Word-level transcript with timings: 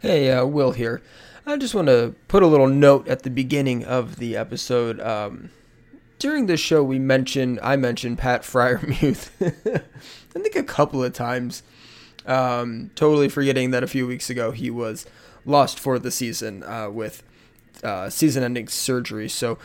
Hey, 0.00 0.30
uh, 0.30 0.46
Will 0.46 0.70
here. 0.70 1.02
I 1.44 1.56
just 1.56 1.74
want 1.74 1.88
to 1.88 2.14
put 2.28 2.44
a 2.44 2.46
little 2.46 2.68
note 2.68 3.08
at 3.08 3.24
the 3.24 3.30
beginning 3.30 3.84
of 3.84 4.16
the 4.16 4.36
episode. 4.36 5.00
Um, 5.00 5.50
during 6.20 6.46
this 6.46 6.60
show, 6.60 6.84
we 6.84 7.00
mentioned 7.00 7.58
I 7.64 7.74
mentioned 7.74 8.18
Pat 8.18 8.42
Freiermuth. 8.42 9.30
I 10.36 10.38
think 10.38 10.54
a 10.54 10.62
couple 10.62 11.02
of 11.02 11.14
times. 11.14 11.64
Um, 12.26 12.92
totally 12.94 13.28
forgetting 13.28 13.72
that 13.72 13.82
a 13.82 13.88
few 13.88 14.06
weeks 14.06 14.30
ago 14.30 14.52
he 14.52 14.70
was 14.70 15.04
lost 15.44 15.80
for 15.80 15.98
the 15.98 16.12
season 16.12 16.62
uh, 16.62 16.90
with 16.90 17.24
uh, 17.82 18.08
season-ending 18.08 18.68
surgery. 18.68 19.28
So. 19.28 19.58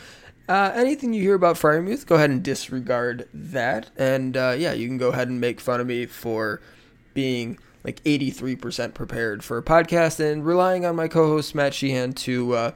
Uh, 0.46 0.72
anything 0.74 1.14
you 1.14 1.22
hear 1.22 1.36
about 1.36 1.56
Freiermuth, 1.56 2.04
go 2.04 2.16
ahead 2.16 2.28
and 2.28 2.42
disregard 2.42 3.26
that. 3.32 3.88
And 3.96 4.36
uh, 4.36 4.54
yeah, 4.58 4.74
you 4.74 4.86
can 4.86 4.98
go 4.98 5.08
ahead 5.08 5.28
and 5.28 5.40
make 5.40 5.58
fun 5.58 5.80
of 5.80 5.86
me 5.86 6.04
for 6.04 6.60
being 7.14 7.56
like 7.84 8.02
83% 8.04 8.94
prepared 8.94 9.44
for 9.44 9.58
a 9.58 9.62
podcast 9.62 10.18
and 10.18 10.44
relying 10.44 10.86
on 10.86 10.96
my 10.96 11.06
co-host 11.06 11.54
Matt 11.54 11.74
Sheehan 11.74 12.14
to 12.14 12.54
uh, 12.54 12.70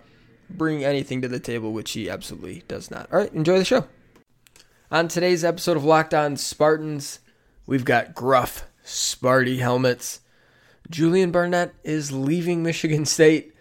bring 0.50 0.84
anything 0.84 1.22
to 1.22 1.28
the 1.28 1.40
table, 1.40 1.72
which 1.72 1.92
he 1.92 2.10
absolutely 2.10 2.62
does 2.68 2.90
not. 2.90 3.08
All 3.10 3.18
right, 3.18 3.32
enjoy 3.32 3.58
the 3.58 3.64
show. 3.64 3.86
On 4.90 5.08
today's 5.08 5.44
episode 5.44 5.76
of 5.76 5.84
Locked 5.84 6.14
On 6.14 6.36
Spartans, 6.36 7.20
we've 7.66 7.84
got 7.84 8.14
gruff 8.14 8.66
Sparty 8.84 9.58
helmets. 9.58 10.20
Julian 10.90 11.30
Barnett 11.30 11.74
is 11.84 12.12
leaving 12.12 12.62
Michigan 12.62 13.04
State, 13.04 13.54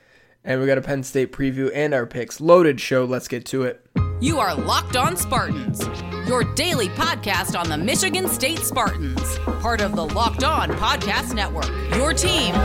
and 0.44 0.62
we 0.62 0.68
got 0.68 0.78
a 0.78 0.82
Penn 0.82 1.04
State 1.04 1.34
preview 1.34 1.72
and 1.74 1.94
our 1.94 2.06
picks. 2.06 2.40
Loaded 2.40 2.80
show. 2.80 3.04
Let's 3.04 3.28
get 3.28 3.46
to 3.48 3.64
it. 3.64 3.86
You 4.20 4.40
are 4.40 4.56
Locked 4.56 4.96
On 4.96 5.16
Spartans, 5.16 5.88
your 6.28 6.44
daily 6.56 6.90
podcast 6.90 7.56
on 7.56 7.70
the 7.70 7.78
Michigan 7.78 8.28
State 8.28 8.58
Spartans, 8.58 9.38
part 9.62 9.80
of 9.80 9.96
the 9.96 10.06
Locked 10.08 10.44
On 10.44 10.72
Podcast 10.72 11.36
Network. 11.36 11.70
Your 11.96 12.14
team 12.14 12.56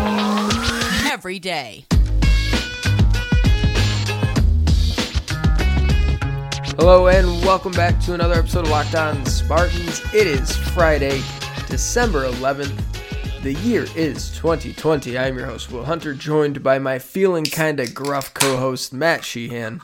every 1.11 1.39
day. 1.39 1.85
Hello 6.79 7.09
and 7.09 7.27
welcome 7.45 7.73
back 7.73 8.01
to 8.01 8.15
another 8.15 8.37
episode 8.37 8.65
of 8.65 8.71
Locked 8.71 8.95
On 8.95 9.27
Spartans. 9.27 10.01
It 10.15 10.27
is 10.27 10.57
Friday, 10.57 11.21
December 11.69 12.31
11th. 12.31 13.43
The 13.43 13.53
year 13.53 13.85
is 13.95 14.31
2020. 14.39 15.19
I'm 15.19 15.37
your 15.37 15.45
host, 15.45 15.71
Will 15.71 15.85
Hunter, 15.85 16.15
joined 16.15 16.63
by 16.63 16.79
my 16.79 16.99
feeling 16.99 17.45
kinda 17.45 17.89
gruff 17.89 18.33
co 18.33 18.57
host, 18.57 18.95
Matt 18.95 19.23
Sheehan. 19.23 19.83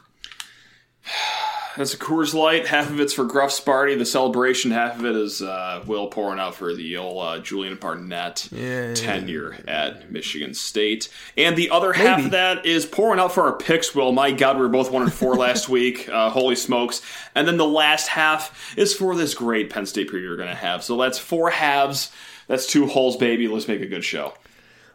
That's 1.78 1.94
a 1.94 1.96
Coors 1.96 2.34
Light. 2.34 2.66
Half 2.66 2.90
of 2.90 2.98
it's 2.98 3.12
for 3.14 3.24
Gruff 3.24 3.50
Sparty, 3.50 3.96
The 3.96 4.04
celebration. 4.04 4.72
Half 4.72 4.98
of 4.98 5.06
it 5.06 5.14
is 5.14 5.40
uh, 5.40 5.84
Will 5.86 6.08
pouring 6.08 6.40
out 6.40 6.56
for 6.56 6.74
the 6.74 6.96
old 6.96 7.22
uh, 7.24 7.38
Julian 7.38 7.76
Barnett 7.76 8.48
Yeah. 8.50 8.94
tenure 8.94 9.56
at 9.68 10.10
Michigan 10.10 10.54
State, 10.54 11.08
and 11.36 11.56
the 11.56 11.70
other 11.70 11.92
half 11.92 12.24
of 12.24 12.32
that 12.32 12.66
is 12.66 12.84
pouring 12.84 13.20
out 13.20 13.32
for 13.32 13.44
our 13.44 13.52
picks. 13.56 13.94
Will, 13.94 14.10
my 14.10 14.32
God, 14.32 14.56
we 14.56 14.62
were 14.62 14.68
both 14.68 14.90
one 14.90 15.02
and 15.02 15.12
four 15.14 15.36
last 15.36 15.68
week. 15.68 16.08
Uh, 16.08 16.30
holy 16.30 16.56
smokes! 16.56 17.00
And 17.36 17.46
then 17.46 17.58
the 17.58 17.64
last 17.68 18.08
half 18.08 18.76
is 18.76 18.92
for 18.92 19.14
this 19.14 19.32
great 19.34 19.70
Penn 19.70 19.86
State 19.86 20.10
preview 20.10 20.30
we're 20.30 20.36
going 20.36 20.48
to 20.48 20.56
have. 20.56 20.82
So 20.82 20.96
that's 20.96 21.18
four 21.18 21.50
halves. 21.50 22.10
That's 22.48 22.66
two 22.66 22.88
holes, 22.88 23.16
baby. 23.16 23.46
Let's 23.46 23.68
make 23.68 23.82
a 23.82 23.86
good 23.86 24.04
show. 24.04 24.34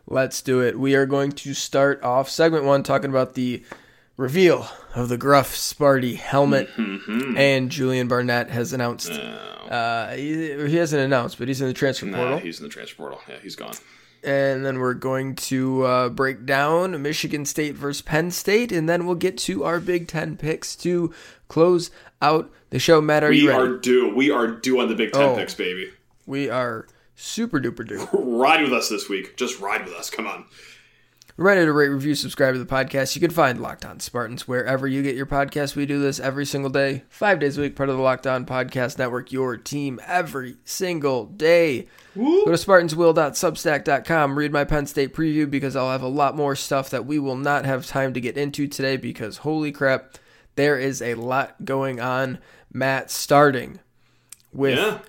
Let's 0.06 0.42
do 0.42 0.60
it. 0.60 0.78
We 0.78 0.96
are 0.96 1.06
going 1.06 1.32
to 1.32 1.54
start 1.54 2.04
off 2.04 2.28
segment 2.28 2.66
one 2.66 2.84
talking 2.84 3.10
about 3.10 3.36
the 3.36 3.64
reveal 4.18 4.68
of 4.96 5.10
the 5.10 5.18
Gruff 5.18 5.54
Sparty 5.56 6.16
helmet. 6.16 6.70
And 6.78 7.70
Julian 7.70 8.08
Barnett 8.08 8.50
has 8.50 8.74
announced. 8.74 9.12
Uh, 9.12 10.12
he, 10.14 10.68
he 10.68 10.76
hasn't 10.76 11.02
announced, 11.02 11.38
but 11.40 11.48
he's 11.48 11.62
in 11.62 11.68
the 11.68 11.74
transfer 11.74 12.06
Nah, 12.06 12.18
portal. 12.18 12.38
he's 12.40 12.60
in 12.60 12.64
the 12.64 12.70
transfer 12.70 12.96
portal. 12.98 13.20
Yeah, 13.28 13.38
he's 13.42 13.56
gone. 13.56 13.74
and 14.24 14.66
then 14.66 14.80
we're 14.80 14.94
going 14.94 15.36
to 15.36 15.84
uh, 15.84 16.10
break 16.10 16.46
down 16.46 17.02
Michigan 17.02 17.46
State 17.46 17.76
versus 17.76 18.02
Penn 18.02 18.30
State, 18.32 18.72
and 18.72 18.88
then 18.88 19.06
we'll 19.06 19.16
get 19.16 19.38
to 19.40 19.64
our 19.64 19.80
Big 19.80 20.08
Ten 20.08 20.38
picks 20.38 20.76
to 20.78 21.14
close 21.48 21.90
out 22.22 22.52
the 22.70 22.80
show. 22.80 23.02
Matt, 23.02 23.24
are 23.24 23.30
We 23.30 23.40
you 23.42 23.50
ready? 23.50 23.64
are 23.64 23.78
due. 23.78 24.14
We 24.16 24.30
are 24.32 24.48
due 24.48 24.80
on 24.80 24.90
the 24.90 24.96
Big 24.96 25.12
Ten 25.14 25.24
Oh. 25.24 25.36
picks, 25.36 25.56
baby. 25.56 25.92
We 26.26 26.50
are 26.50 26.88
super 27.16 27.60
duper 27.60 27.88
due. 27.88 28.08
Ride 28.14 28.62
with 28.64 28.74
us 28.74 28.90
this 28.90 29.10
week. 29.10 29.36
Just 29.38 29.60
ride 29.60 29.86
with 29.86 29.94
us. 29.94 30.10
Come 30.10 30.28
on. 30.28 30.46
Ready 31.36 31.66
to 31.66 31.74
rate, 31.74 31.88
review, 31.88 32.14
subscribe 32.14 32.54
to 32.54 32.60
the 32.60 32.66
podcast. 32.66 33.16
You 33.16 33.20
can 33.20 33.32
find 33.32 33.60
Locked 33.60 33.86
On 33.86 34.00
Spartans 34.00 34.48
wherever 34.48 34.88
you 34.88 35.02
get 35.02 35.16
your 35.16 35.26
podcast. 35.26 35.76
We 35.76 35.88
do 35.88 36.00
this 36.00 36.20
every 36.20 36.46
single 36.46 36.70
day, 36.70 37.06
five 37.10 37.40
days 37.40 37.58
a 37.58 37.62
week, 37.62 37.76
part 37.76 37.90
of 37.90 37.98
the 37.98 38.04
Locked 38.04 38.28
On 38.28 38.46
Podcast 38.46 39.00
Network, 39.00 39.32
your 39.32 39.58
team 39.58 40.00
every 40.06 40.58
single 40.64 41.26
day. 41.26 41.88
Go 42.16 42.46
to 42.46 42.52
SpartansWill.substack.com, 42.52 44.38
read 44.38 44.52
my 44.52 44.64
Penn 44.64 44.86
State 44.86 45.16
preview 45.16 45.50
because 45.50 45.76
I'll 45.76 45.90
have 45.90 46.04
a 46.04 46.08
lot 46.08 46.36
more 46.38 46.56
stuff 46.56 46.92
that 46.92 47.08
we 47.08 47.18
will 47.18 47.36
not 47.38 47.66
have 47.66 47.88
time 47.88 48.14
to 48.14 48.22
get 48.22 48.38
into 48.38 48.68
today 48.68 48.96
because 48.98 49.38
holy 49.38 49.72
crap, 49.72 50.20
there 50.54 50.78
is 50.78 51.02
a 51.02 51.16
lot 51.16 51.66
going 51.66 52.00
on. 52.00 52.38
Matt, 52.72 53.10
starting 53.10 53.80
with 54.54 54.78
Yeah. 54.78 55.00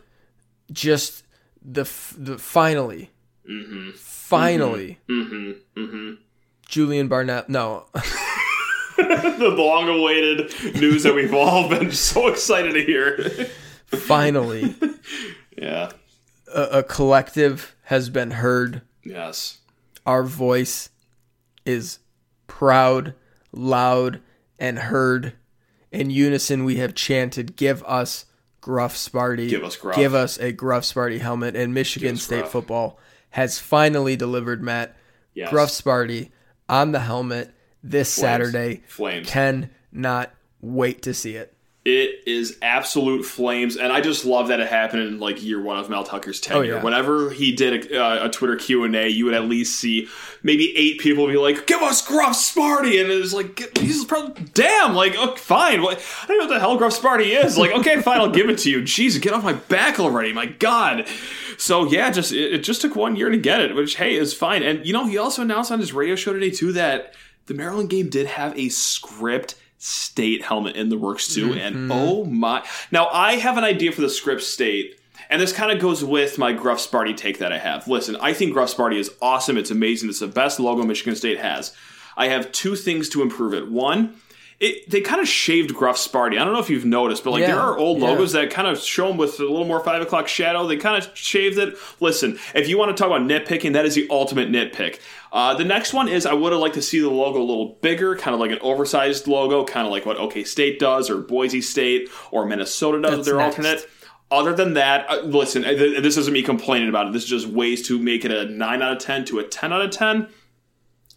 just 0.73 1.25
the, 1.63 1.83
the 2.17 2.39
finally, 2.39 3.11
Mm-hmm. 3.49 3.91
finally, 3.93 4.99
mm-hmm. 5.09 5.81
Mm-hmm. 5.81 6.15
Julian 6.67 7.09
Barnett. 7.09 7.49
No, 7.49 7.87
the 8.97 9.55
long 9.57 9.89
awaited 9.89 10.53
news 10.75 11.03
that 11.03 11.15
we've 11.15 11.35
all 11.35 11.69
been 11.69 11.93
so 11.93 12.29
excited 12.29 12.73
to 12.73 12.83
hear. 12.83 13.19
finally, 13.87 14.75
yeah. 15.59 15.91
a, 16.55 16.63
a 16.63 16.83
collective 16.83 17.77
has 17.85 18.09
been 18.09 18.31
heard. 18.33 18.83
Yes. 19.05 19.59
Our 20.07 20.23
voice 20.23 20.89
is 21.67 21.99
proud, 22.47 23.15
loud, 23.53 24.21
and 24.59 24.79
heard. 24.79 25.35
In 25.93 26.11
unison, 26.11 26.65
we 26.65 26.77
have 26.77 26.95
chanted, 26.95 27.57
"Give 27.57 27.83
us 27.85 28.25
Gruff 28.61 28.95
Sparty! 28.95 29.49
Give 29.49 29.65
us 29.65 29.77
Gruff. 29.77 29.97
Give 29.97 30.15
us 30.15 30.39
a 30.39 30.51
Gruff 30.51 30.85
Sparty 30.85 31.21
helmet!" 31.21 31.55
And 31.55 31.75
Michigan 31.75 32.17
State 32.17 32.41
Gruff. 32.41 32.53
football 32.53 32.99
has 33.35 33.59
finally 33.59 34.17
delivered. 34.17 34.63
Matt 34.63 34.97
Yes. 35.35 35.51
Gruff 35.51 35.71
Sparty 35.71 36.31
on 36.69 36.93
the 36.93 37.01
helmet 37.01 37.53
this 37.83 38.09
Saturday. 38.09 38.83
Flames. 38.87 39.29
Cannot 39.29 40.33
wait 40.61 41.03
to 41.03 41.13
see 41.13 41.35
it. 41.35 41.54
It 41.85 42.23
is 42.27 42.57
absolute 42.63 43.27
flames, 43.27 43.77
and 43.77 43.93
I 43.93 44.01
just 44.01 44.25
love 44.25 44.49
that 44.49 44.59
it 44.59 44.69
happened 44.69 45.03
in 45.03 45.21
like 45.21 45.43
year 45.43 45.61
one 45.61 45.77
of 45.77 45.91
Mel 45.91 46.03
Tucker's 46.03 46.41
tenure. 46.41 46.59
Oh, 46.59 46.77
yeah. 46.77 46.83
Whenever 46.83 47.29
he 47.29 47.53
did 47.53 47.93
a, 47.93 48.03
uh, 48.03 48.27
a 48.27 48.31
Twitter 48.31 48.57
Q 48.57 48.85
and 48.85 48.97
A, 48.97 49.07
you 49.07 49.27
would 49.27 49.35
at 49.35 49.45
least 49.45 49.79
see 49.79 50.09
maybe 50.43 50.75
eight 50.79 50.99
people 50.99 51.27
be 51.27 51.37
like, 51.37 51.67
"Give 51.67 51.83
us 51.83 52.01
Gruff 52.01 52.33
Sparty," 52.37 53.03
and 53.03 53.11
it's 53.11 53.35
like, 53.35 53.77
"He's 53.77 54.03
probably 54.07 54.47
damn 54.55 54.95
like 54.95 55.15
oh, 55.19 55.37
fine." 55.37 55.83
What, 55.83 56.03
I 56.23 56.27
don't 56.27 56.39
know 56.39 56.45
what 56.45 56.55
the 56.55 56.61
hell 56.61 56.79
Gruff 56.79 56.99
Sparty 56.99 57.45
is. 57.45 57.59
Like, 57.59 57.73
okay, 57.73 58.01
fine, 58.03 58.19
I'll 58.19 58.31
give 58.31 58.49
it 58.49 58.57
to 58.61 58.71
you. 58.71 58.81
Jeez, 58.81 59.21
get 59.21 59.35
off 59.35 59.45
my 59.45 59.53
back 59.53 60.01
already, 60.01 60.33
my 60.33 60.47
God. 60.47 61.07
So 61.59 61.87
yeah, 61.87 62.11
just 62.11 62.33
it, 62.33 62.55
it 62.55 62.59
just 62.61 62.81
took 62.81 62.97
one 62.97 63.15
year 63.15 63.29
to 63.29 63.37
get 63.37 63.61
it, 63.61 63.75
which 63.75 63.97
hey 63.97 64.15
is 64.15 64.33
fine. 64.33 64.63
And 64.63 64.87
you 64.87 64.95
know, 64.95 65.07
he 65.07 65.19
also 65.19 65.43
announced 65.43 65.71
on 65.71 65.81
his 65.81 65.93
radio 65.93 66.17
show 66.17 66.33
today 66.33 66.51
too 66.51 66.73
that 66.73 67.15
the 67.45 67.53
Maryland 67.53 67.91
game 67.91 68.09
did 68.09 68.27
have 68.27 68.59
a 68.59 68.71
script 68.71 69.57
state 69.85 70.43
helmet 70.43 70.77
in 70.77 70.89
the 70.89 70.97
works 70.97 71.33
too. 71.35 71.53
And 71.53 71.77
mm-hmm. 71.77 71.93
oh 71.93 72.25
my! 72.25 72.67
Now 72.91 73.09
I 73.13 73.37
have 73.37 73.59
an 73.59 73.65
idea 73.65 73.93
for 73.93 74.01
the 74.01 74.09
script 74.09 74.43
state. 74.43 74.99
And 75.31 75.41
this 75.41 75.55
kind 75.55 75.73
of 75.73 75.81
goes 75.81 76.05
with 76.05 76.37
my 76.37 76.53
Gruff 76.53 76.79
Sparty 76.79 77.17
take 77.17 77.39
that 77.39 77.51
I 77.51 77.59
have. 77.59 77.89
Listen, 77.89 78.15
I 78.17 78.35
think 78.35 78.53
Gruff 78.53 78.75
Sparty 78.75 78.99
is 78.99 79.11
awesome. 79.23 79.57
It's 79.57 79.71
amazing. 79.71 80.11
It's 80.11 80.21
the 80.21 80.27
best 80.27 80.61
logo 80.61 80.83
Michigan 80.83 81.17
State 81.17 81.39
has. 81.39 81.75
I 82.17 82.29
have 82.29 82.53
two 82.53 82.77
things 82.77 83.09
to 83.11 83.23
improve 83.23 83.55
it. 83.55 83.71
One, 83.71 84.17
it, 84.61 84.89
they 84.89 85.01
kind 85.01 85.21
of 85.21 85.29
shaved 85.29 85.75
Gruff 85.75 85.97
Sparty. 85.97 86.39
I 86.41 86.45
don't 86.45 86.53
know 86.53 86.61
if 86.61 86.71
you've 86.71 86.85
noticed, 86.85 87.25
but 87.25 87.33
like 87.33 87.41
Yeah, 87.43 87.49
there 87.49 87.61
are 87.61 87.77
old 87.77 87.99
yeah. 88.01 88.09
logos 88.09 88.33
that 88.33 88.51
kind 88.51 88.69
of 88.69 88.79
show 88.79 89.09
them 89.09 89.17
with 89.17 89.39
a 89.41 89.43
little 89.43 89.65
more 89.65 89.83
five 89.83 90.01
o'clock 90.01 90.29
shadow. 90.29 90.67
They 90.67 90.77
kind 90.77 91.03
of 91.03 91.11
shaved 91.17 91.59
it. 91.59 91.75
Listen, 92.01 92.39
if 92.55 92.69
you 92.69 92.79
want 92.79 92.97
to 92.97 93.01
talk 93.01 93.09
about 93.11 93.23
nitpicking, 93.29 93.73
that 93.73 93.85
is 93.85 93.95
the 93.95 94.07
ultimate 94.11 94.51
nitpick. 94.51 95.01
Uh, 95.33 95.55
the 95.55 95.65
next 95.65 95.93
one 95.93 96.09
is 96.09 96.25
I 96.27 96.33
would 96.33 96.53
have 96.53 96.61
liked 96.61 96.75
to 96.77 96.83
see 96.83 97.01
the 97.01 97.11
logo 97.11 97.41
a 97.41 97.43
little 97.43 97.77
bigger, 97.83 98.15
kind 98.17 98.35
of 98.35 98.41
like 98.41 98.53
an 98.53 98.61
oversized 98.61 99.27
logo, 99.27 99.65
kind 99.65 99.85
of 99.87 99.91
like 99.91 100.07
what 100.07 100.17
OK 100.17 100.45
State 100.45 100.79
does, 100.79 101.11
or 101.11 101.19
Boise 101.19 101.61
State, 101.61 102.09
or 102.31 102.47
Minnesota 102.47 103.01
does 103.03 103.17
with 103.19 103.27
their 103.27 103.37
next. 103.37 103.57
alternate. 103.59 103.89
Other 104.31 104.55
than 104.55 104.75
that, 104.75 105.07
uh, 105.11 105.21
listen, 105.23 105.63
th- 105.63 106.03
this 106.03 106.17
isn't 106.17 106.33
me 106.33 106.43
complaining 106.43 106.89
about 106.89 107.07
it. 107.09 107.13
This 107.13 107.25
is 107.25 107.29
just 107.29 107.47
ways 107.47 107.87
to 107.89 107.99
make 107.99 108.25
it 108.25 108.31
a 108.31 108.47
9 108.47 108.83
out 108.83 108.93
of 108.93 108.99
10 108.99 109.27
to 109.27 109.39
a 109.39 109.45
10 109.45 109.73
out 109.73 109.83
of 109.83 109.91
10. 109.91 110.29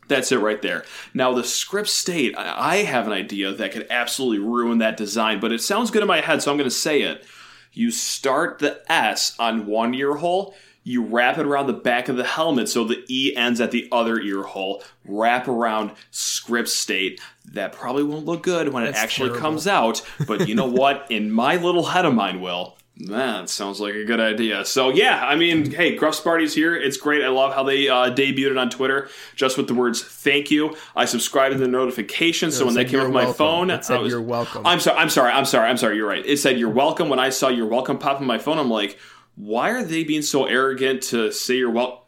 That's 0.07 0.31
it 0.31 0.37
right 0.37 0.61
there. 0.61 0.85
Now, 1.13 1.33
the 1.33 1.43
script 1.43 1.89
state, 1.89 2.33
I 2.37 2.77
have 2.77 3.07
an 3.07 3.13
idea 3.13 3.51
that 3.51 3.71
could 3.71 3.87
absolutely 3.89 4.39
ruin 4.39 4.77
that 4.77 4.97
design, 4.97 5.39
but 5.39 5.51
it 5.51 5.61
sounds 5.61 5.91
good 5.91 6.01
in 6.01 6.07
my 6.07 6.21
head, 6.21 6.41
so 6.41 6.51
I'm 6.51 6.57
going 6.57 6.69
to 6.69 6.75
say 6.75 7.01
it. 7.01 7.25
You 7.73 7.91
start 7.91 8.59
the 8.59 8.81
S 8.91 9.35
on 9.37 9.65
one 9.67 9.93
ear 9.93 10.15
hole, 10.15 10.55
you 10.83 11.03
wrap 11.03 11.37
it 11.37 11.45
around 11.45 11.67
the 11.67 11.73
back 11.73 12.07
of 12.07 12.15
the 12.15 12.23
helmet 12.23 12.69
so 12.69 12.85
the 12.85 13.03
E 13.09 13.35
ends 13.35 13.59
at 13.59 13.71
the 13.71 13.89
other 13.91 14.19
ear 14.21 14.43
hole, 14.43 14.81
wrap 15.03 15.49
around 15.49 15.91
script 16.11 16.69
state. 16.69 17.19
That 17.51 17.73
probably 17.73 18.03
won't 18.03 18.25
look 18.25 18.41
good 18.43 18.69
when 18.69 18.85
That's 18.85 18.97
it 18.97 19.01
actually 19.01 19.29
terrible. 19.29 19.41
comes 19.41 19.67
out, 19.67 20.01
but 20.25 20.47
you 20.47 20.55
know 20.55 20.65
what? 20.65 21.05
In 21.09 21.29
my 21.29 21.57
little 21.57 21.87
head 21.87 22.05
of 22.05 22.13
mine, 22.13 22.39
Will, 22.39 22.76
That 23.01 23.49
sounds 23.49 23.79
like 23.79 23.93
a 23.93 24.03
good 24.05 24.19
idea. 24.19 24.65
So 24.65 24.89
yeah, 24.89 25.23
I 25.23 25.35
mean, 25.35 25.69
hey, 25.71 25.95
Gruff 25.95 26.15
Sparty's 26.15 26.55
here. 26.55 26.75
It's 26.75 26.97
great. 26.97 27.23
I 27.23 27.27
love 27.27 27.53
how 27.53 27.63
they 27.63 27.87
uh, 27.87 28.09
debuted 28.09 28.51
it 28.51 28.57
on 28.57 28.71
Twitter 28.71 29.09
just 29.35 29.55
with 29.55 29.67
the 29.67 29.75
words 29.75 30.01
"thank 30.01 30.49
you." 30.49 30.75
I 30.95 31.05
subscribed 31.05 31.53
to 31.53 31.59
the 31.59 31.67
notifications, 31.67 32.57
so 32.57 32.65
when 32.65 32.73
they 32.73 32.85
came 32.85 32.99
up 32.99 33.11
my 33.11 33.31
phone, 33.31 33.69
It 33.69 33.85
said, 33.85 33.97
I 33.97 33.99
was, 33.99 34.11
"You're 34.11 34.21
welcome." 34.21 34.65
I'm 34.65 34.79
sorry. 34.79 34.97
I'm 34.97 35.09
sorry. 35.09 35.31
I'm 35.31 35.45
sorry. 35.45 35.69
I'm 35.69 35.77
sorry. 35.77 35.95
You're 35.97 36.07
right. 36.07 36.25
It 36.25 36.37
said 36.37 36.57
"you're 36.57 36.71
welcome." 36.71 37.07
When 37.09 37.19
I 37.19 37.29
saw 37.29 37.49
"you're 37.49 37.67
welcome" 37.67 37.99
pop 37.99 38.19
in 38.19 38.25
my 38.25 38.39
phone, 38.39 38.57
I'm 38.57 38.71
like, 38.71 38.97
why 39.35 39.69
are 39.69 39.83
they 39.83 40.03
being 40.03 40.23
so 40.23 40.45
arrogant 40.45 41.03
to 41.03 41.31
say 41.31 41.57
you're 41.57 41.69
wel? 41.69 42.06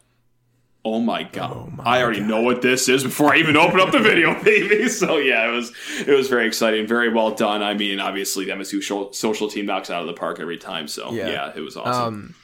Oh 0.84 0.98
my 1.00 1.24
god! 1.24 1.78
I 1.80 2.02
already 2.02 2.20
know 2.20 2.40
what 2.40 2.62
this 2.62 2.88
is 2.88 3.04
before 3.04 3.34
I 3.34 3.36
even 3.38 3.56
open 3.56 3.80
up 3.80 3.92
the 3.92 3.98
video, 4.10 4.42
baby. 4.42 4.88
So 4.88 5.18
yeah, 5.18 5.46
it 5.48 5.52
was 5.52 5.72
it 6.06 6.12
was 6.12 6.28
very 6.28 6.46
exciting, 6.46 6.86
very 6.86 7.12
well 7.12 7.32
done. 7.32 7.62
I 7.62 7.74
mean, 7.74 8.00
obviously 8.00 8.46
the 8.46 8.52
MSU 8.52 9.14
social 9.14 9.48
team 9.48 9.66
knocks 9.66 9.90
out 9.90 10.00
of 10.00 10.06
the 10.06 10.14
park 10.14 10.40
every 10.40 10.56
time. 10.56 10.88
So 10.88 11.12
Yeah. 11.12 11.28
yeah, 11.28 11.52
it 11.54 11.60
was 11.60 11.76
awesome. 11.76 12.02
Um, 12.04 12.34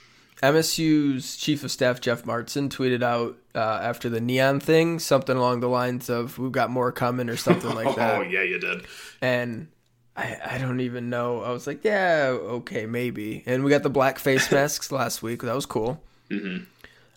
MSU's 0.43 1.37
chief 1.39 1.65
of 1.65 1.71
staff 1.71 2.01
Jeff 2.01 2.27
Martin 2.27 2.69
tweeted 2.69 3.03
out 3.03 3.37
uh, 3.55 3.59
after 3.83 4.09
the 4.11 4.21
neon 4.21 4.61
thing 4.61 4.99
something 4.99 5.35
along 5.37 5.61
the 5.61 5.69
lines 5.69 6.11
of 6.11 6.39
"We've 6.39 6.53
got 6.53 6.69
more 6.71 6.93
coming" 6.93 7.31
or 7.31 7.37
something 7.37 7.75
like 7.75 7.97
that. 7.97 8.19
oh 8.19 8.21
yeah, 8.23 8.43
you 8.43 8.59
did. 8.61 8.85
And 9.23 9.69
I, 10.15 10.37
I 10.45 10.59
don't 10.59 10.81
even 10.81 11.09
know. 11.11 11.43
I 11.43 11.51
was 11.53 11.67
like, 11.67 11.85
yeah, 11.85 12.29
okay, 12.39 12.85
maybe. 12.87 13.43
And 13.47 13.65
we 13.65 13.71
got 13.71 13.83
the 13.83 13.91
black 13.91 14.19
face 14.19 14.51
masks 14.53 14.93
last 14.93 15.23
week. 15.23 15.41
That 15.43 15.55
was 15.55 15.65
cool. 15.67 16.03
Mm-hmm. 16.31 16.65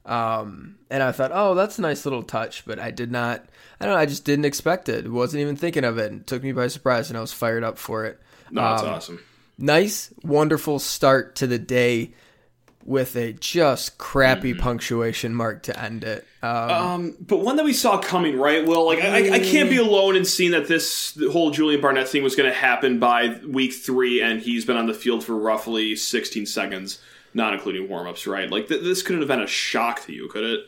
Um, 0.10 0.76
and 0.90 1.04
I 1.04 1.12
thought, 1.12 1.32
oh, 1.34 1.54
that's 1.54 1.78
a 1.78 1.82
nice 1.82 2.06
little 2.06 2.24
touch, 2.24 2.66
but 2.66 2.80
I 2.80 2.90
did 2.92 3.12
not. 3.12 3.46
I 3.80 3.86
don't 3.86 3.94
know. 3.94 4.00
I 4.00 4.06
just 4.08 4.26
didn't 4.26 4.46
expect 4.46 4.90
it. 4.90 5.10
Wasn't 5.12 5.40
even 5.40 5.56
thinking 5.56 5.84
of 5.84 5.98
it. 6.00 6.12
It 6.12 6.28
took 6.28 6.42
me 6.44 6.52
by 6.52 6.68
surprise, 6.68 7.10
and 7.10 7.18
I 7.18 7.22
was 7.22 7.32
fired 7.32 7.64
up 7.64 7.78
for 7.78 8.06
it. 8.06 8.20
No, 8.50 8.62
that's 8.62 8.82
Um, 8.84 8.90
awesome. 8.90 9.20
nice, 9.60 10.12
wonderful 10.24 10.80
start 10.80 11.36
to 11.38 11.48
the 11.48 11.60
day 11.60 12.14
with 12.86 13.16
a 13.16 13.34
just 13.34 14.00
crappy 14.00 14.54
punctuation 14.56 15.36
mark 15.36 15.62
to 15.64 15.80
end 15.80 16.04
it. 16.04 16.26
Um, 16.42 16.50
Um, 16.72 17.18
but 17.20 17.38
one 17.38 17.58
that 17.58 17.66
we 17.66 17.74
saw 17.74 18.00
coming, 18.00 18.38
right? 18.40 18.66
Well, 18.66 18.86
like 18.86 19.00
I, 19.04 19.28
I- 19.28 19.34
I 19.36 19.40
can't 19.40 19.70
be 19.70 19.78
alone 19.78 20.16
in 20.16 20.26
seeing 20.26 20.52
that 20.52 20.68
this 20.68 21.16
whole 21.32 21.52
Julian 21.52 21.82
Barnett 21.82 22.08
thing 22.08 22.24
was 22.24 22.36
going 22.36 22.50
to 22.50 22.58
happen 22.58 22.98
by 22.98 23.40
week 23.48 23.74
three, 23.74 24.22
and 24.22 24.42
he's 24.42 24.66
been 24.66 24.78
on 24.78 24.88
the 24.88 24.94
field 24.96 25.24
for 25.24 25.36
roughly 25.38 25.96
16 25.96 26.48
seconds, 26.48 26.98
not 27.34 27.54
including 27.54 27.88
warmups, 27.88 28.26
right? 28.32 28.50
Like 28.50 28.68
th- 28.68 28.82
this 28.82 29.02
couldn't 29.02 29.22
have 29.22 29.28
been 29.28 29.42
a 29.42 29.48
shock 29.48 30.06
to 30.06 30.14
you, 30.14 30.28
could 30.28 30.44
it? 30.44 30.60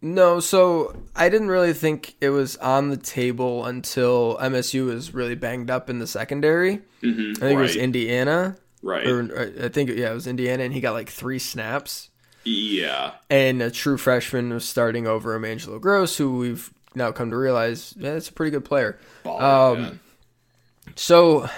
no, 0.00 0.38
so 0.38 0.94
I 1.16 1.30
didn't 1.30 1.48
really 1.48 1.72
think 1.72 2.14
it 2.20 2.28
was 2.28 2.56
on 2.58 2.90
the 2.90 2.96
table 2.98 3.64
until 3.64 4.36
MSU 4.36 4.86
was 4.86 5.14
really 5.14 5.34
banged 5.34 5.70
up 5.70 5.88
in 5.88 5.98
the 5.98 6.06
secondary. 6.06 6.82
Mm-hmm, 7.02 7.42
I 7.42 7.46
think 7.46 7.58
it 7.58 7.62
was. 7.62 7.76
Indiana, 7.76 8.56
right. 8.82 9.06
or, 9.06 9.20
or 9.34 9.64
I 9.64 9.68
think 9.70 9.88
yeah, 9.90 10.10
it 10.10 10.14
was 10.14 10.26
Indiana, 10.26 10.62
and 10.62 10.74
he 10.74 10.80
got 10.82 10.92
like 10.92 11.08
three 11.08 11.38
snaps. 11.38 12.10
yeah. 12.44 13.12
and 13.30 13.62
a 13.62 13.70
true 13.70 13.96
freshman 13.96 14.52
was 14.52 14.66
starting 14.66 15.06
over 15.06 15.34
him, 15.34 15.44
Angelo 15.44 15.78
Grose, 15.78 16.18
who 16.18 16.36
we've 16.36 16.70
now 16.94 17.10
come 17.10 17.30
to 17.30 17.36
realize 17.36 17.94
yeah, 17.96 18.12
it's 18.12 18.28
a 18.28 18.32
pretty 18.32 18.50
good 18.50 18.64
player. 18.64 18.98
Baller, 19.24 19.42
Um. 19.42 20.00
So, 20.96 21.48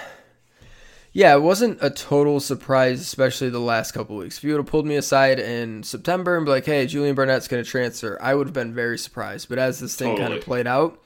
yeah, 1.17 1.33
it 1.33 1.41
wasn't 1.41 1.79
a 1.81 1.89
total 1.89 2.39
surprise, 2.39 3.01
especially 3.01 3.49
the 3.49 3.57
last 3.57 3.91
couple 3.91 4.17
weeks. 4.17 4.37
If 4.37 4.43
you 4.43 4.51
would 4.51 4.59
have 4.59 4.67
pulled 4.67 4.85
me 4.85 4.97
aside 4.97 5.39
in 5.39 5.81
September 5.81 6.37
and 6.37 6.45
be 6.45 6.51
like, 6.51 6.67
"Hey, 6.67 6.85
Julian 6.85 7.15
Barnett's 7.15 7.47
going 7.47 7.63
to 7.63 7.67
transfer," 7.67 8.19
I 8.21 8.35
would 8.35 8.45
have 8.45 8.53
been 8.53 8.71
very 8.71 8.99
surprised. 8.99 9.49
But 9.49 9.57
as 9.57 9.79
this 9.79 9.95
thing 9.95 10.15
kind 10.15 10.31
of 10.31 10.43
played 10.43 10.67
out, 10.67 11.01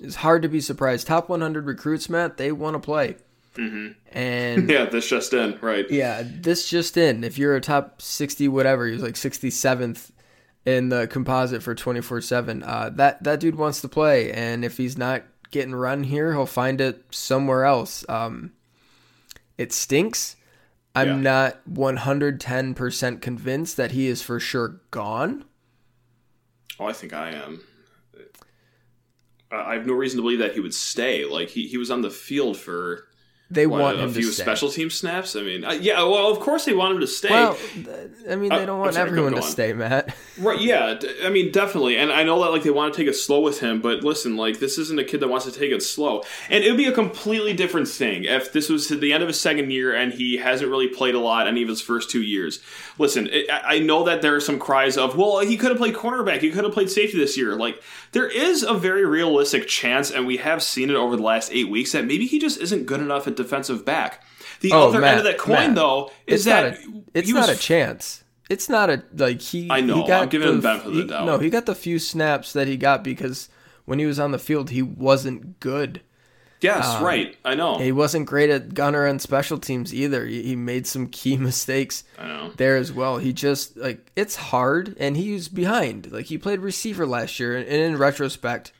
it's 0.00 0.14
hard 0.14 0.40
to 0.40 0.48
be 0.48 0.62
surprised. 0.62 1.06
Top 1.06 1.28
100 1.28 1.66
recruits, 1.66 2.08
Matt, 2.08 2.38
they 2.38 2.52
want 2.52 2.72
to 2.72 2.80
play, 2.80 3.16
mm-hmm. 3.54 3.88
and 4.16 4.70
Yeah, 4.70 4.86
this 4.86 5.06
just 5.06 5.34
in, 5.34 5.58
right? 5.60 5.84
yeah, 5.90 6.22
this 6.24 6.70
just 6.70 6.96
in. 6.96 7.22
If 7.22 7.36
you're 7.36 7.54
a 7.54 7.60
top 7.60 8.00
60 8.00 8.48
whatever, 8.48 8.86
he 8.86 8.94
was 8.94 9.02
like 9.02 9.12
67th 9.12 10.10
in 10.64 10.88
the 10.88 11.06
composite 11.06 11.62
for 11.62 11.74
24/7. 11.74 12.66
Uh 12.66 12.88
that 12.94 13.22
that 13.24 13.40
dude 13.40 13.56
wants 13.56 13.82
to 13.82 13.88
play 13.88 14.32
and 14.32 14.64
if 14.64 14.78
he's 14.78 14.96
not 14.96 15.22
getting 15.50 15.74
run 15.74 16.04
here, 16.04 16.32
he'll 16.32 16.46
find 16.46 16.80
it 16.80 17.04
somewhere 17.10 17.66
else. 17.66 18.06
Um 18.08 18.52
it 19.60 19.72
stinks. 19.74 20.36
I'm 20.94 21.08
Yeah. 21.08 21.16
not 21.16 21.60
110% 21.70 23.20
convinced 23.20 23.76
that 23.76 23.92
he 23.92 24.06
is 24.06 24.22
for 24.22 24.40
sure 24.40 24.80
gone. 24.90 25.44
Oh, 26.80 26.86
I 26.86 26.92
think 26.94 27.12
I 27.12 27.30
am. 27.32 27.60
I 29.52 29.56
I 29.72 29.74
have 29.74 29.86
no 29.86 29.92
reason 29.92 30.16
to 30.16 30.22
believe 30.22 30.38
that 30.38 30.54
he 30.54 30.60
would 30.60 30.74
stay. 30.74 31.24
Like 31.26 31.50
he, 31.50 31.66
he 31.68 31.76
was 31.76 31.90
on 31.90 32.00
the 32.00 32.10
field 32.10 32.56
for 32.56 33.06
They 33.52 33.66
what, 33.66 33.80
want 33.80 33.98
a 33.98 34.02
him 34.04 34.12
few 34.12 34.22
to 34.22 34.32
stay. 34.32 34.42
A 34.42 34.44
few 34.44 34.44
special 34.44 34.68
team 34.70 34.90
snaps. 34.90 35.34
I 35.34 35.42
mean, 35.42 35.64
uh, 35.64 35.72
yeah. 35.72 36.02
Well, 36.04 36.30
of 36.30 36.38
course 36.40 36.64
they 36.66 36.72
want 36.72 36.94
him 36.94 37.00
to 37.00 37.06
stay. 37.06 37.30
well, 37.30 37.56
I 38.30 38.36
mean, 38.36 38.50
they 38.50 38.56
Uh, 38.56 38.66
don't 38.66 38.70
I'm 38.76 38.78
want 38.78 38.94
sorry, 38.94 39.08
everyone 39.08 39.32
to 39.34 39.42
stay, 39.42 39.72
Matt. 39.72 40.14
Right, 40.40 40.58
yeah. 40.58 40.94
d- 40.94 41.06
I 41.22 41.28
mean, 41.28 41.52
definitely. 41.52 41.98
And 41.98 42.10
I 42.10 42.22
know 42.22 42.40
that 42.42 42.50
like 42.50 42.62
they 42.62 42.70
want 42.70 42.94
to 42.94 42.98
take 42.98 43.06
it 43.06 43.12
slow 43.12 43.40
with 43.40 43.60
him, 43.60 43.82
but 43.82 44.02
listen, 44.02 44.38
like 44.38 44.58
this 44.58 44.78
isn't 44.78 44.98
a 44.98 45.04
kid 45.04 45.20
that 45.20 45.28
wants 45.28 45.44
to 45.44 45.52
take 45.52 45.70
it 45.70 45.82
slow. 45.82 46.22
And 46.48 46.64
it 46.64 46.70
would 46.70 46.78
be 46.78 46.86
a 46.86 46.92
completely 46.92 47.52
different 47.52 47.88
thing 47.88 48.24
if 48.24 48.50
this 48.50 48.70
was 48.70 48.88
the 48.88 49.12
end 49.12 49.22
of 49.22 49.28
his 49.28 49.38
second 49.38 49.70
year 49.70 49.94
and 49.94 50.14
he 50.14 50.38
hasn't 50.38 50.70
really 50.70 50.88
played 50.88 51.14
a 51.14 51.18
lot 51.18 51.46
any 51.46 51.60
of 51.62 51.68
his 51.68 51.82
first 51.82 52.08
two 52.08 52.22
years. 52.22 52.60
Listen, 52.96 53.28
I 53.52 53.60
I 53.76 53.78
know 53.80 54.04
that 54.04 54.22
there 54.22 54.34
are 54.34 54.40
some 54.40 54.58
cries 54.58 54.96
of, 54.96 55.14
well, 55.16 55.40
he 55.40 55.58
could 55.58 55.68
have 55.68 55.78
played 55.78 55.94
cornerback, 55.94 56.40
he 56.40 56.50
could 56.50 56.64
have 56.64 56.72
played 56.72 56.88
safety 56.90 57.18
this 57.18 57.36
year. 57.36 57.54
Like 57.54 57.82
there 58.12 58.26
is 58.28 58.62
a 58.62 58.72
very 58.72 59.04
realistic 59.04 59.68
chance, 59.68 60.10
and 60.10 60.26
we 60.26 60.38
have 60.38 60.62
seen 60.62 60.88
it 60.88 60.96
over 60.96 61.16
the 61.16 61.22
last 61.22 61.52
eight 61.52 61.68
weeks 61.68 61.92
that 61.92 62.06
maybe 62.06 62.26
he 62.26 62.38
just 62.38 62.58
isn't 62.60 62.86
good 62.86 63.00
enough 63.00 63.26
at 63.26 63.36
defensive 63.42 63.84
back. 63.84 64.24
The 64.60 64.72
Oh, 64.72 64.88
other 64.88 65.00
Matt, 65.00 65.10
end 65.10 65.18
of 65.20 65.24
that 65.24 65.38
coin, 65.38 65.54
Matt, 65.68 65.74
though, 65.76 66.10
is 66.26 66.44
that 66.44 66.62
not 66.62 66.72
a, 66.72 67.02
it's 67.14 67.28
he 67.28 67.34
was 67.34 67.46
not 67.46 67.56
a 67.56 67.58
chance. 67.58 68.24
It's 68.48 68.68
not 68.68 68.90
a 68.90 69.02
like 69.16 69.40
he. 69.40 69.68
I 69.70 69.80
know, 69.80 70.02
He 70.02 70.08
got 70.08 70.22
I'm 70.24 70.28
giving 70.28 70.48
him 70.48 70.56
the 70.56 70.62
benefit 70.62 70.86
of 70.88 70.94
the 70.96 71.04
doubt. 71.04 71.26
No, 71.26 71.38
he 71.38 71.50
got 71.50 71.66
the 71.66 71.74
few 71.74 71.98
snaps 71.98 72.52
that 72.52 72.66
he 72.66 72.76
got 72.76 73.02
because 73.04 73.48
when 73.84 73.98
he 73.98 74.06
was 74.06 74.18
on 74.20 74.32
the 74.32 74.38
field, 74.38 74.70
he 74.70 74.82
wasn't 74.82 75.60
good. 75.60 76.00
Yes, 76.60 76.86
um, 76.86 77.04
right. 77.04 77.34
I 77.42 77.54
know. 77.54 77.78
He 77.78 77.90
wasn't 77.90 78.26
great 78.26 78.50
at 78.50 78.74
gunner 78.74 79.06
and 79.06 79.22
special 79.22 79.56
teams 79.56 79.94
either. 79.94 80.26
He, 80.26 80.42
he 80.42 80.56
made 80.56 80.86
some 80.86 81.06
key 81.06 81.36
mistakes 81.38 82.04
I 82.18 82.26
know. 82.26 82.52
there 82.56 82.76
as 82.76 82.92
well. 82.92 83.16
He 83.16 83.32
just 83.32 83.76
like 83.78 84.10
it's 84.14 84.36
hard, 84.36 84.94
and 84.98 85.16
he 85.16 85.32
was 85.32 85.48
behind. 85.48 86.12
Like 86.12 86.26
he 86.26 86.36
played 86.36 86.58
receiver 86.60 87.06
last 87.06 87.40
year, 87.40 87.56
and 87.56 87.66
in 87.66 87.96
retrospect, 87.96 88.72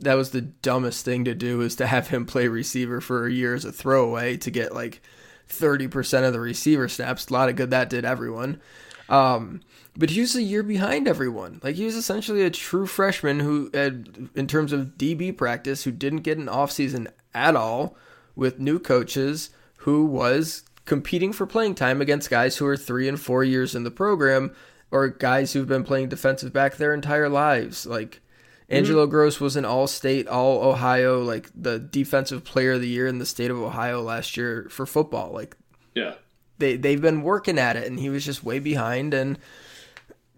that 0.00 0.14
was 0.14 0.30
the 0.30 0.40
dumbest 0.40 1.04
thing 1.04 1.24
to 1.24 1.34
do 1.34 1.60
is 1.60 1.76
to 1.76 1.86
have 1.86 2.08
him 2.08 2.26
play 2.26 2.48
receiver 2.48 3.00
for 3.00 3.26
a 3.26 3.32
year 3.32 3.54
as 3.54 3.64
a 3.64 3.72
throwaway 3.72 4.36
to 4.38 4.50
get 4.50 4.74
like 4.74 5.00
thirty 5.48 5.88
percent 5.88 6.24
of 6.24 6.32
the 6.32 6.40
receiver 6.40 6.88
snaps. 6.88 7.28
A 7.28 7.32
lot 7.32 7.48
of 7.48 7.56
good 7.56 7.70
that 7.70 7.90
did 7.90 8.04
everyone. 8.04 8.60
Um, 9.08 9.62
but 9.96 10.10
he 10.10 10.20
was 10.20 10.36
a 10.36 10.42
year 10.42 10.62
behind 10.62 11.08
everyone. 11.08 11.60
Like 11.62 11.76
he 11.76 11.84
was 11.84 11.96
essentially 11.96 12.42
a 12.42 12.50
true 12.50 12.86
freshman 12.86 13.40
who, 13.40 13.70
had, 13.74 14.28
in 14.34 14.46
terms 14.46 14.72
of 14.72 14.98
DB 14.98 15.36
practice, 15.36 15.84
who 15.84 15.90
didn't 15.90 16.20
get 16.20 16.38
an 16.38 16.46
offseason 16.46 17.08
at 17.34 17.56
all 17.56 17.96
with 18.36 18.60
new 18.60 18.78
coaches, 18.78 19.50
who 19.78 20.04
was 20.04 20.62
competing 20.84 21.32
for 21.32 21.46
playing 21.46 21.74
time 21.74 22.00
against 22.00 22.30
guys 22.30 22.56
who 22.56 22.66
are 22.66 22.76
three 22.76 23.08
and 23.08 23.20
four 23.20 23.42
years 23.42 23.74
in 23.74 23.84
the 23.84 23.90
program, 23.90 24.54
or 24.90 25.08
guys 25.08 25.52
who've 25.52 25.66
been 25.66 25.84
playing 25.84 26.08
defensive 26.08 26.52
back 26.52 26.76
their 26.76 26.94
entire 26.94 27.28
lives. 27.28 27.84
Like 27.84 28.20
Mm-hmm. 28.68 28.76
Angelo 28.76 29.06
Grose 29.06 29.40
was 29.40 29.56
an 29.56 29.64
all-state, 29.64 30.28
all 30.28 30.62
Ohio, 30.62 31.22
like 31.22 31.48
the 31.54 31.78
defensive 31.78 32.44
player 32.44 32.72
of 32.72 32.82
the 32.82 32.88
year 32.88 33.06
in 33.06 33.18
the 33.18 33.24
state 33.26 33.50
of 33.50 33.56
Ohio 33.58 34.02
last 34.02 34.36
year 34.36 34.66
for 34.70 34.84
football. 34.84 35.32
Like 35.32 35.56
Yeah. 35.94 36.14
they 36.58 36.76
they've 36.76 37.00
been 37.00 37.22
working 37.22 37.58
at 37.58 37.76
it, 37.76 37.86
and 37.86 37.98
he 37.98 38.10
was 38.10 38.24
just 38.24 38.44
way 38.44 38.58
behind. 38.58 39.14
And 39.14 39.38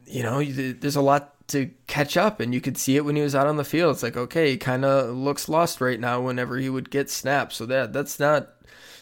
you 0.07 0.23
know, 0.23 0.43
there's 0.45 0.97
a 0.97 1.01
lot 1.01 1.35
to 1.49 1.71
catch 1.89 2.17
up, 2.17 2.39
and 2.39 2.55
you 2.55 2.61
could 2.61 2.79
see 2.79 2.97
it 2.97 3.05
when 3.05 3.17
he 3.17 3.23
was 3.23 3.35
out 3.35 3.49
on 3.49 3.57
the 3.57 3.65
field. 3.65 3.95
It's 3.95 4.03
like 4.05 4.17
okay, 4.17 4.51
he 4.53 4.57
kind 4.57 4.85
of 4.85 5.15
looks 5.17 5.49
lost 5.49 5.81
right 5.81 5.99
now. 5.99 6.21
Whenever 6.21 6.57
he 6.59 6.71
would 6.71 6.91
get 6.91 7.11
snaps, 7.11 7.57
so 7.57 7.67
that 7.67 7.93
that's 7.93 8.21
not. 8.21 8.51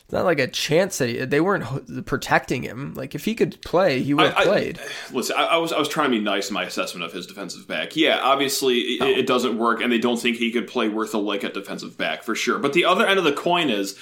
It's 0.09 0.15
not 0.15 0.25
like 0.25 0.39
a 0.39 0.47
chance 0.47 0.97
that 0.99 1.11
he, 1.11 1.23
they 1.27 1.43
weren't 1.43 2.07
protecting 2.07 2.63
him. 2.63 2.95
Like 2.95 3.15
if 3.15 3.27
he 3.27 3.35
could 3.35 3.61
play, 3.61 4.01
he 4.03 4.15
would 4.15 4.25
have 4.25 4.37
I- 4.39 4.41
I- 4.41 4.45
played. 4.45 4.81
listen, 5.13 5.37
I, 5.37 5.45
I 5.45 5.57
was 5.59 5.71
I 5.71 5.79
was 5.79 5.87
trying 5.87 6.11
to 6.11 6.17
be 6.17 6.25
nice 6.25 6.49
in 6.49 6.55
my 6.55 6.65
assessment 6.65 7.05
of 7.05 7.13
his 7.13 7.27
defensive 7.27 7.69
back. 7.69 7.95
Yeah, 7.95 8.19
obviously 8.23 8.79
it, 8.79 9.19
it 9.19 9.27
doesn't 9.27 9.59
work, 9.59 9.83
and 9.83 9.93
they 9.93 9.99
don't 9.99 10.19
think 10.19 10.39
he 10.39 10.51
could 10.51 10.67
play 10.67 10.89
worth 10.89 11.13
a 11.13 11.19
lick 11.19 11.45
at 11.45 11.53
defensive 11.53 11.99
back 11.99 12.23
for 12.23 12.35
sure. 12.35 12.59
But 12.59 12.73
the 12.73 12.87
other 12.87 13.07
end 13.07 13.19
of 13.19 13.25
the 13.27 13.33
coin 13.35 13.69
is, 13.69 13.99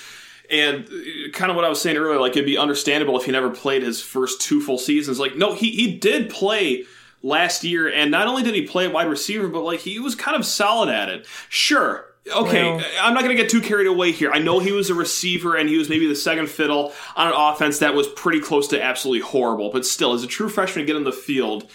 and 0.48 0.84
uh, 0.86 1.30
kind 1.32 1.50
of 1.50 1.56
what 1.56 1.64
I 1.64 1.68
was 1.68 1.80
saying 1.80 1.96
earlier, 1.96 2.20
like 2.20 2.32
it'd 2.36 2.44
be 2.46 2.56
understandable 2.56 3.18
if 3.18 3.25
he 3.26 3.32
never 3.32 3.50
played 3.50 3.82
his 3.82 4.00
first 4.00 4.40
two 4.40 4.60
full 4.60 4.78
seasons. 4.78 5.18
Like, 5.18 5.34
no, 5.34 5.54
he 5.54 5.72
he 5.72 5.96
did 5.98 6.30
play 6.30 6.84
last 7.25 7.64
year, 7.64 7.88
and 7.92 8.12
not 8.12 8.28
only 8.28 8.44
did 8.44 8.54
he 8.54 8.62
play 8.62 8.86
wide 8.86 9.08
receiver, 9.08 9.48
but 9.48 9.62
like 9.64 9.80
he 9.80 9.98
was 9.98 10.14
kind 10.14 10.36
of 10.36 10.46
solid 10.46 10.88
at 10.88 11.08
it. 11.08 11.26
Sure. 11.48 12.06
Okay, 12.35 12.64
Well- 12.64 12.85
I'm 13.00 13.14
not 13.14 13.23
going 13.23 13.37
to 13.37 13.40
get 13.40 13.50
too 13.50 13.61
carried 13.61 13.87
away 13.87 14.11
here. 14.12 14.33
I 14.33 14.38
know 14.38 14.59
he 14.59 14.73
was 14.73 14.90
a 14.90 14.95
receiver 14.95 15.54
and 15.56 15.68
he 15.68 15.78
was 15.78 15.88
maybe 15.88 16.06
the 16.09 16.16
second 16.16 16.49
fiddle 16.49 16.92
on 17.14 17.28
an 17.28 17.35
offense 17.37 17.78
that 17.78 17.95
was 17.95 18.09
pretty 18.09 18.40
close 18.40 18.66
to 18.68 18.83
absolutely 18.83 19.21
horrible, 19.21 19.71
but 19.71 19.87
still, 19.87 20.12
as 20.12 20.25
a 20.25 20.26
true 20.26 20.49
freshman 20.49 20.85
to 20.85 20.87
get 20.87 20.97
on 20.97 21.04
the 21.04 21.12
field, 21.12 21.71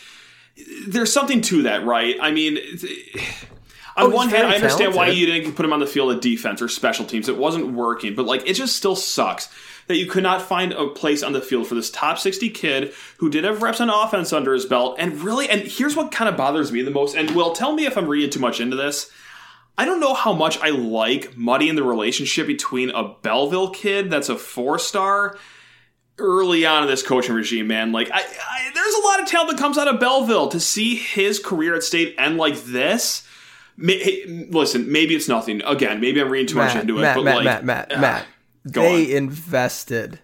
there's 0.88 1.12
something 1.12 1.42
to 1.42 1.64
that, 1.64 1.86
right? 1.86 2.18
I 2.22 2.32
mean, 2.32 2.58
on 3.96 4.06
Oh, 4.06 4.10
one 4.10 4.30
hand, 4.30 4.48
I 4.48 4.56
understand 4.56 4.94
why 4.94 5.08
you 5.08 5.26
didn't 5.26 5.54
put 5.54 5.66
him 5.66 5.74
on 5.74 5.80
the 5.80 5.88
field 5.88 6.12
at 6.14 6.22
defense 6.22 6.62
or 6.62 6.68
special 6.68 7.06
teams. 7.06 7.30
It 7.30 7.38
wasn't 7.38 7.74
working, 7.74 8.16
but 8.16 8.26
like 8.26 8.48
it 8.48 8.54
just 8.54 8.76
still 8.76 8.96
sucks 8.96 9.50
that 9.88 9.98
you 9.98 10.06
could 10.06 10.24
not 10.24 10.42
find 10.42 10.74
a 10.74 10.88
place 10.88 11.24
on 11.24 11.34
the 11.34 11.42
field 11.42 11.68
for 11.68 11.76
this 11.76 11.90
top 11.90 12.18
60 12.20 12.50
kid 12.52 12.94
who 13.18 13.30
did 13.30 13.44
have 13.44 13.62
reps 13.62 13.82
on 13.82 13.90
offense 13.90 14.32
under 14.32 14.54
his 14.54 14.66
belt. 14.66 14.96
And 15.00 15.22
really, 15.22 15.50
and 15.50 15.62
here's 15.62 15.96
what 15.96 16.12
kind 16.12 16.30
of 16.30 16.38
bothers 16.38 16.72
me 16.72 16.82
the 16.82 16.92
most. 16.92 17.16
And 17.16 17.32
Will, 17.32 17.52
tell 17.52 17.74
me 17.74 17.86
if 17.86 17.98
I'm 17.98 18.08
reading 18.08 18.30
too 18.30 18.40
much 18.40 18.60
into 18.62 18.76
this. 18.76 19.10
I 19.82 19.86
don't 19.86 20.00
know 20.00 20.14
how 20.14 20.32
much 20.32 20.60
I 20.60 20.70
like 20.70 21.36
muddying 21.36 21.74
the 21.74 21.82
relationship 21.82 22.46
between 22.46 22.92
a 22.92 23.16
Belleville 23.24 23.72
kid 23.72 24.12
that's 24.12 24.30
a 24.30 24.38
four 24.38 24.78
star 24.78 25.40
early 26.20 26.68
on 26.68 26.84
in 26.84 26.88
this 26.88 27.02
coaching 27.02 27.34
regime, 27.34 27.66
man. 27.66 27.92
Like, 27.92 28.12
I, 28.12 28.20
I, 28.20 28.72
there's 28.76 28.94
a 28.94 29.02
lot 29.02 29.22
of 29.22 29.26
talent 29.26 29.50
that 29.50 29.58
comes 29.58 29.80
out 29.80 29.88
of 29.88 30.00
Belleville. 30.00 30.50
To 30.50 30.60
see 30.60 30.96
his 30.96 31.40
career 31.40 31.74
at 31.74 31.82
State 31.82 32.14
end 32.20 32.38
like 32.38 32.62
this, 32.66 33.28
hey, 33.76 34.48
listen, 34.52 34.92
maybe 34.92 35.16
it's 35.16 35.28
nothing. 35.28 35.64
Again, 35.64 36.00
maybe 36.00 36.22
I'm 36.22 36.30
reading 36.30 36.46
too 36.46 36.58
much 36.58 36.76
Matt, 36.76 36.84
into 36.84 37.00
it. 37.00 37.02
Matt, 37.02 37.16
but 37.16 37.24
Matt, 37.24 37.36
like, 37.38 37.46
Matt, 37.46 37.66
Matt, 37.66 37.92
ah, 37.96 38.00
Matt. 38.00 38.26
They 38.64 39.06
on. 39.06 39.18
invested 39.18 40.20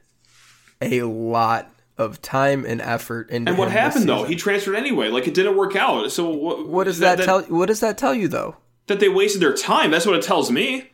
a 0.84 1.02
lot 1.02 1.74
of 1.98 2.22
time 2.22 2.64
and 2.64 2.80
effort 2.80 3.32
into 3.32 3.50
And 3.50 3.58
what 3.58 3.72
happened 3.72 4.08
though? 4.08 4.24
He 4.24 4.36
transferred 4.36 4.76
anyway. 4.76 5.08
Like 5.08 5.28
it 5.28 5.34
didn't 5.34 5.58
work 5.58 5.76
out. 5.76 6.12
So 6.12 6.30
what? 6.30 6.68
What 6.68 6.84
does 6.84 7.00
that, 7.00 7.18
tell? 7.18 7.42
What 7.42 7.66
does 7.66 7.80
that 7.80 7.98
tell 7.98 8.14
you, 8.14 8.28
though? 8.28 8.58
That 8.88 9.00
they 9.00 9.10
wasted 9.10 9.42
their 9.42 9.54
time. 9.54 9.92
That's 9.92 10.06
what 10.06 10.16
it 10.16 10.22
tells 10.24 10.50
me. 10.52 10.90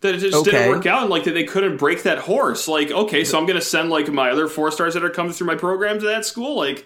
That 0.00 0.14
it 0.14 0.18
just 0.18 0.36
Okay. 0.36 0.50
didn't 0.50 0.68
work 0.70 0.86
out, 0.86 1.02
and 1.02 1.10
like 1.10 1.24
that 1.24 1.32
they 1.32 1.44
couldn't 1.44 1.78
break 1.78 2.02
that 2.04 2.18
horse. 2.18 2.68
Like, 2.68 2.90
okay, 2.90 3.24
so 3.24 3.38
I'm 3.38 3.46
gonna 3.46 3.60
send 3.60 3.90
like 3.90 4.08
my 4.10 4.30
other 4.30 4.48
four 4.48 4.70
stars 4.70 4.94
that 4.94 5.02
are 5.04 5.10
coming 5.10 5.32
through 5.32 5.46
my 5.46 5.54
program 5.56 5.98
to 6.00 6.06
that 6.06 6.24
school. 6.26 6.56
Like, 6.56 6.84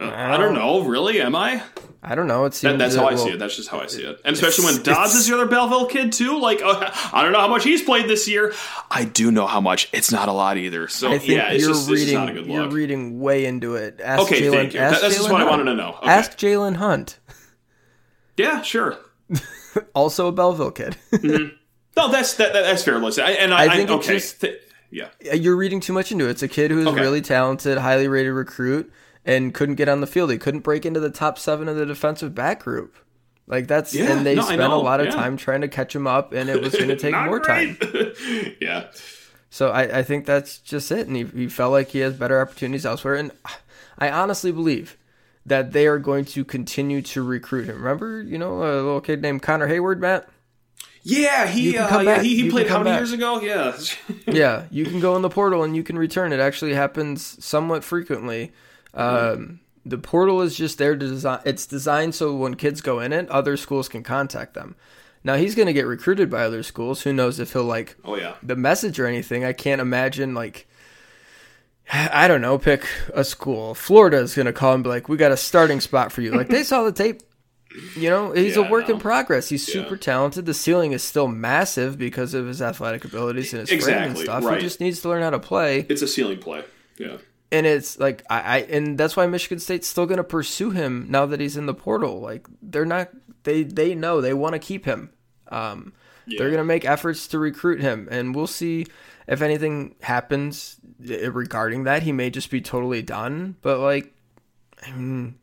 uh, 0.00 0.10
I 0.14 0.36
don't 0.36 0.54
know. 0.54 0.80
Really, 0.82 1.20
am 1.20 1.34
I? 1.36 1.62
I 2.02 2.14
don't 2.14 2.26
know. 2.28 2.44
It 2.44 2.54
seems 2.54 2.72
That, 2.72 2.78
that's 2.78 2.94
that- 2.94 3.00
how 3.00 3.08
I 3.08 3.14
see 3.16 3.30
it. 3.30 3.38
That's 3.38 3.56
just 3.56 3.68
how 3.68 3.80
I 3.80 3.86
see 3.86 4.02
it. 4.02 4.20
And 4.24 4.34
especially 4.34 4.66
when 4.66 4.82
Dodds 4.82 5.14
is 5.14 5.26
the 5.26 5.34
other 5.34 5.46
Belleville 5.46 5.86
kid 5.86 6.12
too. 6.12 6.38
Like, 6.40 6.60
uh, 6.62 6.90
I 7.12 7.22
don't 7.22 7.32
know 7.32 7.40
how 7.40 7.48
much 7.48 7.64
he's 7.64 7.82
played 7.82 8.08
this 8.08 8.28
year. 8.28 8.52
I 8.90 9.04
do 9.04 9.30
know 9.32 9.46
how 9.46 9.60
much. 9.60 9.88
It's 9.92 10.12
not 10.12 10.28
a 10.28 10.32
lot 10.32 10.56
either. 10.58 10.86
So 10.88 11.08
I 11.08 11.18
think 11.18 11.30
yeah, 11.30 11.50
you're 11.52 11.68
just, 11.68 11.70
it's 11.70 11.78
just 11.78 11.90
reading. 11.90 12.14
not 12.14 12.28
a 12.28 12.32
good 12.34 12.46
you're 12.46 12.62
look. 12.64 12.72
reading 12.72 13.20
way 13.20 13.46
into 13.46 13.74
it. 13.76 14.00
Ask 14.02 14.22
Okay, 14.22 14.42
Jalen, 14.42 14.50
thank 14.52 14.74
you. 14.74 14.80
Ask 14.80 14.94
That- 14.96 15.02
that's 15.02 15.16
just 15.16 15.30
what 15.30 15.40
I 15.40 15.48
wanted 15.48 15.64
to 15.64 15.74
know. 15.74 15.96
Okay. 16.02 16.08
Ask 16.10 16.32
Jalen 16.38 16.76
Hunt, 16.76 17.18
yeah, 18.36 18.62
sure. 18.62 18.96
also 19.94 20.26
a 20.28 20.32
Belleville 20.32 20.70
kid. 20.72 20.96
Mm-hmm. 21.12 21.54
No, 21.96 22.12
that's 22.12 22.34
that, 22.34 22.52
that- 22.52 22.62
that's 22.62 22.84
fair. 22.84 22.98
Listen, 22.98 23.24
I, 23.24 23.30
and 23.32 23.52
I, 23.52 23.64
I 23.64 23.76
think 23.76 23.90
I, 23.90 23.94
okay, 23.94 24.14
just- 24.14 24.40
th- 24.40 24.60
yeah. 24.90 25.08
you're 25.34 25.56
reading 25.56 25.80
too 25.80 25.92
much 25.92 26.12
into 26.12 26.26
it. 26.26 26.30
It's 26.30 26.42
a 26.44 26.48
kid 26.48 26.70
who's 26.70 26.86
Okay. 26.86 27.00
really 27.00 27.20
talented, 27.20 27.76
highly 27.78 28.06
rated 28.08 28.32
recruit, 28.32 28.92
and 29.24 29.52
couldn't 29.52 29.74
get 29.74 29.88
on 29.88 30.00
the 30.00 30.06
field. 30.06 30.30
He 30.30 30.38
couldn't 30.38 30.60
break 30.60 30.86
into 30.86 31.00
the 31.00 31.10
top 31.10 31.38
seven 31.38 31.68
of 31.68 31.76
the 31.76 31.84
defensive 31.84 32.34
back 32.36 32.62
group. 32.62 32.94
Like 33.48 33.66
that's 33.66 33.94
Yeah, 33.94 34.12
and 34.12 34.24
they 34.24 34.36
no, 34.36 34.42
spent 34.42 34.62
a 34.62 34.76
lot 34.76 35.00
of 35.00 35.06
yeah. 35.06 35.12
time 35.12 35.36
trying 35.36 35.62
to 35.62 35.68
catch 35.68 35.94
him 35.96 36.06
up, 36.06 36.32
and 36.32 36.48
it 36.48 36.62
was 36.62 36.72
going 36.74 36.88
to 36.88 36.96
take 36.96 37.14
more 37.16 37.40
time. 37.40 37.76
yeah. 38.60 38.86
So 39.50 39.70
I, 39.70 39.98
I 39.98 40.02
think 40.02 40.24
that's 40.26 40.58
just 40.58 40.92
it. 40.92 41.06
And 41.08 41.16
he, 41.16 41.24
he 41.24 41.48
felt 41.48 41.72
like 41.72 41.88
he 41.88 41.98
has 42.00 42.14
better 42.14 42.40
opportunities 42.40 42.84
elsewhere. 42.86 43.14
And 43.14 43.32
I 43.98 44.10
honestly 44.10 44.52
believe 44.52 44.96
that 45.48 45.72
they 45.72 45.86
are 45.86 45.98
going 45.98 46.24
to 46.26 46.44
continue 46.44 47.02
to 47.02 47.22
recruit 47.22 47.66
him. 47.66 47.76
Remember, 47.76 48.22
you 48.22 48.38
know, 48.38 48.62
a 48.62 48.82
little 48.82 49.00
kid 49.00 49.22
named 49.22 49.42
Connor 49.42 49.68
Heyward, 49.68 49.98
Matt? 49.98 50.28
Yeah, 51.02 51.46
he 51.46 51.76
uh, 51.78 52.00
yeah, 52.00 52.22
he, 52.22 52.42
he 52.42 52.50
played 52.50 52.68
how 52.68 52.78
many 52.78 52.90
back. 52.90 53.00
years 53.00 53.12
ago? 53.12 53.40
Yeah. 53.40 53.76
yeah, 54.26 54.64
you 54.70 54.84
can 54.84 55.00
go 55.00 55.16
in 55.16 55.22
the 55.22 55.30
portal 55.30 55.62
and 55.62 55.74
you 55.74 55.82
can 55.82 55.98
return. 55.98 56.32
It 56.32 56.40
actually 56.40 56.74
happens 56.74 57.42
somewhat 57.44 57.82
frequently. 57.82 58.52
Um, 58.94 59.60
the 59.86 59.98
portal 59.98 60.42
is 60.42 60.56
just 60.56 60.76
there 60.76 60.96
to 60.96 60.98
design. 60.98 61.40
It's 61.44 61.66
designed 61.66 62.14
so 62.14 62.34
when 62.34 62.56
kids 62.56 62.80
go 62.80 63.00
in 63.00 63.12
it, 63.12 63.28
other 63.30 63.56
schools 63.56 63.88
can 63.88 64.02
contact 64.02 64.54
them. 64.54 64.76
Now 65.24 65.36
he's 65.36 65.54
going 65.54 65.66
to 65.66 65.72
get 65.72 65.86
recruited 65.86 66.30
by 66.30 66.42
other 66.42 66.62
schools. 66.62 67.02
Who 67.02 67.12
knows 67.12 67.40
if 67.40 67.52
he'll 67.52 67.64
like 67.64 67.96
oh 68.04 68.16
yeah. 68.16 68.34
the 68.42 68.56
message 68.56 69.00
or 69.00 69.06
anything. 69.06 69.44
I 69.44 69.52
can't 69.52 69.80
imagine 69.80 70.34
like 70.34 70.68
I 71.92 72.28
don't 72.28 72.40
know, 72.40 72.58
pick 72.58 72.86
a 73.14 73.24
school. 73.24 73.74
Florida 73.74 74.18
is 74.18 74.34
gonna 74.34 74.52
call 74.52 74.74
and 74.74 74.82
be 74.84 74.90
like, 74.90 75.08
"We 75.08 75.16
got 75.16 75.32
a 75.32 75.36
starting 75.36 75.80
spot 75.80 76.12
for 76.12 76.20
you." 76.22 76.32
Like 76.32 76.48
they 76.48 76.62
saw 76.62 76.84
the 76.84 76.92
tape. 76.92 77.22
You 77.96 78.10
know, 78.10 78.32
he's 78.32 78.56
Yeah, 78.56 78.66
a 78.66 78.70
work 78.70 78.88
in 78.88 78.98
progress. 78.98 79.48
He's 79.48 79.64
super 79.64 79.96
talented. 79.96 80.46
The 80.46 80.54
ceiling 80.54 80.92
is 80.92 81.02
still 81.02 81.28
massive 81.28 81.98
because 81.98 82.34
of 82.34 82.46
his 82.46 82.60
athletic 82.62 83.04
abilities 83.04 83.52
and 83.52 83.68
his 83.68 83.84
frame 83.84 84.02
and 84.02 84.18
stuff. 84.18 84.44
right. 84.44 84.56
He 84.56 84.62
just 84.62 84.80
needs 84.80 85.00
to 85.02 85.08
learn 85.08 85.22
how 85.22 85.30
to 85.30 85.38
play. 85.38 85.86
It's 85.88 86.02
a 86.02 86.08
ceiling 86.08 86.38
play. 86.38 86.64
Yeah. 86.98 87.18
And 87.52 87.66
it's 87.66 87.98
like 87.98 88.24
I, 88.28 88.40
I 88.40 88.58
and 88.70 88.98
that's 88.98 89.16
why 89.16 89.26
Michigan 89.26 89.58
State's 89.58 89.86
still 89.86 90.06
gonna 90.06 90.24
pursue 90.24 90.70
him 90.70 91.06
now 91.08 91.26
that 91.26 91.40
he's 91.40 91.56
in 91.56 91.66
the 91.66 91.74
portal. 91.74 92.20
Like 92.20 92.46
they're 92.62 92.84
not 92.84 93.10
they 93.44 93.62
they 93.62 93.94
know 93.94 94.20
they 94.20 94.34
want 94.34 94.54
to 94.54 94.58
keep 94.58 94.84
him. 94.84 95.10
Um, 95.50 95.92
They're 96.26 96.50
going 96.50 96.58
to 96.58 96.64
make 96.64 96.84
efforts 96.84 97.26
to 97.28 97.38
recruit 97.38 97.80
him, 97.80 98.06
and 98.10 98.34
we'll 98.34 98.46
see 98.46 98.86
if 99.28 99.40
anything 99.42 99.94
happens 100.00 100.76
eh, 101.08 101.28
regarding 101.32 101.84
that. 101.84 102.02
He 102.02 102.10
may 102.12 102.30
just 102.30 102.50
be 102.50 102.60
totally 102.60 103.02
done, 103.02 103.56
but 103.62 103.78
like, 103.78 104.12
I 104.84 104.90
mean, 104.92 105.38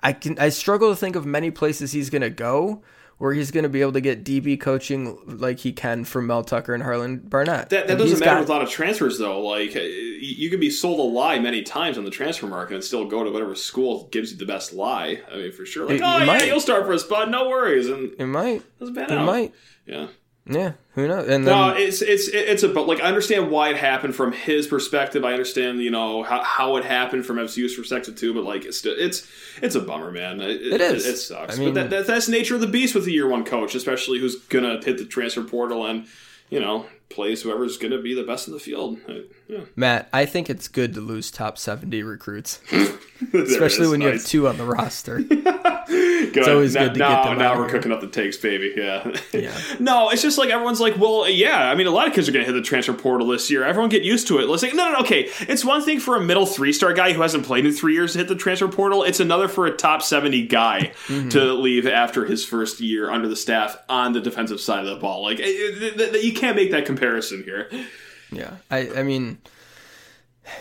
I 0.00 0.12
can 0.12 0.38
I 0.38 0.50
struggle 0.50 0.90
to 0.90 0.96
think 0.96 1.16
of 1.16 1.26
many 1.26 1.50
places 1.50 1.92
he's 1.92 2.10
going 2.10 2.22
to 2.22 2.30
go 2.30 2.82
where 3.18 3.32
he's 3.32 3.50
going 3.50 3.64
to 3.64 3.68
be 3.68 3.80
able 3.80 3.90
to 3.90 4.00
get 4.00 4.22
DB 4.24 4.60
coaching 4.60 5.18
like 5.26 5.58
he 5.58 5.72
can 5.72 6.04
from 6.04 6.28
Mel 6.28 6.44
Tucker 6.44 6.72
and 6.72 6.84
Harlan 6.84 7.16
Barnett. 7.18 7.68
That, 7.70 7.88
that 7.88 7.98
doesn't 7.98 8.20
matter 8.20 8.30
got- 8.34 8.40
with 8.42 8.48
a 8.48 8.52
lot 8.52 8.62
of 8.62 8.70
transfers, 8.70 9.18
though. 9.18 9.40
Like, 9.40 9.74
uh, 9.74 9.80
you 9.80 10.48
can 10.50 10.60
be 10.60 10.70
sold 10.70 11.00
a 11.00 11.02
lie 11.02 11.40
many 11.40 11.62
times 11.62 11.98
on 11.98 12.04
the 12.04 12.12
transfer 12.12 12.46
market 12.46 12.74
and 12.74 12.84
still 12.84 13.06
go 13.06 13.24
to 13.24 13.30
whatever 13.32 13.56
school 13.56 14.06
gives 14.12 14.30
you 14.30 14.38
the 14.38 14.46
best 14.46 14.72
lie. 14.72 15.20
I 15.32 15.36
mean, 15.36 15.50
for 15.50 15.66
sure. 15.66 15.86
Like, 15.86 15.96
It- 15.96 16.02
oh, 16.04 16.16
it 16.16 16.20
yeah, 16.20 16.24
might. 16.26 16.46
you'll 16.46 16.60
start 16.60 16.86
for 16.86 16.92
a 16.92 16.98
spot, 17.00 17.28
no 17.28 17.48
worries. 17.48 17.88
And 17.88 18.12
it 18.12 18.20
It 18.20 18.26
might. 18.26 18.62
doesn't 18.78 18.94
pan 18.94 19.10
It 19.10 19.18
out. 19.18 19.26
might. 19.26 19.52
Yeah. 19.84 20.06
Yeah. 20.48 20.72
Who 20.94 21.06
knows? 21.06 21.28
And 21.28 21.46
then 21.46 21.54
No, 21.54 21.68
it's 21.76 22.02
it's 22.02 22.28
it's 22.28 22.62
a 22.62 22.68
but 22.68 22.86
like 22.86 23.00
I 23.00 23.04
understand 23.04 23.50
why 23.50 23.68
it 23.70 23.76
happened 23.76 24.14
from 24.16 24.32
his 24.32 24.66
perspective. 24.66 25.24
I 25.24 25.32
understand 25.32 25.80
you 25.80 25.90
know 25.90 26.22
how, 26.22 26.42
how 26.42 26.76
it 26.76 26.84
happened 26.84 27.26
from 27.26 27.36
FCU's 27.36 27.74
perspective 27.74 28.16
too. 28.16 28.34
But 28.34 28.44
like 28.44 28.64
it's 28.64 28.84
it's 28.84 29.28
it's 29.62 29.74
a 29.74 29.80
bummer, 29.80 30.10
man. 30.10 30.40
It, 30.40 30.60
It 30.62 30.80
is. 30.80 31.06
It, 31.06 31.16
sucks. 31.16 31.56
I 31.56 31.60
mean- 31.60 31.74
but 31.74 31.80
that, 31.82 31.90
that 31.90 32.06
that's 32.06 32.28
nature 32.28 32.54
of 32.54 32.60
the 32.60 32.66
beast 32.66 32.94
with 32.94 33.04
the 33.04 33.12
year 33.12 33.28
one 33.28 33.44
coach, 33.44 33.74
especially 33.74 34.18
who's 34.18 34.36
gonna 34.46 34.80
hit 34.84 34.98
the 34.98 35.04
transfer 35.04 35.44
portal 35.44 35.86
and 35.86 36.06
you 36.50 36.58
know 36.60 36.86
plays 37.10 37.42
whoever's 37.42 37.76
gonna 37.78 38.00
be 38.00 38.14
the 38.14 38.24
best 38.24 38.48
in 38.48 38.54
the 38.54 38.60
field. 38.60 38.98
Yeah. 39.48 39.60
Matt, 39.76 40.08
I 40.12 40.26
think 40.26 40.50
it's 40.50 40.68
good 40.68 40.94
to 40.94 41.00
lose 41.00 41.30
top 41.30 41.56
70 41.58 42.02
recruits, 42.02 42.60
especially 43.32 43.88
when 43.88 44.00
you 44.02 44.08
have 44.08 44.24
two 44.24 44.46
on 44.48 44.58
the 44.58 44.64
roster. 44.64 45.20
Good. 46.44 46.54
always 46.54 46.74
now, 46.74 46.84
good 46.84 46.94
to 46.94 46.98
get 47.00 47.08
now, 47.08 47.24
them 47.24 47.38
now 47.38 47.58
we're 47.58 47.68
cooking 47.68 47.92
up 47.92 48.00
the 48.00 48.06
takes, 48.08 48.36
baby. 48.36 48.72
Yeah. 48.76 49.14
Yeah. 49.32 49.56
no, 49.80 50.10
it's 50.10 50.22
just 50.22 50.38
like 50.38 50.50
everyone's 50.50 50.80
like, 50.80 50.96
well, 50.98 51.28
yeah. 51.28 51.70
I 51.70 51.74
mean, 51.74 51.86
a 51.86 51.90
lot 51.90 52.06
of 52.06 52.14
kids 52.14 52.28
are 52.28 52.32
going 52.32 52.44
to 52.44 52.52
hit 52.52 52.58
the 52.58 52.66
transfer 52.66 52.92
portal 52.92 53.26
this 53.28 53.50
year. 53.50 53.64
Everyone 53.64 53.88
get 53.90 54.02
used 54.02 54.28
to 54.28 54.38
it. 54.38 54.48
Let's 54.48 54.62
say, 54.62 54.70
no, 54.70 54.86
no, 54.86 54.92
no. 54.92 54.98
Okay, 55.00 55.28
it's 55.40 55.64
one 55.64 55.82
thing 55.82 56.00
for 56.00 56.16
a 56.16 56.20
middle 56.20 56.46
three 56.46 56.72
star 56.72 56.92
guy 56.92 57.12
who 57.12 57.22
hasn't 57.22 57.44
played 57.44 57.64
in 57.66 57.72
three 57.72 57.94
years 57.94 58.12
to 58.12 58.18
hit 58.18 58.28
the 58.28 58.34
transfer 58.36 58.68
portal. 58.68 59.02
It's 59.04 59.20
another 59.20 59.48
for 59.48 59.66
a 59.66 59.70
top 59.72 60.02
seventy 60.02 60.46
guy 60.46 60.92
Mm-hmm. 61.08 61.30
to 61.30 61.52
leave 61.54 61.86
after 61.86 62.26
his 62.26 62.44
first 62.44 62.80
year 62.80 63.10
under 63.10 63.28
the 63.28 63.36
staff 63.36 63.76
on 63.88 64.12
the 64.12 64.20
defensive 64.20 64.60
side 64.60 64.80
of 64.80 64.86
the 64.94 64.96
ball. 65.00 65.22
Like, 65.22 65.38
it- 65.40 65.44
it- 65.44 66.24
you 66.24 66.32
can't 66.34 66.54
make 66.56 66.70
that 66.72 66.84
comparison 66.86 67.42
here. 67.44 67.68
Yeah, 68.30 68.56
I, 68.70 68.90
I 68.96 69.02
mean, 69.04 69.38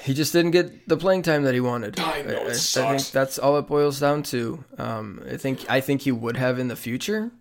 he 0.03 0.13
just 0.13 0.33
didn't 0.33 0.51
get 0.51 0.87
the 0.87 0.97
playing 0.97 1.21
time 1.21 1.43
that 1.43 1.53
he 1.53 1.59
wanted. 1.59 1.99
I 1.99 2.21
know, 2.21 2.29
it 2.45 2.47
I, 2.49 2.51
sucks. 2.53 3.03
think 3.05 3.13
that's 3.13 3.37
all 3.39 3.57
it 3.57 3.67
boils 3.67 3.99
down 3.99 4.23
to. 4.23 4.63
Um, 4.77 5.21
I 5.31 5.37
think 5.37 5.65
I 5.69 5.81
think 5.81 6.01
he 6.01 6.11
would 6.11 6.37
have 6.37 6.59
in 6.59 6.67
the 6.67 6.75
future, 6.75 7.31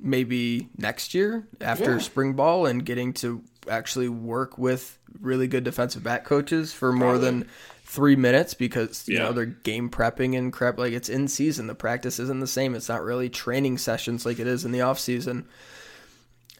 maybe 0.00 0.68
next 0.76 1.14
year 1.14 1.46
after 1.60 1.92
Yeah. 1.92 1.98
spring 1.98 2.34
ball 2.34 2.66
and 2.66 2.84
getting 2.84 3.12
to 3.14 3.42
actually 3.68 4.08
work 4.08 4.56
with 4.58 4.98
really 5.20 5.46
good 5.48 5.64
defensive 5.64 6.02
back 6.02 6.24
coaches 6.24 6.72
for 6.72 6.92
more 6.92 7.18
than 7.18 7.46
three 7.84 8.16
minutes 8.16 8.54
because 8.54 9.06
you 9.08 9.16
Yeah. 9.16 9.24
know 9.24 9.32
they're 9.32 9.46
game 9.46 9.88
prepping 9.90 10.36
and 10.36 10.52
crap. 10.52 10.78
Like 10.78 10.92
it's 10.92 11.08
in 11.08 11.26
season, 11.28 11.66
the 11.66 11.74
practice 11.74 12.18
isn't 12.18 12.40
the 12.40 12.46
same. 12.46 12.74
It's 12.74 12.88
not 12.88 13.02
really 13.02 13.28
training 13.28 13.78
sessions 13.78 14.24
like 14.26 14.38
it 14.38 14.46
is 14.46 14.64
in 14.64 14.72
the 14.72 14.82
off 14.82 14.98
season. 14.98 15.46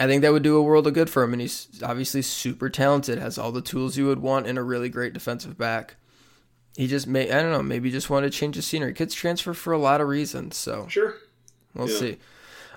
I 0.01 0.07
think 0.07 0.23
that 0.23 0.33
would 0.33 0.43
do 0.45 0.57
a 0.57 0.63
world 0.63 0.87
of 0.87 0.95
good 0.95 1.11
for 1.11 1.23
him, 1.25 1.33
and 1.33 1.43
he's 1.43 1.67
obviously 1.83 2.23
super 2.23 2.71
talented. 2.71 3.19
Has 3.19 3.37
all 3.39 3.51
the 3.53 3.61
tools 3.61 3.97
you 3.97 4.07
would 4.07 4.21
want 4.21 4.47
in 4.47 4.57
a 4.57 4.63
really 4.63 4.89
great 4.89 5.13
defensive 5.13 5.59
back. 5.59 5.97
He 6.77 6.87
just 6.87 7.09
may 7.09 7.31
I 7.33 7.43
don't 7.43 7.51
know 7.51 7.63
maybe 7.63 7.91
just 7.91 8.09
wanted 8.09 8.31
to 8.33 8.39
change 8.39 8.55
the 8.57 8.63
scenery. 8.63 8.93
Kids 8.95 9.13
transfer 9.15 9.53
for 9.55 9.73
a 9.73 9.79
lot 9.79 10.01
of 10.01 10.07
reasons, 10.09 10.57
so 10.57 10.87
Sure. 10.89 11.15
we'll 11.75 11.91
Yeah. 11.91 11.99
see. 11.99 12.17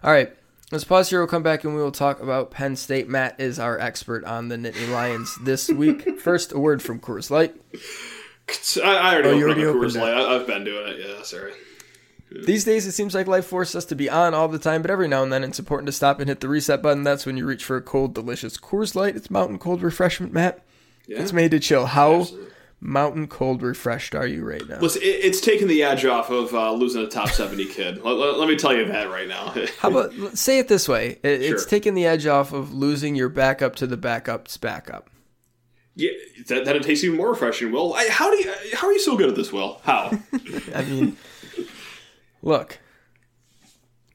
All 0.04 0.12
right, 0.12 0.36
let's 0.72 0.84
pause 0.84 1.12
here. 1.12 1.20
We'll 1.20 1.28
come 1.28 1.44
back 1.44 1.64
and 1.64 1.76
we 1.76 1.82
will 1.84 1.92
talk 1.92 2.20
about 2.20 2.50
Penn 2.50 2.76
State. 2.76 3.08
Matt 3.08 3.40
is 3.40 3.60
our 3.60 3.78
expert 3.80 4.24
on 4.26 4.48
the 4.48 4.56
Nittany 4.56 4.90
Lions 4.92 5.38
this 5.44 5.70
week. 5.70 6.20
First, 6.20 6.52
a 6.54 6.58
word 6.60 6.82
from 6.82 7.00
Coors 7.00 7.30
Light. 7.30 7.54
I, 8.84 8.88
I 8.88 9.14
already 9.14 9.28
Oh, 9.30 9.32
opened 9.34 9.44
already 9.44 9.66
opened 9.66 9.84
Coors. 9.92 9.96
Light. 10.02 10.14
I, 10.16 10.36
I've 10.36 10.48
been 10.48 10.64
doing 10.64 10.88
it. 10.88 11.00
Yeah, 11.08 11.22
sorry. 11.24 11.54
These 12.46 12.64
days, 12.64 12.88
it 12.88 12.94
seems 12.94 13.14
like 13.14 13.28
life 13.28 13.46
forces 13.46 13.76
us 13.76 13.86
to 13.86 13.96
be 13.96 14.10
on 14.10 14.34
all 14.34 14.48
the 14.48 14.58
time, 14.60 14.82
but 14.82 14.90
every 14.92 15.08
now 15.08 15.22
and 15.22 15.34
then 15.34 15.44
it's 15.44 15.60
important 15.60 15.88
to 15.88 15.92
stop 15.92 16.20
and 16.20 16.30
hit 16.30 16.40
the 16.40 16.48
reset 16.48 16.82
button. 16.82 17.04
That's 17.04 17.26
when 17.26 17.36
you 17.38 17.46
reach 17.46 17.66
for 17.66 17.76
a 17.76 17.82
cold, 17.82 18.14
delicious 18.14 18.58
Coors 18.58 18.96
Light. 18.96 19.16
It's 19.16 19.30
mountain 19.30 19.60
cold 19.60 19.82
refreshment, 19.82 20.32
Matt. 20.32 20.64
Yeah. 21.08 21.22
It's 21.22 21.34
made 21.34 21.52
to 21.52 21.60
chill. 21.60 21.88
How 21.88 22.22
Absolutely. 22.22 22.52
mountain 22.80 23.28
cold 23.28 23.62
refreshed 23.62 24.16
are 24.16 24.26
you 24.28 24.46
right 24.46 24.66
now? 24.70 24.80
Listen, 24.80 25.02
it's 25.04 25.42
taken 25.42 25.68
the 25.68 25.84
edge 25.84 26.06
off 26.06 26.30
of 26.30 26.54
uh, 26.54 26.72
losing 26.72 27.02
a 27.04 27.08
top 27.08 27.28
70 27.30 27.66
kid. 27.66 27.98
Let, 28.02 28.12
let- 28.16 28.40
let 28.40 28.48
me 28.48 28.56
tell 28.56 28.74
you 28.74 28.86
that 28.86 29.10
right 29.10 29.28
now. 29.28 29.54
How 29.80 29.90
about 29.90 30.14
say 30.38 30.60
it 30.60 30.70
this 30.70 30.88
way? 30.88 31.20
It, 31.24 31.42
It's 31.42 31.64
Sure. 31.64 31.70
taking 31.70 31.96
the 31.96 32.06
edge 32.06 32.28
off 32.28 32.54
of 32.54 32.74
losing 32.74 33.16
your 33.16 33.30
backup 33.30 33.76
to 33.78 33.88
the 33.88 33.98
backup's 33.98 34.56
backup. 34.56 35.10
Yeah, 35.96 36.12
that, 36.48 36.64
that 36.64 36.78
it 36.78 36.84
tastes 36.84 37.04
even 37.04 37.18
more 37.18 37.32
refreshing. 37.32 37.74
Will, 37.74 37.94
I, 37.94 38.08
how 38.10 38.32
do 38.32 38.38
you? 38.38 38.54
How 38.74 38.88
are 38.88 38.94
you 38.94 39.00
so 39.02 39.18
good 39.18 39.28
at 39.30 39.36
this? 39.36 39.52
Will, 39.52 39.82
how? 39.84 40.18
I 40.74 40.84
mean, 40.84 41.18
look, 42.42 42.80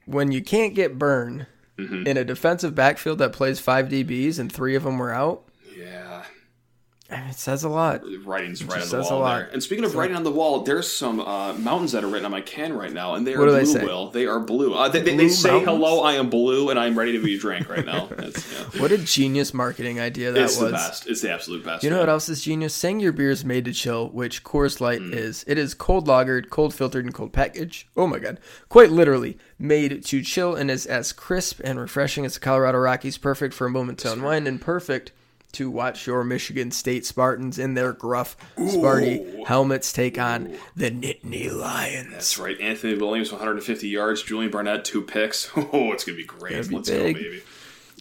when 0.05 0.31
you 0.31 0.41
can't 0.43 0.73
get 0.75 0.97
burned 0.97 1.47
Mm-hmm. 1.77 2.07
in 2.07 2.17
a 2.17 2.25
defensive 2.25 2.73
backfield 2.73 3.19
that 3.19 3.33
plays 3.33 3.59
five 3.59 3.87
DBs 3.87 4.39
and 4.39 4.51
three 4.51 4.73
of 4.73 4.81
them 4.81 4.97
were 4.97 5.13
out, 5.13 5.43
yeah, 5.45 5.45
I 5.45 5.45
mean, 5.45 5.46
it 7.09 7.35
says 7.35 7.63
a 7.63 7.69
lot. 7.69 8.01
writing's 8.25 8.63
right 8.63 8.75
on 8.75 8.79
the 8.81 8.85
says 8.87 9.09
a 9.09 9.13
wall 9.13 9.21
lot. 9.21 9.37
there. 9.37 9.49
And 9.53 9.63
speaking 9.63 9.85
of 9.85 9.95
writing 9.95 10.15
on 10.17 10.23
the 10.23 10.31
wall, 10.31 10.61
there's 10.63 10.91
some 10.91 11.19
uh, 11.21 11.53
mountains 11.53 11.93
that 11.93 12.03
are 12.03 12.07
written 12.07 12.25
on 12.25 12.31
my 12.31 12.41
can 12.41 12.73
right 12.73 12.91
now, 12.91 13.15
and 13.15 13.25
they 13.25 13.33
are 13.33 13.39
What 13.39 13.45
do 13.45 13.51
blue. 13.51 13.59
they 13.59 13.65
say? 13.65 13.83
Will 13.85 14.09
they 14.09 14.25
are 14.25 14.39
blue? 14.39 14.73
Uh, 14.73 14.89
they, 14.89 14.99
they, 15.01 15.11
Blue 15.15 15.23
they 15.23 15.29
say 15.29 15.49
mountains? 15.51 15.67
hello. 15.69 16.01
I 16.01 16.13
am 16.15 16.29
blue, 16.29 16.69
and 16.69 16.77
I'm 16.77 16.97
ready 16.99 17.13
to 17.13 17.23
be 17.23 17.37
drank 17.37 17.69
right 17.69 17.85
now. 17.85 18.07
That's, 18.17 18.51
yeah. 18.75 18.81
What 18.81 18.91
a 18.91 18.97
genius 18.97 19.53
marketing 19.53 19.99
idea 20.01 20.31
that 20.33 20.43
It's 20.43 20.57
was. 20.59 20.65
the 20.71 20.71
best. 20.71 21.07
It's 21.07 21.21
the 21.21 21.31
absolute 21.31 21.63
best. 21.63 21.83
You 21.83 21.89
know 21.89 21.99
what 21.99 22.09
else 22.09 22.27
is 22.27 22.41
genius? 22.43 22.73
Saying 22.73 22.99
your 22.99 23.13
beer 23.13 23.31
is 23.31 23.45
made 23.45 23.63
to 23.65 23.73
chill, 23.73 24.09
which 24.09 24.43
Coors 24.43 24.81
Light 24.81 24.99
Mm. 24.99 25.13
is. 25.13 25.45
It 25.47 25.57
is 25.57 25.73
cold 25.73 26.07
lagered, 26.07 26.49
cold 26.49 26.73
filtered, 26.73 27.05
and 27.05 27.13
cold 27.13 27.31
packaged. 27.31 27.87
Oh 27.95 28.07
my 28.07 28.19
god. 28.19 28.39
Quite 28.67 28.91
literally 28.91 29.37
made 29.57 30.03
to 30.05 30.21
chill 30.21 30.55
and 30.55 30.69
is 30.69 30.85
as 30.85 31.13
crisp 31.13 31.61
and 31.63 31.79
refreshing 31.79 32.25
as 32.25 32.33
the 32.33 32.39
Colorado 32.39 32.79
Rockies. 32.79 33.17
Perfect 33.17 33.53
for 33.53 33.65
a 33.65 33.69
moment 33.69 33.99
to 33.99 34.11
unwind 34.11 34.47
and 34.47 34.59
perfect 34.59 35.11
to 35.53 35.69
watch 35.69 36.05
your 36.05 36.23
Michigan 36.23 36.71
State 36.71 37.05
Spartans 37.05 37.57
in 37.57 37.73
their 37.73 37.93
gruff, 37.93 38.35
Sparty 38.57 39.45
helmets 39.45 39.91
take 39.93 40.19
on 40.19 40.55
the 40.75 40.91
Nittany 40.91 41.51
Lions. 41.51 42.11
That's 42.11 42.37
right. 42.37 42.59
Anthony 42.59 42.95
Williams, 42.95 43.31
150 43.31 43.87
yards. 43.87 44.23
Julian 44.23 44.51
Barnett, 44.51 44.85
two 44.85 45.01
picks. 45.01 45.49
Oh, 45.57 45.91
it's 45.91 46.03
gonna 46.03 46.17
be 46.17 46.23
great. 46.23 46.69
be 46.69 46.75
Let's 46.75 46.89
big. 46.89 47.15
go, 47.15 47.21
baby. 47.21 47.41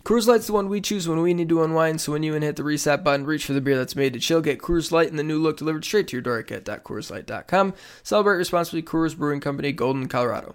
Coors 0.05 0.29
Light's 0.29 0.47
the 0.47 0.53
one 0.53 0.69
we 0.69 0.81
choose 0.81 1.09
when 1.09 1.21
we 1.21 1.35
need 1.35 1.49
to 1.49 1.65
unwind. 1.65 2.01
So 2.01 2.13
when 2.13 2.23
you 2.23 2.33
hit 2.35 2.55
the 2.55 2.63
reset 2.63 3.03
button, 3.03 3.27
reach 3.27 3.45
for 3.45 3.55
the 3.55 3.61
beer 3.61 3.77
that's 3.77 3.97
made 3.97 4.13
to 4.13 4.21
chill. 4.21 4.41
Get 4.41 4.61
Coors 4.61 4.93
Light 4.93 5.09
in 5.09 5.17
the 5.17 5.25
new 5.25 5.41
look 5.41 5.57
delivered 5.57 5.85
straight 5.85 6.07
to 6.09 6.17
your 6.17 6.23
door 6.23 6.39
at 6.39 6.47
get.coorslight.com. 6.47 7.75
Celebrate 8.05 8.37
responsibly. 8.37 8.83
Coors 8.85 9.17
Brewing 9.17 9.41
Company, 9.41 9.73
Golden, 9.73 10.07
Colorado. 10.07 10.55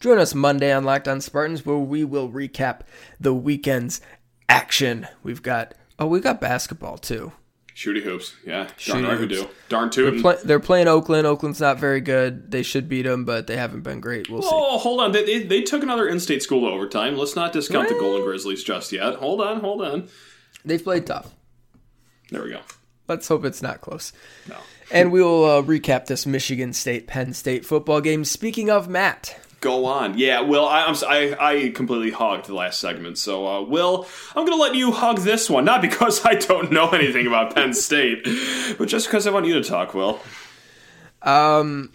Join 0.00 0.18
us 0.18 0.32
Monday 0.36 0.72
on 0.72 0.84
Locked 0.84 1.08
On 1.08 1.20
Spartans, 1.20 1.66
where 1.66 1.76
we 1.76 2.04
will 2.04 2.28
recap 2.30 2.82
the 3.18 3.34
weekend's 3.34 4.00
action. 4.48 5.06
We've 5.22 5.42
got 5.42 5.74
oh, 5.98 6.06
we 6.06 6.20
got 6.20 6.40
basketball 6.40 6.98
too. 6.98 7.32
Shooty 7.74 8.02
hoops. 8.02 8.34
Yeah. 8.44 8.64
Darn 8.64 9.04
Shooty 9.04 9.08
right 9.08 9.20
we 9.20 9.26
hoops. 9.26 9.42
do. 9.42 9.48
Darn 9.68 9.90
tootin'. 9.90 10.20
Play, 10.20 10.36
they're 10.42 10.58
playing 10.58 10.88
Oakland. 10.88 11.28
Oakland's 11.28 11.60
not 11.60 11.78
very 11.78 12.00
good. 12.00 12.50
They 12.50 12.64
should 12.64 12.88
beat 12.88 13.02
them, 13.02 13.24
but 13.24 13.46
they 13.46 13.56
haven't 13.56 13.82
been 13.82 14.00
great. 14.00 14.28
We'll 14.28 14.42
see. 14.42 14.48
Oh, 14.50 14.78
hold 14.78 15.00
on. 15.00 15.12
They, 15.12 15.24
they, 15.24 15.44
they 15.44 15.62
took 15.62 15.84
another 15.84 16.08
in-state 16.08 16.42
school 16.42 16.68
to 16.68 16.74
overtime. 16.74 17.16
Let's 17.16 17.36
not 17.36 17.52
discount 17.52 17.88
the 17.88 17.94
Golden 17.94 18.24
Grizzlies 18.24 18.64
just 18.64 18.90
yet. 18.90 19.14
Hold 19.14 19.40
on, 19.40 19.60
hold 19.60 19.82
on. 19.82 20.08
They've 20.64 20.82
played 20.82 21.06
tough. 21.06 21.32
There 22.32 22.42
we 22.42 22.50
go. 22.50 22.62
Let's 23.06 23.28
hope 23.28 23.44
it's 23.44 23.62
not 23.62 23.80
close. 23.80 24.12
No. 24.48 24.56
And 24.90 25.12
we 25.12 25.22
will 25.22 25.44
uh, 25.44 25.62
recap 25.62 26.06
this 26.06 26.26
Michigan 26.26 26.72
State 26.72 27.06
Penn 27.06 27.32
State 27.32 27.64
football 27.64 28.00
game. 28.00 28.24
Speaking 28.24 28.70
of 28.70 28.88
Matt, 28.88 29.38
Go 29.60 29.86
on. 29.86 30.16
Yeah, 30.16 30.40
Will, 30.42 30.64
I, 30.64 30.84
I'm, 30.84 30.92
s- 30.92 31.02
I, 31.02 31.34
I 31.40 31.70
completely 31.70 32.10
hogged 32.12 32.46
the 32.46 32.54
last 32.54 32.78
segment. 32.80 33.18
So, 33.18 33.44
uh, 33.46 33.62
Will, 33.62 34.06
I'm 34.36 34.44
going 34.46 34.56
to 34.56 34.62
let 34.62 34.76
you 34.76 34.92
hog 34.92 35.18
this 35.18 35.50
one. 35.50 35.64
Not 35.64 35.82
because 35.88 36.24
I 36.24 36.34
don't 36.34 36.70
know 36.70 36.90
anything 36.90 37.26
about 37.26 37.54
Penn 37.54 37.74
State, 37.74 38.22
but 38.78 38.86
just 38.88 39.06
because 39.08 39.26
I 39.26 39.30
want 39.32 39.46
you 39.46 39.54
to 39.54 39.62
talk, 39.68 39.94
Will. 39.94 40.20
um, 41.22 41.92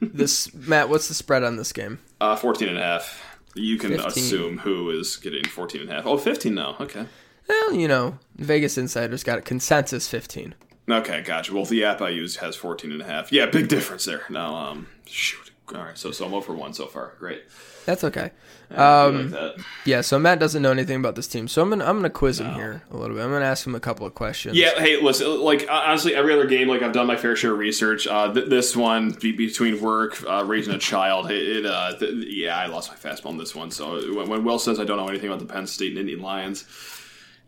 this 0.00 0.52
Matt, 0.54 0.88
what's 0.88 1.08
the 1.08 1.14
spread 1.14 1.42
on 1.44 1.56
this 1.56 1.72
game? 1.72 2.00
Uh, 2.20 2.34
14 2.36 2.68
and 2.68 2.78
a 2.78 2.82
half. 2.82 3.22
You 3.54 3.78
can 3.78 3.90
15. 3.90 4.06
assume 4.08 4.58
who 4.58 4.90
is 4.90 5.16
getting 5.16 5.44
14 5.44 5.82
and 5.82 5.90
a 5.90 5.94
half. 5.94 6.06
Oh, 6.06 6.18
15 6.18 6.52
now. 6.54 6.76
Okay. 6.80 7.06
Well, 7.48 7.74
you 7.74 7.86
know, 7.86 8.18
Vegas 8.36 8.76
Insiders 8.76 9.22
got 9.22 9.38
a 9.38 9.42
consensus 9.42 10.08
15. 10.08 10.54
Okay, 10.90 11.22
gotcha. 11.22 11.54
Well, 11.54 11.64
the 11.64 11.84
app 11.84 12.02
I 12.02 12.08
use 12.08 12.36
has 12.36 12.56
14 12.56 12.90
and 12.90 13.00
a 13.02 13.04
half. 13.04 13.30
Yeah, 13.30 13.46
big 13.46 13.68
difference 13.68 14.04
there. 14.06 14.22
Now, 14.28 14.54
um, 14.56 14.88
shoot. 15.06 15.52
All 15.74 15.82
right, 15.82 15.96
so, 15.96 16.10
so 16.10 16.26
I'm 16.26 16.34
over 16.34 16.52
one 16.52 16.74
so 16.74 16.86
far. 16.86 17.14
Great. 17.18 17.42
That's 17.86 18.04
okay. 18.04 18.32
Um, 18.70 19.30
like 19.30 19.30
that. 19.30 19.64
yeah, 19.86 20.00
so 20.02 20.18
Matt 20.18 20.38
doesn't 20.38 20.60
know 20.60 20.70
anything 20.70 20.96
about 20.96 21.16
this 21.16 21.26
team, 21.28 21.48
so 21.48 21.62
I'm 21.62 21.68
gonna 21.70 21.84
I'm 21.84 21.96
gonna 21.96 22.10
quiz 22.10 22.40
him 22.40 22.52
here 22.54 22.82
a 22.90 22.96
little 22.96 23.16
bit. 23.16 23.22
I'm 23.24 23.30
gonna 23.30 23.44
ask 23.44 23.66
him 23.66 23.74
a 23.74 23.80
couple 23.80 24.06
of 24.06 24.14
questions. 24.14 24.56
Yeah, 24.56 24.70
hey, 24.78 25.00
listen, 25.00 25.40
like 25.40 25.66
honestly, 25.70 26.14
every 26.14 26.32
other 26.32 26.46
game, 26.46 26.68
like 26.68 26.82
I've 26.82 26.92
done 26.92 27.06
my 27.06 27.16
fair 27.16 27.34
share 27.36 27.52
of 27.52 27.58
research. 27.58 28.06
Uh, 28.06 28.32
th- 28.32 28.48
this 28.48 28.74
one, 28.76 29.12
be- 29.12 29.32
between 29.32 29.80
work, 29.80 30.22
uh, 30.28 30.44
raising 30.46 30.74
a 30.74 30.78
child, 30.78 31.30
it, 31.30 31.58
it 31.58 31.66
uh, 31.66 31.96
th- 31.98 32.26
yeah, 32.28 32.56
I 32.58 32.66
lost 32.66 32.90
my 32.90 32.96
fastball 32.96 33.30
in 33.30 33.38
this 33.38 33.54
one. 33.54 33.70
So 33.70 34.14
when, 34.14 34.28
when 34.28 34.44
Will 34.44 34.58
says 34.58 34.80
I 34.80 34.84
don't 34.84 34.96
know 34.96 35.08
anything 35.08 35.28
about 35.28 35.46
the 35.46 35.52
Penn 35.52 35.66
State 35.66 35.94
Nittany 35.94 36.20
Lions, 36.20 36.64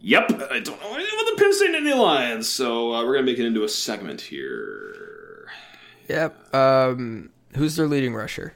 yep, 0.01 0.25
I 0.31 0.61
don't 0.61 0.81
know 0.81 0.95
anything 0.95 1.15
about 1.19 1.31
the 1.37 1.37
Penn 1.39 1.53
State 1.55 1.71
Nittany 1.71 1.99
Lions. 1.99 2.49
So 2.49 2.93
uh, 2.95 3.05
we're 3.05 3.15
gonna 3.15 3.27
make 3.27 3.39
it 3.39 3.47
into 3.47 3.65
a 3.65 3.69
segment 3.69 4.21
here. 4.21 5.47
Yep. 6.09 6.55
Um, 6.55 7.31
who's 7.57 7.77
their 7.77 7.87
leading 7.89 8.15
rusher? 8.15 8.55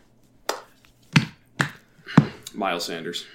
Miles 2.54 2.84
Sanders. 2.84 3.26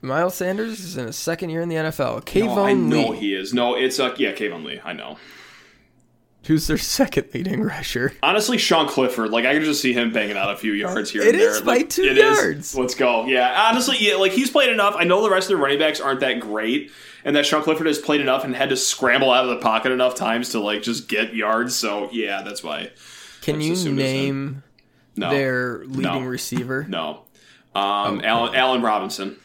Miles 0.00 0.34
Sanders 0.34 0.80
is 0.80 0.96
in 0.96 1.06
his 1.06 1.16
second 1.16 1.50
year 1.50 1.60
in 1.60 1.68
the 1.68 1.76
NFL. 1.76 2.44
No, 2.44 2.64
I 2.64 2.72
know 2.72 3.08
Lee, 3.10 3.18
he 3.18 3.34
is. 3.34 3.54
No, 3.54 3.76
it's 3.76 4.00
uh, 4.00 4.14
yeah, 4.18 4.32
Keyvone 4.32 4.64
Lee. 4.64 4.80
I 4.84 4.92
know. 4.92 5.16
who's 6.46 6.66
their 6.66 6.78
second 6.98 7.28
leading 7.32 7.62
rusher. 7.62 8.12
Honestly, 8.22 8.58
Sean 8.58 8.88
Clifford, 8.88 9.30
like 9.30 9.44
I 9.44 9.52
can 9.54 9.62
just 9.62 9.80
see 9.80 9.92
him 9.92 10.12
banging 10.12 10.36
out 10.36 10.52
a 10.52 10.56
few 10.56 10.72
yards 10.72 11.10
here. 11.10 11.22
It 11.22 11.28
and 11.30 11.38
there. 11.40 11.50
is 11.50 11.60
by 11.60 11.76
Like, 11.76 11.90
two 11.90 12.02
it 12.02 12.18
is. 12.18 12.38
yards. 12.38 12.74
Let's 12.76 12.94
go. 12.96 13.26
Yeah, 13.26 13.68
honestly, 13.70 13.96
yeah, 14.00 14.16
like 14.16 14.32
he's 14.32 14.50
played 14.50 14.70
enough. 14.70 14.94
I 14.98 15.04
know 15.04 15.22
the 15.22 15.30
rest 15.30 15.50
of 15.50 15.56
the 15.56 15.62
running 15.62 15.78
backs 15.78 16.00
aren't 16.00 16.20
that 16.20 16.40
great, 16.40 16.90
and 17.24 17.36
that 17.36 17.46
Sean 17.46 17.62
Clifford 17.62 17.86
has 17.86 17.98
played 17.98 18.20
enough 18.20 18.42
and 18.42 18.56
had 18.56 18.70
to 18.70 18.76
scramble 18.76 19.30
out 19.30 19.44
of 19.44 19.50
the 19.50 19.58
pocket 19.58 19.92
enough 19.92 20.16
times 20.16 20.48
to 20.48 20.58
like 20.60 20.82
just 20.82 21.06
get 21.08 21.32
yards. 21.36 21.76
So 21.76 22.08
yeah, 22.10 22.42
that's 22.42 22.64
why. 22.64 22.90
Can 23.42 23.60
you 23.60 23.76
name 23.92 24.64
No, 25.16 25.30
their 25.30 25.78
leading 25.84 26.02
No. 26.02 26.20
receiver? 26.20 26.84
no. 26.88 27.22
Um, 27.74 28.20
Allen, 28.24 28.54
Allen 28.54 28.82
Robinson, 28.82 29.36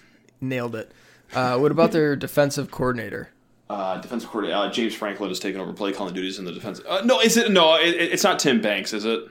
Nailed 0.41 0.75
it. 0.75 0.91
Uh, 1.33 1.57
what 1.57 1.71
about 1.71 1.91
their 1.91 2.15
defensive 2.15 2.71
coordinator? 2.71 3.29
uh, 3.69 3.99
defensive 3.99 4.29
coordinator 4.29 4.57
uh, 4.57 4.71
James 4.71 4.93
Franklin 4.95 5.29
has 5.29 5.39
taken 5.39 5.59
over 5.59 5.73
play 5.73 5.91
calling 5.91 6.13
duties 6.13 6.39
in 6.39 6.45
the 6.45 6.51
defense. 6.53 6.79
Uh, 6.87 7.01
no, 7.03 7.19
is 7.19 7.35
it? 7.37 7.51
No, 7.51 7.75
it, 7.75 7.89
it's 7.95 8.23
not 8.23 8.39
Tim 8.39 8.61
Banks, 8.61 8.93
is 8.93 9.03
it? 9.05 9.27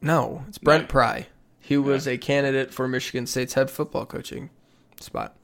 No, 0.00 0.44
it's 0.48 0.58
Brent 0.58 0.82
Right. 0.82 0.88
Pry. 0.88 1.26
He 1.60 1.76
was 1.76 2.06
a 2.06 2.18
candidate 2.18 2.72
for 2.74 2.86
Michigan 2.88 3.26
State's 3.26 3.54
head 3.54 3.70
football 3.70 4.04
coaching 4.06 4.50
spot. 5.00 5.36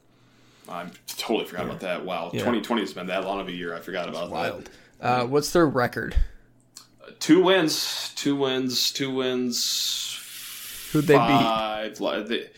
I 0.68 0.86
totally 1.06 1.46
forgot 1.46 1.64
about 1.66 1.80
that. 1.80 2.04
Wow, 2.04 2.30
2020 2.30 2.82
has 2.82 2.92
been 2.92 3.06
that 3.06 3.24
long 3.24 3.40
of 3.40 3.48
a 3.48 3.52
year. 3.52 3.74
I 3.74 3.80
forgot 3.80 4.08
about 4.08 4.30
that. 4.30 4.70
Uh, 5.00 5.26
what's 5.26 5.52
their 5.52 5.66
record? 5.66 6.14
Two 7.20 7.42
wins, 7.44 8.12
two 8.16 8.36
wins, 8.36 8.92
two 8.92 9.14
wins. 9.14 10.17
Who'd 10.92 11.06
they 11.06 11.16
beat? 11.18 12.28
They, 12.28 12.48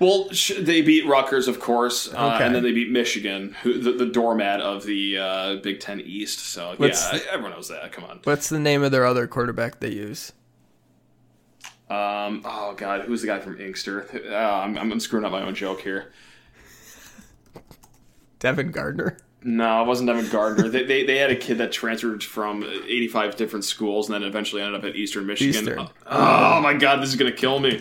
well, 0.00 0.30
sh- 0.32 0.52
they 0.58 0.82
beat 0.82 1.06
Rutgers, 1.06 1.48
of 1.48 1.60
course, 1.60 2.12
uh, 2.12 2.34
Okay. 2.34 2.44
and 2.46 2.54
then 2.54 2.62
they 2.62 2.72
beat 2.72 2.90
Michigan, 2.90 3.56
who 3.62 3.78
the, 3.80 3.92
the 3.92 4.06
doormat 4.06 4.60
of 4.60 4.84
the 4.84 5.18
uh, 5.18 5.56
Big 5.56 5.80
Ten 5.80 6.00
East. 6.00 6.40
So 6.40 6.74
What's 6.76 7.12
yeah, 7.12 7.20
everyone 7.30 7.52
knows 7.52 7.68
that. 7.68 7.92
Come 7.92 8.04
on. 8.04 8.20
What's 8.24 8.48
the 8.48 8.58
name 8.58 8.82
of 8.82 8.90
their 8.92 9.06
other 9.06 9.26
quarterback 9.26 9.80
they 9.80 9.90
use? 9.90 10.32
Um, 11.88 12.42
oh 12.44 12.74
God, 12.76 13.02
who's 13.02 13.20
the 13.20 13.28
guy 13.28 13.38
from 13.38 13.60
Inkster? 13.60 14.08
Uh, 14.28 14.36
I'm, 14.36 14.76
I'm 14.76 14.98
screwing 15.00 15.24
up 15.24 15.30
my 15.32 15.42
own 15.42 15.54
joke 15.54 15.80
here. 15.80 16.12
Devin 18.40 18.72
Gardner. 18.72 19.18
No, 19.48 19.80
it 19.82 19.86
wasn't 19.86 20.08
Devin 20.08 20.28
Gardner. 20.28 20.68
they, 20.68 20.82
they 20.84 21.06
they 21.06 21.18
had 21.18 21.30
a 21.30 21.36
kid 21.36 21.58
that 21.58 21.70
transferred 21.70 22.24
from 22.24 22.64
85 22.64 23.36
different 23.36 23.64
schools 23.64 24.08
and 24.08 24.14
then 24.14 24.24
eventually 24.24 24.60
ended 24.60 24.80
up 24.80 24.84
at 24.84 24.96
Eastern 24.96 25.24
Michigan. 25.24 25.54
Eastern. 25.54 25.88
Oh, 26.04 26.60
my 26.60 26.74
God, 26.74 27.00
this 27.00 27.10
is 27.10 27.16
gonna 27.16 27.30
kill 27.30 27.60
me. 27.60 27.80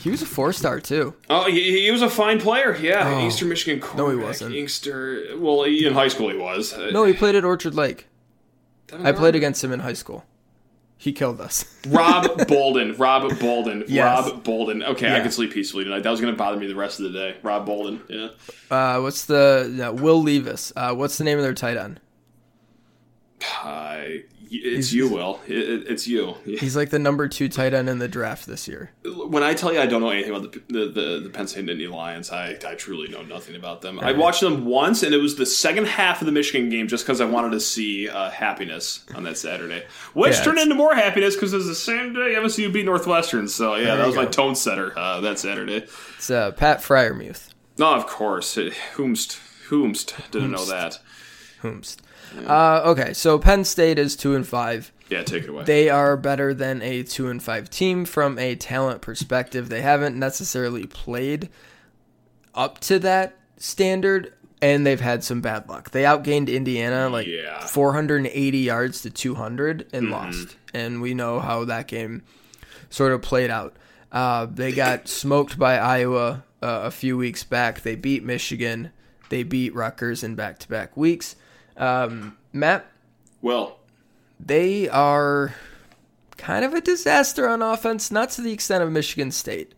He 0.00 0.10
was 0.10 0.20
a 0.20 0.26
four 0.26 0.52
star 0.52 0.78
too. 0.78 1.14
Oh, 1.30 1.50
he, 1.50 1.80
he 1.84 1.90
was 1.90 2.02
a 2.02 2.10
fine 2.10 2.38
player. 2.38 2.76
Yeah, 2.76 3.14
Oh. 3.16 3.26
Eastern 3.26 3.48
Michigan. 3.48 3.78
No, 3.80 3.86
he 3.86 3.94
quarterback, 3.96 4.26
wasn't. 4.26 4.54
Inkster. 4.54 5.36
Well, 5.38 5.62
in 5.64 5.94
high 5.94 6.08
school 6.08 6.28
he 6.28 6.36
was. 6.36 6.76
No, 6.92 7.04
he 7.04 7.14
played 7.14 7.34
at 7.34 7.44
Orchard 7.44 7.74
Lake. 7.74 8.06
Devin 8.88 9.06
I 9.06 9.12
played 9.12 9.34
against 9.34 9.64
him 9.64 9.72
in 9.72 9.80
high 9.80 9.94
school. 9.94 10.24
He 11.02 11.14
killed 11.14 11.40
us. 11.40 11.64
Rob 11.88 12.46
Bolden. 12.46 12.94
Rob 12.96 13.22
Bolden. 13.40 13.84
Yes. 13.88 14.28
Rob 14.30 14.44
Bolden. 14.44 14.82
Okay, 14.82 15.06
I 15.08 15.16
Yeah. 15.16 15.22
can 15.22 15.30
sleep 15.32 15.50
peacefully 15.54 15.82
tonight. 15.84 16.02
That 16.02 16.10
was 16.10 16.20
going 16.20 16.30
to 16.34 16.36
bother 16.36 16.58
me 16.58 16.66
the 16.66 16.74
rest 16.74 17.00
of 17.00 17.10
the 17.10 17.18
day. 17.18 17.36
Rob 17.42 17.64
Bolden. 17.64 18.02
Yeah. 18.10 18.28
Uh, 18.70 19.00
what's 19.00 19.24
the 19.24 19.66
no, 19.72 19.92
Will 19.94 20.22
Levis? 20.22 20.74
Uh, 20.76 20.94
what's 20.94 21.16
the 21.16 21.24
name 21.24 21.38
of 21.38 21.42
their 21.42 21.54
tight 21.54 21.78
end? 21.78 22.00
Uh, 23.62 24.00
it's 24.50 24.90
He's- 24.90 24.92
you, 24.92 25.08
Will. 25.08 25.40
It, 25.46 25.56
it- 25.56 25.86
it's 25.88 26.06
you. 26.08 26.34
He's 26.44 26.74
like 26.76 26.90
the 26.90 26.98
number 26.98 27.28
two 27.28 27.48
tight 27.48 27.72
end 27.72 27.88
in 27.88 27.98
the 28.00 28.08
draft 28.08 28.46
this 28.46 28.66
year. 28.66 28.90
When 29.04 29.42
I 29.42 29.54
tell 29.54 29.72
you 29.72 29.80
I 29.80 29.86
don't 29.86 30.00
know 30.00 30.10
anything 30.10 30.34
about 30.34 30.52
the 30.52 30.62
the, 30.68 30.86
the, 30.88 31.20
the 31.24 31.30
Penn 31.30 31.46
State 31.46 31.66
Nittany 31.66 31.88
Lions, 31.90 32.30
I, 32.30 32.58
I 32.66 32.74
truly 32.74 33.08
know 33.08 33.22
nothing 33.22 33.54
about 33.56 33.80
them. 33.82 34.00
I 34.00 34.12
watched 34.12 34.40
them 34.40 34.64
once, 34.64 35.02
and 35.02 35.14
it 35.14 35.18
was 35.18 35.36
the 35.36 35.46
second 35.46 35.86
half 35.86 36.20
of 36.20 36.26
the 36.26 36.32
Michigan 36.32 36.68
game 36.68 36.88
just 36.88 37.04
because 37.04 37.20
I 37.20 37.24
wanted 37.26 37.50
to 37.52 37.60
see 37.60 38.08
uh, 38.08 38.30
happiness 38.30 39.04
on 39.14 39.22
that 39.24 39.38
Saturday, 39.38 39.84
which 40.14 40.34
Yeah, 40.34 40.42
turned 40.44 40.58
into 40.58 40.74
more 40.74 40.94
happiness 40.94 41.34
because 41.36 41.52
it 41.52 41.56
was 41.58 41.66
the 41.66 41.74
same 41.74 42.12
day 42.12 42.34
MSU 42.36 42.72
beat 42.72 42.84
Northwestern. 42.86 43.46
So 43.48 43.76
yeah, 43.76 43.84
There 43.84 43.96
that 43.98 44.06
was 44.06 44.16
my 44.16 44.26
tone 44.26 44.54
setter 44.56 44.92
uh, 44.98 45.20
that 45.20 45.38
Saturday. 45.38 45.86
It's 46.16 46.30
uh, 46.30 46.50
Pat 46.52 46.80
Freiermuth. 46.80 47.48
No, 47.78 47.94
of 47.94 48.06
course. 48.06 48.56
Whomst, 48.56 49.38
whomst 49.68 50.30
didn't 50.30 50.50
know 50.50 50.64
that. 50.66 50.98
Whomst. 51.62 51.98
Uh, 52.46 52.82
okay, 52.86 53.12
so 53.12 53.38
Penn 53.38 53.64
State 53.64 53.98
is 53.98 54.16
two 54.16 54.34
and 54.34 54.46
five. 54.46 54.92
Yeah, 55.08 55.22
take 55.22 55.44
it 55.44 55.50
away. 55.50 55.64
They 55.64 55.88
are 55.90 56.16
better 56.16 56.54
than 56.54 56.82
a 56.82 57.02
two 57.02 57.28
and 57.28 57.42
five 57.42 57.68
team 57.70 58.04
from 58.04 58.38
a 58.38 58.54
talent 58.54 59.00
perspective. 59.00 59.68
They 59.68 59.82
haven't 59.82 60.16
necessarily 60.16 60.86
played 60.86 61.48
up 62.54 62.78
to 62.80 62.98
that 63.00 63.36
standard, 63.56 64.32
and 64.62 64.86
they've 64.86 65.00
had 65.00 65.24
some 65.24 65.40
bad 65.40 65.68
luck. 65.68 65.90
They 65.90 66.02
outgained 66.02 66.48
Indiana 66.48 67.08
like 67.08 67.26
Yeah. 67.26 67.58
Mm-hmm. 67.58 67.66
480 67.66 68.58
yards 68.58 69.02
to 69.02 69.10
200 69.10 69.88
and 69.92 70.10
lost. 70.10 70.56
And 70.72 71.02
we 71.02 71.14
know 71.14 71.40
how 71.40 71.64
that 71.64 71.88
game 71.88 72.22
sort 72.88 73.12
of 73.12 73.22
played 73.22 73.50
out. 73.50 73.74
Uh, 74.12 74.46
they 74.46 74.72
got 74.72 75.08
smoked 75.08 75.58
by 75.58 75.78
Iowa 75.78 76.44
uh, 76.62 76.82
a 76.84 76.90
few 76.90 77.16
weeks 77.16 77.42
back. 77.42 77.80
They 77.80 77.96
beat 77.96 78.22
Michigan. 78.24 78.92
They 79.28 79.42
beat 79.42 79.74
Rutgers 79.74 80.22
in 80.22 80.34
back 80.34 80.58
to 80.60 80.68
back 80.68 80.96
weeks. 80.96 81.36
Um, 81.80 82.36
Matt, 82.52 82.86
well, 83.40 83.78
they 84.38 84.88
are 84.88 85.54
kind 86.36 86.64
of 86.64 86.74
a 86.74 86.80
disaster 86.80 87.48
on 87.48 87.62
offense, 87.62 88.10
not 88.10 88.30
to 88.30 88.42
the 88.42 88.52
extent 88.52 88.84
of 88.84 88.92
Michigan 88.92 89.30
State. 89.30 89.74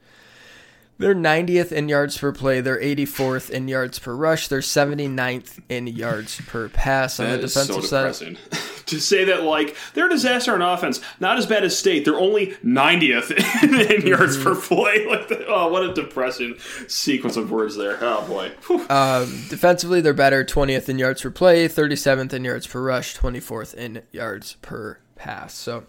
They're 1.02 1.14
90th 1.14 1.72
in 1.72 1.88
yards 1.88 2.16
per 2.16 2.32
play. 2.32 2.60
They're 2.60 2.80
84th 2.80 3.50
in 3.50 3.68
yards 3.68 3.98
per 3.98 4.14
rush. 4.14 4.48
They're 4.48 4.60
79th 4.60 5.60
in 5.68 5.86
yards 5.86 6.40
per 6.46 6.68
pass 6.68 7.18
on 7.20 7.26
that 7.26 7.38
the 7.38 7.44
is 7.44 7.52
so 7.54 7.66
defensive 7.66 7.84
side. 7.88 8.00
depressing. 8.36 8.38
to 8.86 9.00
say 9.00 9.24
that, 9.24 9.42
like, 9.42 9.76
they're 9.94 10.06
a 10.06 10.10
disaster 10.10 10.52
on 10.52 10.62
offense, 10.62 11.00
not 11.20 11.38
as 11.38 11.46
bad 11.46 11.64
as 11.64 11.78
State. 11.78 12.04
They're 12.04 12.18
only 12.18 12.48
90th 12.64 13.30
in, 14.00 14.06
yards 14.06 14.36
per 14.42 14.54
Mm-hmm. 14.54 14.74
play. 14.74 15.06
Like, 15.12 15.28
the- 15.28 15.46
oh, 15.46 15.68
what 15.68 15.82
a 15.84 15.92
depressing 15.94 16.58
sequence 16.88 17.36
of 17.36 17.50
words 17.50 17.76
there. 17.76 17.98
Oh, 18.00 18.24
boy. 18.26 18.52
Um, 18.88 19.44
defensively, 19.50 20.00
they're 20.00 20.14
better. 20.14 20.44
20th 20.44 20.88
in 20.88 20.98
yards 20.98 21.22
per 21.22 21.30
play, 21.30 21.68
37th 21.68 22.32
in 22.32 22.44
yards 22.44 22.66
per 22.66 22.80
rush, 22.82 23.16
24th 23.16 23.74
in 23.74 24.02
yards 24.12 24.54
per 24.62 24.98
pass. 25.16 25.54
So 25.54 25.84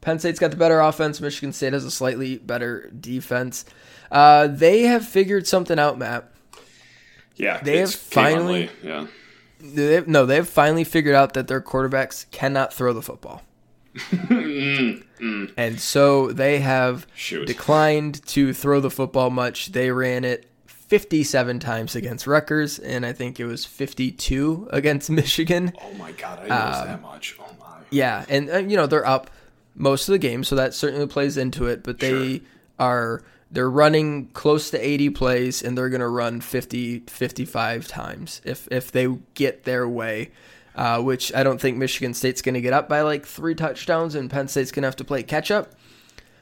Penn 0.00 0.18
State's 0.18 0.38
got 0.38 0.50
the 0.50 0.56
better 0.56 0.80
offense. 0.80 1.20
Michigan 1.20 1.52
State 1.52 1.72
has 1.72 1.84
a 1.84 1.90
slightly 1.90 2.38
better 2.38 2.90
defense. 2.98 3.64
Uh, 4.10 4.46
they 4.46 4.82
have 4.82 5.06
figured 5.06 5.46
something 5.46 5.78
out, 5.78 5.98
Matt. 5.98 6.30
yeah, 7.36 7.60
they 7.62 7.78
have 7.78 7.94
finally- 7.94 8.70
Yeah. 8.82 9.06
They, 9.60 10.02
no, 10.06 10.24
they've 10.24 10.46
finally 10.46 10.84
figured 10.84 11.16
out 11.16 11.34
that 11.34 11.48
their 11.48 11.60
quarterbacks 11.60 12.30
cannot 12.30 12.72
throw 12.72 12.92
the 12.92 13.02
football. 13.02 13.42
And 15.56 15.80
so 15.80 16.30
they 16.30 16.60
have 16.60 17.06
Shoot. 17.14 17.46
declined 17.48 18.24
to 18.28 18.52
throw 18.52 18.78
the 18.80 18.90
football 18.90 19.30
much. 19.30 19.72
They 19.72 19.90
ran 19.90 20.24
it 20.24 20.48
57 20.66 21.58
times 21.58 21.96
against 21.96 22.26
Rutgers, 22.26 22.78
and 22.78 23.04
I 23.04 23.12
think 23.12 23.40
it 23.40 23.44
was 23.46 23.64
52 23.64 24.68
against 24.70 25.10
Michigan. 25.10 25.72
Oh, 25.82 25.92
my 25.94 26.12
God. 26.12 26.38
I 26.38 26.42
know 26.48 26.86
that 26.86 27.02
much. 27.02 27.36
Oh, 27.40 27.46
my. 27.58 27.66
Yeah, 27.90 28.24
and 28.28 28.48
uh, 28.50 28.58
you 28.58 28.76
know 28.76 28.86
they're 28.86 29.06
up 29.06 29.30
most 29.78 30.08
of 30.08 30.12
the 30.12 30.18
game, 30.18 30.44
so 30.44 30.54
that 30.56 30.74
certainly 30.74 31.06
plays 31.06 31.36
into 31.36 31.66
it. 31.66 31.82
But 31.82 32.00
they 32.00 32.10
Sure. 32.38 32.40
are 32.78 33.22
they're 33.50 33.70
running 33.70 34.26
close 34.34 34.68
to 34.70 34.78
80 34.78 35.08
plays, 35.10 35.62
and 35.62 35.76
they're 35.78 35.88
going 35.88 36.02
to 36.02 36.08
run 36.08 36.42
50, 36.42 37.04
55 37.06 37.88
times 37.88 38.42
if 38.44 38.68
if 38.70 38.92
they 38.92 39.08
get 39.34 39.64
their 39.64 39.88
way. 39.88 40.30
Uh, 40.76 41.00
which 41.02 41.34
I 41.34 41.42
don't 41.42 41.60
think 41.60 41.76
Michigan 41.76 42.14
State's 42.14 42.40
going 42.40 42.54
to 42.54 42.60
get 42.60 42.72
up 42.72 42.88
by 42.88 43.00
like 43.00 43.26
three 43.26 43.56
touchdowns, 43.56 44.14
and 44.14 44.30
Penn 44.30 44.46
State's 44.46 44.70
going 44.70 44.82
to 44.82 44.86
have 44.86 44.94
to 44.96 45.04
play 45.04 45.24
catch 45.24 45.50
up. 45.50 45.72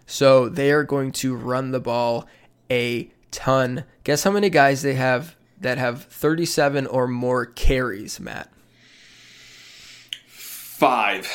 So 0.06 0.50
they 0.50 0.72
are 0.72 0.84
going 0.84 1.12
to 1.12 1.34
run 1.34 1.70
the 1.70 1.80
ball 1.80 2.28
a 2.70 3.10
ton. 3.30 3.84
Guess 4.04 4.24
how 4.24 4.30
many 4.30 4.50
guys 4.50 4.82
they 4.82 4.92
have 4.94 5.36
that 5.62 5.78
have 5.78 6.04
37 6.04 6.86
or 6.86 7.06
more 7.06 7.46
carries, 7.46 8.20
Matt? 8.20 8.50
Five. 10.26 11.30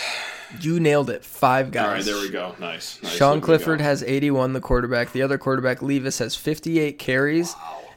You 0.59 0.79
nailed 0.79 1.09
it. 1.09 1.23
Five 1.23 1.71
guys. 1.71 1.85
All 1.85 1.93
right, 1.93 2.03
there 2.03 2.15
we 2.15 2.29
go. 2.29 2.55
Nice. 2.59 3.01
nice. 3.01 3.13
Sean 3.13 3.41
Clifford 3.41 3.81
has 3.81 4.03
81, 4.03 4.53
the 4.53 4.61
quarterback. 4.61 5.11
The 5.11 5.21
other 5.21 5.37
quarterback, 5.37 5.81
Levis, 5.81 6.19
has 6.19 6.35
58 6.35 6.99
carries 6.99 7.55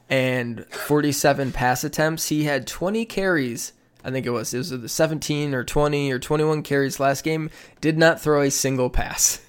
and 0.08 0.66
47 0.66 1.52
pass 1.52 1.84
attempts. 1.84 2.28
He 2.28 2.44
had 2.44 2.66
20 2.66 3.04
carries. 3.06 3.72
I 4.04 4.10
think 4.10 4.26
it 4.26 4.30
was. 4.30 4.52
It 4.52 4.58
was 4.58 4.70
the 4.70 4.88
17 4.88 5.54
or 5.54 5.64
20 5.64 6.12
or 6.12 6.18
21 6.18 6.62
carries 6.62 7.00
last 7.00 7.24
game. 7.24 7.50
Did 7.80 7.96
not 7.96 8.20
throw 8.20 8.42
a 8.42 8.50
single 8.50 8.90
pass. 8.90 9.43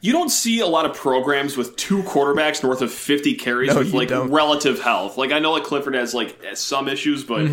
You 0.00 0.12
don't 0.12 0.28
see 0.28 0.60
a 0.60 0.66
lot 0.66 0.84
of 0.84 0.94
programs 0.94 1.56
with 1.56 1.74
two 1.76 2.02
quarterbacks 2.02 2.62
north 2.62 2.82
of 2.82 2.92
50 2.92 3.34
carries 3.34 3.72
No, 3.72 3.78
with 3.80 3.92
like 3.92 4.08
don't. 4.08 4.30
relative 4.30 4.80
health. 4.80 5.16
Like 5.16 5.32
I 5.32 5.38
know 5.38 5.52
like 5.52 5.64
Clifford 5.64 5.94
has 5.94 6.14
like 6.14 6.38
some 6.54 6.86
issues, 6.86 7.24
but 7.24 7.50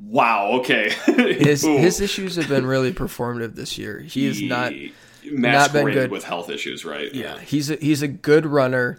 wow, 0.00 0.52
okay. 0.60 0.88
Mm-hmm. 0.90 1.44
His 1.44 1.62
his 1.62 2.00
issues 2.00 2.36
have 2.36 2.48
been 2.48 2.66
really 2.66 2.92
performative 2.92 3.54
this 3.54 3.78
year. 3.78 4.00
He 4.00 4.26
is 4.26 4.42
not. 4.42 4.72
Not 5.26 5.72
been 5.72 5.86
good. 5.86 6.10
with 6.10 6.24
health 6.24 6.50
issues, 6.50 6.84
right? 6.84 7.12
Yeah, 7.14 7.38
he's 7.38 7.70
a, 7.70 7.76
he's 7.76 8.02
a 8.02 8.08
good 8.08 8.44
runner, 8.44 8.98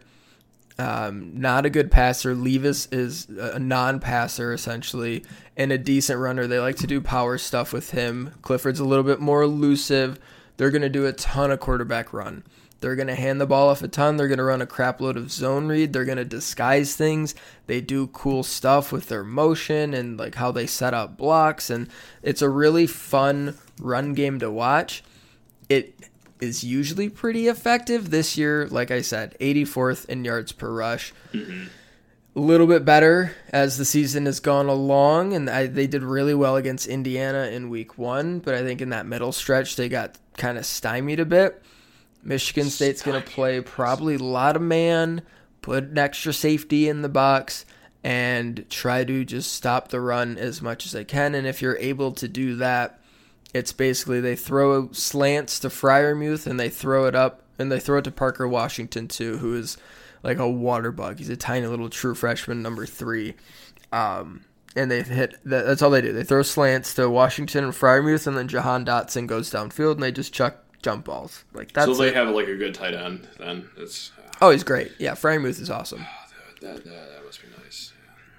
um, 0.80 1.40
not 1.40 1.68
a 1.68 1.70
good 1.70 1.92
passer. 1.92 2.34
Levis 2.34 2.88
is 2.88 3.28
a 3.30 3.60
non-passer 3.60 4.52
essentially, 4.52 5.24
and 5.56 5.72
a 5.72 5.78
decent 5.78 6.20
runner. 6.20 6.48
They 6.48 6.60
like 6.60 6.78
to 6.78 6.88
do 6.88 7.00
power 7.00 7.38
stuff 7.38 7.72
with 7.72 7.92
him. 7.92 8.32
Clifford's 8.42 8.80
a 8.80 8.86
little 8.86 9.04
bit 9.04 9.20
more 9.20 9.44
elusive. 9.44 10.18
They're 10.58 10.72
going 10.72 10.82
to 10.82 10.90
do 10.90 11.06
a 11.06 11.14
ton 11.14 11.52
of 11.52 11.60
quarterback 11.60 12.12
run. 12.12 12.44
They're 12.82 12.96
going 12.96 13.08
to 13.08 13.16
hand 13.16 13.42
the 13.42 13.48
ball 13.48 13.70
off 13.70 13.82
a 13.82 13.88
ton. 13.88 14.18
They're 14.18 14.28
going 14.28 14.38
to 14.38 14.44
run 14.44 14.62
a 14.62 14.68
crap 14.68 15.02
load 15.02 15.18
of 15.18 15.32
zone 15.32 15.68
read. 15.68 15.94
They're 15.94 16.06
going 16.06 16.18
to 16.18 16.26
disguise 16.26 16.96
things. 16.96 17.34
They 17.68 17.82
do 17.82 18.08
cool 18.08 18.44
stuff 18.44 18.92
with 18.92 19.08
their 19.08 19.24
motion 19.24 19.94
and 19.94 20.18
like 20.18 20.36
how 20.36 20.52
they 20.52 20.68
set 20.68 20.94
up 20.94 21.18
blocks 21.18 21.70
and 21.70 21.90
it's 22.22 22.42
a 22.42 22.50
really 22.50 22.86
fun 22.88 23.58
run 23.80 24.14
game 24.14 24.40
to 24.40 24.52
watch. 24.52 25.04
It 25.70 25.96
is 26.40 26.64
usually 26.64 27.10
pretty 27.10 27.48
effective. 27.48 28.10
This 28.10 28.38
year, 28.38 28.68
like 28.68 28.92
I 28.92 29.02
said, 29.02 29.36
84th 29.40 30.06
in 30.06 30.26
yards 30.26 30.52
per 30.52 30.70
rush. 30.70 31.14
Mm-hmm. 31.34 31.66
A 32.36 32.40
little 32.40 32.68
bit 32.68 32.84
better 32.84 33.34
as 33.50 33.78
the 33.78 33.86
season 33.86 34.26
has 34.26 34.42
gone 34.42 34.68
along, 34.68 35.34
and 35.34 35.50
I, 35.50 35.68
they 35.68 35.88
did 35.88 36.04
really 36.04 36.34
well 36.34 36.58
against 36.58 36.86
Indiana 36.86 37.46
in 37.48 37.70
week 37.70 37.98
one. 37.98 38.40
But 38.40 38.56
I 38.56 38.62
think 38.62 38.82
in 38.82 38.90
that 38.90 39.06
middle 39.06 39.32
stretch, 39.32 39.78
they 39.78 39.88
got 39.88 40.18
kind 40.36 40.58
of 40.58 40.66
stymied 40.66 41.22
a 41.22 41.26
bit. 41.26 41.64
Michigan 42.26 42.70
State's 42.70 43.04
going 43.04 43.22
to 43.22 43.30
play 43.30 43.62
probably 43.62 44.16
a 44.16 44.20
lot 44.20 44.56
of 44.56 44.62
man, 44.62 45.22
put 45.62 45.86
an 45.86 45.98
extra 45.98 46.34
safety 46.34 46.90
in 46.90 47.04
the 47.04 47.10
box, 47.10 47.66
and 48.04 48.66
try 48.70 49.04
to 49.04 49.24
just 49.24 49.54
stop 49.54 49.90
the 49.90 50.02
run 50.02 50.38
as 50.38 50.62
much 50.62 50.86
as 50.86 50.92
they 50.92 51.04
can. 51.04 51.36
And 51.36 51.46
if 51.46 51.62
you're 51.62 51.78
able 51.78 52.12
to 52.14 52.28
do 52.28 52.56
that, 52.58 53.00
it's 53.54 53.72
basically 53.72 54.20
they 54.20 54.36
throw 54.36 54.92
slants 54.92 55.60
to 55.60 55.70
Freiermuth 55.70 56.46
and 56.48 56.60
they 56.60 56.70
throw 56.70 57.06
it 57.06 57.16
up 57.16 57.44
and 57.58 57.72
they 57.72 57.80
throw 57.80 58.00
it 58.00 58.04
to 58.04 58.12
Parker 58.12 58.48
Washington 58.48 59.08
too, 59.08 59.38
who 59.38 59.56
is 59.56 59.78
like 60.24 60.40
a 60.40 60.50
water 60.50 60.92
bug. 60.92 61.20
He's 61.20 61.30
a 61.30 61.38
tiny 61.38 61.68
little 61.68 61.90
true 61.90 62.16
freshman, 62.16 62.62
number 62.62 62.86
three. 62.86 63.36
Um, 63.94 64.44
and 64.76 64.92
they 64.92 65.04
hit 65.04 65.36
that's 65.46 65.82
all 65.82 65.90
they 65.90 66.02
do. 66.02 66.12
They 66.12 66.24
throw 66.24 66.42
slants 66.42 66.94
to 66.96 67.10
Washington 67.10 67.64
and 67.64 67.74
Freiermuth, 67.74 68.28
and 68.28 68.38
then 68.38 68.50
Jahan 68.50 68.86
Dotson 68.86 69.26
goes 69.26 69.50
downfield 69.50 69.94
and 69.94 70.04
they 70.04 70.12
just 70.12 70.34
chuck 70.34 70.65
jump 70.86 71.04
balls. 71.06 71.44
Like 71.52 71.72
that's 71.74 71.88
So 71.88 71.96
they 71.96 72.10
it. 72.10 72.16
have 72.16 72.30
like 72.30 72.48
a 72.48 72.56
good 72.56 72.76
tight 72.76 72.94
end. 72.94 73.28
Then 73.40 73.68
it's 73.76 74.12
uh, 74.18 74.32
oh, 74.42 74.52
he's 74.52 74.64
great. 74.64 74.92
Yeah, 75.00 75.14
Freiermuth 75.16 75.60
is 75.60 75.70
awesome. 75.72 76.06
Ah, 76.08 76.28
that, 76.62 76.76
that, 76.84 76.86
that 76.86 77.26
must 77.26 77.42
be 77.42 77.48
nice. 77.64 77.92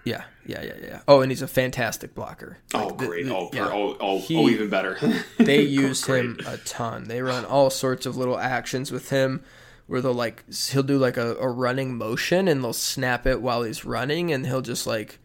Yeah, 0.05 0.23
yeah, 0.47 0.63
yeah, 0.63 0.75
yeah. 0.81 1.01
Oh, 1.09 1.21
and 1.23 1.33
he's 1.33 1.43
a 1.43 1.49
fantastic 1.49 2.15
blocker. 2.15 2.59
Oh, 2.73 2.87
Like, 2.87 2.99
the- 2.99 3.07
great! 3.09 3.27
the- 3.27 3.35
oh, 3.35 3.51
yeah. 3.53 3.67
oh, 3.73 3.97
oh, 3.99 4.19
He- 4.21 4.37
oh, 4.39 4.49
even 4.49 4.71
better. 4.71 4.97
they 5.39 5.59
oh, 5.59 5.63
use 5.63 6.05
Great. 6.05 6.25
him 6.25 6.39
a 6.47 6.57
ton. 6.59 7.05
They 7.09 7.21
run 7.21 7.45
all 7.45 7.69
sorts 7.71 8.07
of 8.07 8.17
little 8.17 8.39
actions 8.39 8.93
with 8.93 9.11
him 9.11 9.43
where 9.89 10.01
they'll 10.01 10.15
like 10.15 10.45
he'll 10.71 10.85
do 10.85 10.99
like 10.99 11.17
a, 11.17 11.35
a 11.39 11.49
running 11.49 11.97
motion 11.99 12.47
and 12.47 12.63
they'll 12.63 12.73
snap 12.73 13.27
it 13.27 13.43
while 13.43 13.65
he's 13.65 13.85
running 13.85 14.33
and 14.33 14.47
he'll 14.47 14.63
just 14.63 14.87
like 14.87 15.19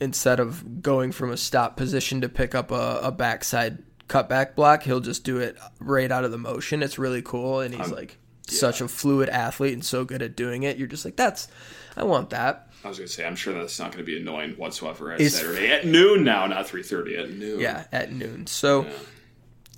instead 0.00 0.38
of 0.40 0.82
going 0.82 1.10
from 1.12 1.30
a 1.32 1.36
stop 1.38 1.76
position 1.76 2.20
to 2.20 2.28
pick 2.28 2.54
up 2.54 2.70
a, 2.70 3.00
a 3.02 3.10
backside 3.12 3.78
cutback 4.08 4.54
block, 4.54 4.82
he'll 4.82 5.00
just 5.00 5.24
do 5.24 5.38
it 5.38 5.56
right 5.80 6.10
out 6.10 6.24
of 6.24 6.30
the 6.30 6.38
motion. 6.38 6.82
It's 6.82 6.98
really 6.98 7.22
cool 7.22 7.60
and 7.60 7.74
he's 7.74 7.86
um, 7.86 7.92
like 7.92 8.18
such 8.46 8.80
a 8.80 8.88
fluid 8.88 9.28
athlete 9.28 9.74
and 9.74 9.84
so 9.84 10.04
good 10.04 10.22
at 10.22 10.36
doing 10.36 10.62
it. 10.62 10.78
You're 10.78 10.88
just 10.88 11.04
like, 11.04 11.16
that's 11.16 11.48
I 11.96 12.04
want 12.04 12.30
that. 12.30 12.70
I 12.84 12.88
was 12.88 12.98
gonna 12.98 13.08
say, 13.08 13.26
I'm 13.26 13.36
sure 13.36 13.52
that's 13.54 13.78
not 13.78 13.92
gonna 13.92 14.04
be 14.04 14.18
annoying 14.18 14.52
whatsoever 14.52 15.12
at 15.12 15.20
It's- 15.20 15.34
Saturday 15.34 15.70
at 15.70 15.86
noon 15.86 16.24
now, 16.24 16.46
not 16.46 16.66
3:30 16.66 17.18
at 17.18 17.30
noon. 17.30 17.60
Yeah, 17.60 17.84
at 17.92 18.12
noon. 18.12 18.46
So, 18.46 18.86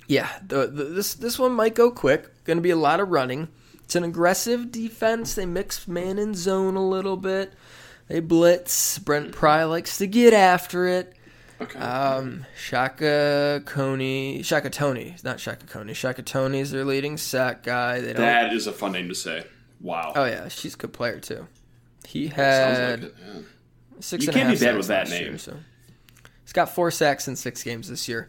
yeah, 0.07 0.29
the, 0.47 0.67
the, 0.67 0.85
this 0.85 1.15
this 1.15 1.39
one 1.39 1.53
might 1.53 1.75
go 1.75 1.91
quick. 1.91 2.45
Going 2.45 2.59
to 2.59 2.63
be 2.63 2.71
a 2.71 2.77
lot 2.77 2.99
of 2.99 3.11
running. 3.11 3.49
It's 3.85 3.95
an 3.95 4.05
aggressive 4.05 4.73
defense. 4.73 5.35
They 5.35 5.47
mix 5.47 5.87
man 5.87 6.19
and 6.19 6.37
zone 6.37 6.77
a 6.77 6.87
little 6.87 7.17
bit. 7.17 7.53
They 8.09 8.21
blitz. 8.21 8.99
Brent 8.99 9.27
mm-hmm. 9.27 9.35
Pry 9.35 9.65
likes 9.65 9.99
to 9.99 10.07
get 10.09 10.33
after 10.35 10.87
it. 10.87 11.15
Okay. 11.61 11.79
Um, 11.79 12.47
Shaka 12.57 13.63
Coney, 13.67 14.43
Shaka 14.43 14.71
Toney, 14.71 15.17
not 15.25 15.41
Shaka 15.41 15.67
Coney. 15.67 15.93
Shaka 15.95 16.23
Toney 16.23 16.61
is 16.61 16.71
their 16.71 16.85
leading 16.85 17.17
sack 17.17 17.63
guy. 17.63 18.01
They 18.01 18.13
don't. 18.15 18.23
that 18.23 18.53
is 18.53 18.67
a 18.67 18.73
fun 18.73 18.93
name 18.93 19.09
to 19.09 19.15
say. 19.15 19.45
Wow. 19.81 20.13
oh 20.17 20.25
yeah, 20.25 20.49
she's 20.49 20.75
a 20.75 20.77
good 20.79 20.93
player 20.93 21.21
too. 21.21 21.47
He 22.07 22.29
had 22.29 23.03
like 23.03 23.11
it. 23.11 23.15
Yeah. 23.21 23.41
six 24.01 24.25
You 24.25 24.31
and 24.31 24.37
can't 24.37 24.49
be 24.49 24.65
half 24.67 24.75
bad 24.75 24.75
sacks 24.75 24.77
with 24.79 24.87
that 24.89 25.09
last 25.09 25.21
year, 25.21 25.29
name. 25.31 25.39
so. 25.39 25.57
He's 26.45 26.53
got 26.53 26.71
four 26.75 26.91
sacks 26.91 27.29
in 27.29 27.37
six 27.37 27.63
games 27.63 27.89
this 27.89 28.09
year. 28.09 28.27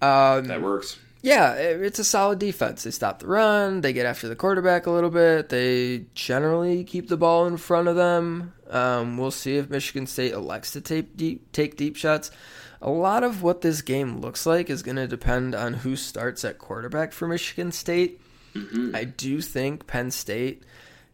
Um, 0.00 0.46
That 0.46 0.62
works. 0.62 0.98
yeah, 1.22 1.54
it- 1.54 1.82
it's 1.82 1.98
a 1.98 2.04
solid 2.04 2.38
defense. 2.38 2.84
They 2.84 2.90
stop 2.90 3.18
the 3.18 3.26
run. 3.26 3.80
They 3.82 3.92
get 3.92 4.06
after 4.06 4.28
the 4.28 4.36
quarterback 4.36 4.86
a 4.86 4.90
little 4.90 5.10
bit. 5.10 5.48
They 5.50 6.06
generally 6.14 6.84
keep 6.84 7.08
the 7.08 7.16
ball 7.18 7.46
in 7.46 7.56
front 7.58 7.88
of 7.88 7.96
them. 7.96 8.54
Um, 8.70 9.18
we'll 9.18 9.30
see 9.30 9.56
if 9.56 9.68
Michigan 9.68 10.06
State 10.06 10.32
elects 10.32 10.70
to 10.72 10.80
take 10.80 11.16
deep, 11.16 11.52
take 11.52 11.76
deep 11.76 11.96
shots. 11.96 12.30
A 12.80 12.90
lot 12.90 13.24
of 13.24 13.42
what 13.42 13.60
this 13.60 13.82
game 13.82 14.20
looks 14.20 14.46
like 14.46 14.70
is 14.70 14.82
going 14.82 14.96
to 14.96 15.08
depend 15.08 15.54
on 15.54 15.74
who 15.74 15.96
starts 15.96 16.44
at 16.44 16.58
quarterback 16.58 17.12
for 17.12 17.26
Michigan 17.26 17.72
State. 17.72 18.20
Mm-hmm. 18.54 18.94
I 18.94 19.04
do 19.04 19.40
think 19.40 19.86
Penn 19.86 20.10
State 20.10 20.62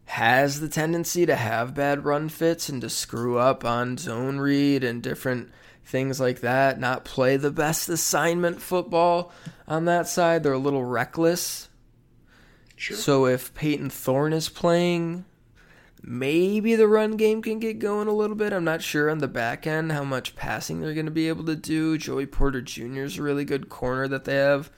has 0.05 0.59
the 0.59 0.69
tendency 0.69 1.25
to 1.25 1.35
have 1.35 1.73
bad 1.73 2.05
run 2.05 2.29
fits 2.29 2.69
and 2.69 2.81
to 2.81 2.89
screw 2.89 3.39
up 3.39 3.65
on 3.65 3.97
zone 3.97 4.37
read 4.37 4.83
and 4.83 5.01
different 5.01 5.51
things 5.83 6.19
like 6.19 6.41
that, 6.41 6.79
not 6.79 7.05
play 7.05 7.37
the 7.37 7.51
best 7.51 7.89
assignment 7.89 8.61
football 8.61 9.31
on 9.67 9.85
that 9.85 10.07
side. 10.07 10.43
They're 10.43 10.53
a 10.53 10.59
little 10.59 10.83
reckless. 10.83 11.69
Sure. 12.75 12.97
So 12.97 13.25
if 13.25 13.53
Peyton 13.53 13.89
Thorne 13.89 14.33
is 14.33 14.49
playing, 14.49 15.25
maybe 16.07 16.75
the 16.75 16.87
run 16.87 17.17
game 17.17 17.41
can 17.41 17.59
get 17.59 17.79
going 17.79 18.07
a 18.07 18.13
little 18.13 18.35
bit. 18.35 18.53
I'm 18.53 18.63
not 18.63 18.83
sure 18.83 19.09
on 19.09 19.17
the 19.17 19.27
back 19.27 19.65
end 19.65 19.91
how 19.91 20.03
much 20.03 20.35
passing 20.35 20.79
they're 20.79 20.93
going 20.93 21.07
to 21.07 21.11
be 21.11 21.27
able 21.27 21.45
to 21.45 21.55
do. 21.55 21.97
Joey 21.97 22.27
Porter 22.27 22.61
Jr. 22.61 23.01
is 23.01 23.17
a 23.17 23.23
really 23.23 23.43
good 23.43 23.69
corner 23.69 24.07
that 24.07 24.25
they 24.25 24.35
have. 24.35 24.69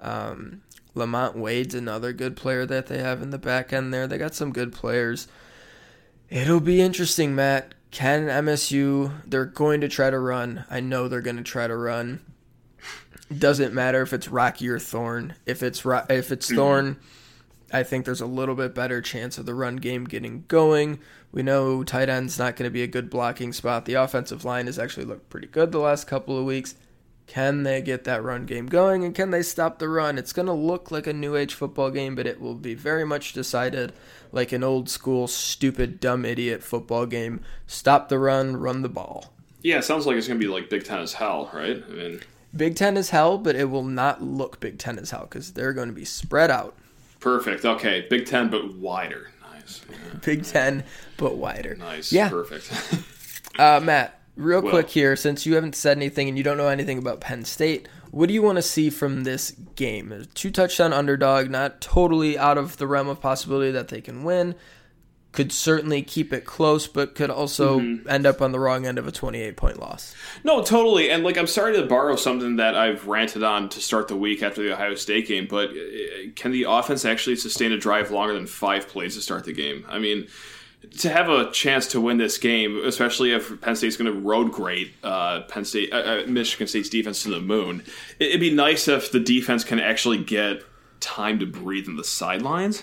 Um, 0.00 0.62
Lamont 0.94 1.36
Wade's 1.36 1.74
another 1.74 2.12
good 2.12 2.36
player 2.36 2.64
that 2.66 2.86
they 2.86 2.98
have 2.98 3.22
in 3.22 3.30
the 3.30 3.38
back 3.38 3.72
end 3.72 3.92
there. 3.92 4.06
They 4.06 4.18
got 4.18 4.34
some 4.34 4.52
good 4.52 4.72
players. 4.72 5.28
It'll 6.30 6.60
be 6.60 6.80
interesting, 6.80 7.34
Matt. 7.34 7.74
Can 7.90 8.26
MSU? 8.26 9.12
They're 9.26 9.44
going 9.44 9.82
to 9.82 9.88
try 9.88 10.08
to 10.08 10.18
run. 10.18 10.64
I 10.70 10.80
know 10.80 11.06
they're 11.06 11.20
going 11.20 11.36
to 11.36 11.42
try 11.42 11.66
to 11.66 11.76
run. 11.76 12.20
Doesn't 13.36 13.74
matter 13.74 14.00
if 14.00 14.14
it's 14.14 14.28
Rocky 14.28 14.68
or 14.68 14.78
Thorne. 14.78 15.34
If 15.44 15.62
it's 15.62 15.84
Ro- 15.84 16.06
if 16.08 16.32
it's 16.32 16.50
Thorne, 16.50 16.96
I 17.72 17.82
think 17.82 18.04
there's 18.04 18.20
a 18.20 18.26
little 18.26 18.54
bit 18.54 18.74
better 18.74 19.00
chance 19.00 19.38
of 19.38 19.46
the 19.46 19.54
run 19.54 19.76
game 19.76 20.04
getting 20.04 20.44
going. 20.48 20.98
We 21.30 21.42
know 21.42 21.82
tight 21.82 22.08
end's 22.08 22.38
not 22.38 22.56
going 22.56 22.68
to 22.68 22.72
be 22.72 22.82
a 22.82 22.86
good 22.86 23.08
blocking 23.08 23.52
spot. 23.52 23.86
The 23.86 23.94
offensive 23.94 24.44
line 24.44 24.66
has 24.66 24.78
actually 24.78 25.06
looked 25.06 25.30
pretty 25.30 25.46
good 25.46 25.72
the 25.72 25.78
last 25.78 26.06
couple 26.06 26.38
of 26.38 26.44
weeks. 26.44 26.74
Can 27.26 27.62
they 27.62 27.80
get 27.80 28.04
that 28.04 28.22
run 28.22 28.44
game 28.44 28.66
going 28.66 29.04
and 29.04 29.14
can 29.14 29.30
they 29.30 29.42
stop 29.42 29.78
the 29.78 29.88
run? 29.88 30.18
It's 30.18 30.34
going 30.34 30.46
to 30.46 30.52
look 30.52 30.90
like 30.90 31.06
a 31.06 31.14
new 31.14 31.34
age 31.34 31.54
football 31.54 31.90
game, 31.90 32.14
but 32.14 32.26
it 32.26 32.40
will 32.40 32.56
be 32.56 32.74
very 32.74 33.06
much 33.06 33.32
decided 33.32 33.94
like 34.32 34.52
an 34.52 34.62
old 34.62 34.90
school, 34.90 35.26
stupid, 35.26 35.98
dumb 35.98 36.26
idiot 36.26 36.62
football 36.62 37.06
game. 37.06 37.40
Stop 37.66 38.10
the 38.10 38.18
run, 38.18 38.56
run 38.56 38.82
the 38.82 38.88
ball. 38.88 39.32
Yeah, 39.62 39.78
it 39.78 39.84
sounds 39.84 40.06
like 40.06 40.16
it's 40.16 40.28
going 40.28 40.38
to 40.38 40.44
be 40.44 40.52
like 40.52 40.68
Big 40.68 40.84
Ten 40.84 40.98
as 40.98 41.14
hell, 41.14 41.48
right? 41.54 41.82
I 41.88 41.90
mean, 41.90 42.20
Big 42.54 42.76
Ten 42.76 42.98
as 42.98 43.10
hell, 43.10 43.38
but 43.38 43.56
it 43.56 43.70
will 43.70 43.84
not 43.84 44.20
look 44.22 44.60
Big 44.60 44.78
Ten 44.78 44.98
as 44.98 45.10
hell 45.10 45.22
because 45.22 45.52
they're 45.52 45.72
going 45.72 45.88
to 45.88 45.94
be 45.94 46.04
spread 46.04 46.50
out. 46.50 46.76
Perfect. 47.22 47.64
Okay, 47.64 48.06
Big 48.10 48.26
Ten, 48.26 48.50
but 48.50 48.74
wider. 48.74 49.30
Nice. 49.54 49.80
Yeah, 49.90 49.96
Big 50.24 50.44
Ten, 50.44 50.84
but 51.16 51.36
wider. 51.36 51.74
nice. 51.76 52.12
Yeah. 52.12 52.28
Perfect. 52.28 52.70
Uh, 53.58 53.78
Matt, 53.84 54.18
real 54.34 54.62
Well- 54.62 54.70
quick 54.70 54.88
here, 54.88 55.14
since 55.14 55.44
you 55.44 55.56
haven't 55.56 55.74
said 55.76 55.98
anything 55.98 56.26
and 56.26 56.38
you 56.38 56.42
don't 56.42 56.56
know 56.56 56.68
anything 56.68 56.96
about 56.96 57.20
Penn 57.20 57.44
State, 57.44 57.86
what 58.10 58.28
do 58.28 58.32
you 58.34 58.40
want 58.40 58.56
to 58.56 58.62
see 58.62 58.88
from 58.88 59.24
this 59.24 59.50
game? 59.76 60.26
Two 60.32 60.50
touchdown 60.50 60.94
underdog, 60.94 61.50
not 61.50 61.82
totally 61.82 62.38
out 62.38 62.56
of 62.56 62.78
the 62.78 62.86
realm 62.86 63.08
of 63.08 63.20
possibility 63.20 63.70
that 63.72 63.88
they 63.88 64.00
can 64.00 64.24
win. 64.24 64.54
Could 65.32 65.50
certainly 65.50 66.02
keep 66.02 66.30
it 66.32 66.44
close, 66.44 66.86
but 66.86 67.14
could 67.14 67.30
also 67.30 67.78
Mm-hmm. 67.80 68.08
end 68.08 68.26
up 68.26 68.42
on 68.42 68.52
the 68.52 68.60
wrong 68.60 68.84
end 68.84 68.98
of 68.98 69.06
a 69.08 69.12
28 69.12 69.56
point 69.56 69.80
loss. 69.80 70.14
No, 70.44 70.62
totally. 70.62 71.10
And 71.10 71.24
like, 71.24 71.38
I'm 71.38 71.46
sorry 71.46 71.74
to 71.76 71.86
borrow 71.86 72.16
something 72.16 72.56
that 72.56 72.74
I've 72.74 73.06
ranted 73.06 73.42
on 73.42 73.70
to 73.70 73.80
start 73.80 74.08
the 74.08 74.16
week 74.16 74.42
after 74.42 74.62
the 74.62 74.74
Ohio 74.74 74.94
State 74.94 75.26
game, 75.28 75.46
but 75.48 75.70
uh, 75.70 75.72
can 76.36 76.52
the 76.52 76.64
offense 76.68 77.06
actually 77.06 77.36
sustain 77.36 77.72
a 77.72 77.78
drive 77.78 78.10
longer 78.10 78.34
than 78.34 78.46
five 78.46 78.88
plays 78.88 79.14
to 79.14 79.22
start 79.22 79.44
the 79.44 79.54
game? 79.54 79.86
I 79.88 79.98
mean, 79.98 80.26
to 80.98 81.08
have 81.08 81.30
a 81.30 81.50
chance 81.50 81.86
to 81.88 82.00
win 82.00 82.18
this 82.18 82.36
game, 82.36 82.82
especially 82.84 83.32
if 83.32 83.58
Penn 83.62 83.74
State's 83.76 83.96
going 83.96 84.12
to 84.12 84.20
road 84.20 84.52
grade 84.52 84.92
uh, 85.02 85.42
Penn 85.48 85.64
State, 85.64 85.92
uh, 85.94 85.96
uh, 85.96 86.22
Michigan 86.26 86.66
State's 86.66 86.90
defense 86.90 87.22
to 87.22 87.30
the 87.30 87.40
moon, 87.40 87.82
it'd 88.18 88.40
be 88.40 88.52
nice 88.52 88.86
if 88.86 89.10
the 89.12 89.20
defense 89.20 89.64
can 89.64 89.80
actually 89.80 90.22
get 90.22 90.62
time 91.00 91.38
to 91.38 91.46
breathe 91.46 91.86
in 91.88 91.96
the 91.96 92.04
sidelines. 92.04 92.82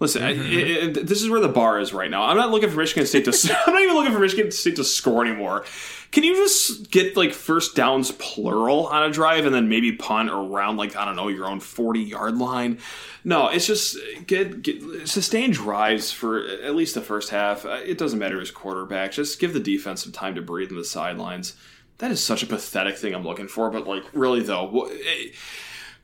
Listen, 0.00 0.22
I, 0.24 0.30
it, 0.32 0.96
it- 0.98 1.06
this 1.06 1.22
is 1.22 1.30
where 1.30 1.40
the 1.40 1.48
bar 1.48 1.78
is 1.80 1.92
right 1.94 2.10
now. 2.10 2.24
I'm 2.24 2.36
not 2.36 2.50
looking 2.50 2.68
for 2.70 2.76
Michigan 2.78 3.06
State 3.06 3.24
to. 3.26 3.30
I'm 3.66 3.72
not 3.74 3.82
even 3.82 3.94
looking 3.94 4.12
for 4.12 4.18
Michigan 4.18 4.50
State 4.50 4.76
to 4.76 4.84
score 4.84 5.24
anymore. 5.24 5.64
Can 6.10 6.22
you 6.24 6.34
just 6.36 6.90
get 6.92 7.16
like 7.16 7.32
first 7.32 7.74
downs 7.74 8.12
plural 8.12 8.86
on 8.86 9.02
a 9.02 9.10
drive 9.12 9.46
and 9.46 9.54
then 9.54 9.68
maybe 9.68 9.92
punt 9.92 10.30
around 10.30 10.76
like 10.76 10.94
I 10.96 11.04
don't 11.04 11.16
know 11.16 11.28
your 11.28 11.46
own 11.46 11.60
40 11.60 12.00
yard 12.00 12.36
line? 12.38 12.78
No, 13.24 13.48
it's 13.48 13.66
just 13.66 13.96
get, 14.26 14.62
get 14.62 15.08
sustain 15.08 15.50
drives 15.50 16.10
for 16.12 16.44
at 16.46 16.74
least 16.74 16.94
the 16.94 17.00
first 17.00 17.30
half. 17.30 17.64
Uh, 17.64 17.80
It 17.84 17.96
doesn't 17.98 18.18
matter 18.18 18.38
who's 18.38 18.50
quarterback. 18.50 19.12
Just 19.12 19.40
give 19.40 19.52
the 19.54 19.60
defense 19.60 20.02
some 20.04 20.12
time 20.12 20.34
to 20.34 20.42
breathe 20.42 20.70
in 20.70 20.76
the 20.76 20.84
sidelines. 20.84 21.56
That 21.98 22.10
is 22.10 22.22
such 22.22 22.42
a 22.42 22.46
pathetic 22.46 22.96
thing 22.96 23.14
I'm 23.14 23.24
looking 23.24 23.48
for. 23.48 23.70
But 23.70 23.86
like, 23.86 24.04
really 24.12 24.42
though. 24.42 24.88
eh, 24.92 25.28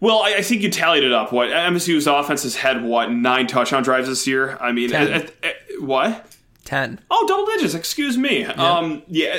well, 0.01 0.21
I, 0.23 0.35
I 0.39 0.43
think 0.43 0.63
you 0.63 0.71
tallied 0.71 1.05
it 1.05 1.13
up. 1.13 1.33
What 1.33 1.49
MSU's 1.51 2.07
offense 2.07 2.43
has 2.45 2.57
had 2.57 2.83
what 2.85 3.11
nine 3.13 3.47
touchdown 3.47 3.83
drives 3.83 4.09
this 4.09 4.27
year. 4.27 4.57
I 4.61 4.73
mean, 4.73 4.91
Ten. 4.91 5.13
at- 5.13 5.33
at- 5.45 5.57
what? 5.81 6.27
10. 6.65 7.01
Oh, 7.11 7.25
double 7.27 7.47
digits. 7.47 7.75
Excuse 7.75 8.17
me. 8.19 8.45
Um, 8.45 9.03
yeah. 9.09 9.37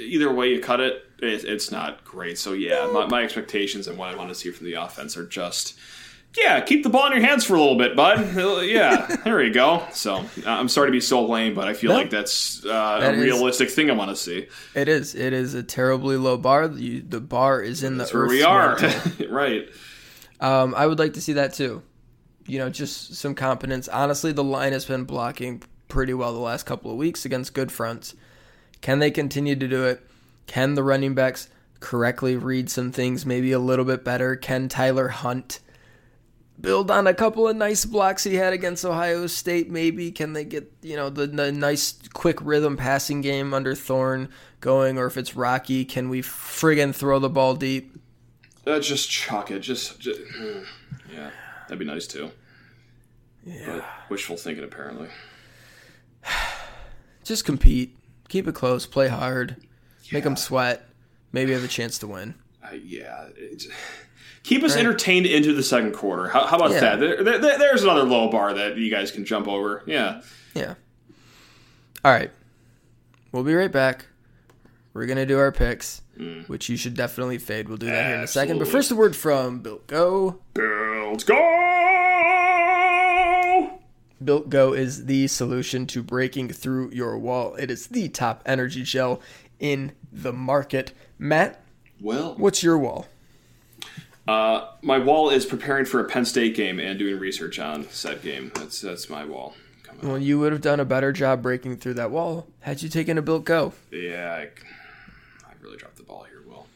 Either 0.00 0.32
way 0.32 0.48
you 0.50 0.60
cut 0.60 0.80
it, 0.80 1.04
it 1.20 1.44
it's 1.44 1.70
not 1.70 2.02
great. 2.04 2.38
So 2.38 2.54
yeah, 2.54 2.90
my, 2.92 3.06
my 3.06 3.22
expectations 3.22 3.86
and 3.86 3.96
what 3.98 4.08
I 4.12 4.16
want 4.16 4.30
to 4.30 4.34
see 4.34 4.50
from 4.50 4.66
the 4.66 4.74
offense 4.74 5.16
are 5.16 5.26
just. 5.26 5.74
Yeah, 6.36 6.60
keep 6.60 6.82
the 6.82 6.90
ball 6.90 7.06
in 7.06 7.12
your 7.18 7.26
hands 7.26 7.44
for 7.46 7.54
a 7.54 7.58
little 7.60 7.78
bit, 7.78 7.96
bud. 7.96 8.18
Uh, 8.36 8.60
Yeah, 8.60 9.06
there 9.24 9.42
you 9.42 9.52
go. 9.54 9.82
So 9.92 10.16
uh, 10.16 10.22
I'm 10.46 10.68
sorry 10.68 10.88
to 10.88 10.92
be 10.92 11.00
so 11.00 11.24
lame, 11.24 11.54
but 11.54 11.66
I 11.68 11.72
feel 11.72 11.92
No. 11.92 11.96
like 11.96 12.10
that's 12.10 12.62
uh, 12.66 12.98
That 13.00 13.14
a 13.14 13.16
is- 13.16 13.22
realistic 13.24 13.70
thing 13.70 13.90
I 13.90 13.94
want 13.94 14.10
to 14.10 14.16
see. 14.16 14.46
It 14.74 14.88
is. 14.88 15.14
It 15.14 15.32
is 15.32 15.54
a 15.54 15.62
terribly 15.62 16.16
low 16.18 16.36
bar. 16.36 16.66
You, 16.66 17.00
the 17.00 17.20
bar 17.20 17.62
is 17.62 17.82
in 17.82 17.96
That's 17.96 18.10
the 18.10 18.18
earth. 18.18 18.28
we 18.28 18.42
are, 18.42 18.78
right? 19.30 19.68
Um, 20.40 20.74
I 20.74 20.86
would 20.86 20.98
like 20.98 21.14
to 21.14 21.20
see 21.20 21.34
that 21.34 21.54
too. 21.54 21.82
You 22.46 22.58
know, 22.58 22.70
just 22.70 23.14
some 23.14 23.34
competence. 23.34 23.88
Honestly, 23.88 24.32
the 24.32 24.44
line 24.44 24.72
has 24.72 24.84
been 24.84 25.04
blocking 25.04 25.62
pretty 25.88 26.14
well 26.14 26.32
the 26.32 26.38
last 26.38 26.64
couple 26.64 26.90
of 26.90 26.96
weeks 26.96 27.24
against 27.24 27.54
good 27.54 27.72
fronts. 27.72 28.14
Can 28.80 28.98
they 28.98 29.10
continue 29.10 29.56
to 29.56 29.68
do 29.68 29.84
it? 29.84 30.06
Can 30.46 30.74
the 30.74 30.82
running 30.82 31.14
backs 31.14 31.48
correctly 31.80 32.36
read 32.36 32.70
some 32.70 32.92
things 32.92 33.26
maybe 33.26 33.52
a 33.52 33.58
little 33.58 33.84
bit 33.84 34.04
better? 34.04 34.36
Can 34.36 34.68
Tyler 34.68 35.08
Hunt 35.08 35.60
build 36.60 36.90
on 36.90 37.06
a 37.06 37.14
couple 37.14 37.46
of 37.48 37.56
nice 37.56 37.84
blocks 37.84 38.24
he 38.24 38.34
had 38.36 38.52
against 38.52 38.84
Ohio 38.84 39.26
State? 39.26 39.70
Maybe 39.70 40.12
can 40.12 40.32
they 40.32 40.44
get 40.44 40.72
you 40.82 40.96
know 40.96 41.10
the, 41.10 41.26
the 41.26 41.52
nice 41.52 41.98
quick 42.12 42.38
rhythm 42.40 42.76
passing 42.76 43.20
game 43.20 43.52
under 43.52 43.74
Thorne 43.74 44.28
going? 44.60 44.98
Or 44.98 45.06
if 45.06 45.16
it's 45.16 45.36
Rocky, 45.36 45.84
can 45.84 46.08
we 46.08 46.22
friggin' 46.22 46.94
throw 46.94 47.18
the 47.18 47.30
ball 47.30 47.54
deep? 47.54 47.96
Uh, 48.66 48.80
just 48.80 49.08
chuck 49.10 49.50
it. 49.50 49.60
Just, 49.60 50.00
just 50.00 50.20
mm, 50.20 50.64
yeah, 51.12 51.30
that'd 51.68 51.78
be 51.78 51.84
nice 51.84 52.06
too. 52.06 52.30
Yeah. 53.44 53.64
But 53.66 53.84
wishful 54.10 54.36
thinking, 54.36 54.64
apparently. 54.64 55.08
just 57.24 57.44
compete, 57.44 57.96
keep 58.28 58.48
it 58.48 58.54
close, 58.54 58.86
play 58.86 59.08
hard, 59.08 59.56
make 60.12 60.24
them 60.24 60.36
sweat. 60.36 60.88
Maybe 61.32 61.52
have 61.52 61.64
a 61.64 61.68
chance 61.68 61.98
to 61.98 62.06
win. 62.06 62.34
Uh, 62.64 62.74
yeah. 62.82 63.26
It's, 63.36 63.66
keep 64.42 64.62
us 64.62 64.74
Right. 64.74 64.80
entertained 64.80 65.26
into 65.26 65.52
the 65.52 65.62
second 65.62 65.92
quarter. 65.92 66.28
How, 66.28 66.46
how 66.46 66.56
about 66.56 66.70
Yeah. 66.70 66.80
that? 66.80 67.00
There, 67.00 67.22
there, 67.38 67.58
there's 67.58 67.82
another 67.82 68.04
low 68.04 68.28
bar 68.30 68.54
that 68.54 68.76
you 68.78 68.90
guys 68.90 69.10
can 69.10 69.24
jump 69.24 69.46
over. 69.48 69.82
Yeah. 69.86 70.22
Yeah. 70.54 70.74
All 72.04 72.12
right. 72.12 72.30
We'll 73.32 73.42
be 73.44 73.54
right 73.54 73.70
back. 73.70 74.06
We're 74.94 75.06
gonna 75.06 75.26
do 75.26 75.38
our 75.38 75.52
picks, 75.52 76.00
which 76.46 76.68
you 76.68 76.76
should 76.76 76.94
definitely 76.94 77.38
fade. 77.38 77.68
We'll 77.68 77.78
do 77.78 77.86
that 77.86 78.06
here 78.06 78.16
in 78.16 78.22
a 78.22 78.26
second. 78.26 78.58
But 78.58 78.68
first, 78.68 78.90
a 78.90 78.96
word 78.96 79.14
from 79.16 79.60
Built 79.60 79.86
Go. 79.86 80.38
Builds 80.54 81.24
go. 82.46 83.78
Built 84.22 84.48
Go 84.48 84.72
is 84.72 85.04
the 85.06 85.26
solution 85.26 85.86
to 85.88 86.02
breaking 86.02 86.48
through 86.48 86.90
your 86.92 87.18
wall. 87.18 87.54
It 87.56 87.70
is 87.70 87.88
the 87.88 88.08
top 88.08 88.42
energy 88.46 88.82
gel 88.82 89.20
in 89.60 89.92
the 90.10 90.32
market. 90.32 90.92
Matt, 91.18 91.60
Well, 92.00 92.34
what's 92.36 92.62
your 92.62 92.78
wall? 92.78 93.06
uh, 94.26 94.68
my 94.82 94.98
wall 94.98 95.30
is 95.30 95.44
preparing 95.46 95.84
for 95.84 96.00
a 96.00 96.04
Penn 96.04 96.24
State 96.24 96.56
game 96.56 96.80
and 96.80 96.98
doing 96.98 97.18
research 97.20 97.58
on 97.58 97.88
said 97.90 98.22
game. 98.22 98.50
That's 98.54 98.80
that's 98.80 99.08
my 99.10 99.24
wall. 99.24 99.54
Well, 100.02 100.18
you 100.18 100.38
would 100.40 100.52
have 100.52 100.60
done 100.60 100.78
a 100.80 100.84
better 100.84 101.10
job 101.12 101.42
breaking 101.42 101.76
through 101.78 101.94
that 101.94 102.10
wall 102.10 102.46
had 102.60 102.82
you 102.82 102.88
taken 102.88 103.16
a 103.18 103.22
Built 103.22 103.44
Go. 103.44 103.72
Yeah, 103.90 104.44
I 105.46 105.52
really 105.62 105.76
dropped 105.78 105.96
the 105.96 106.02
ball 106.02 106.24
here. 106.28 106.42
Will. 106.46 106.66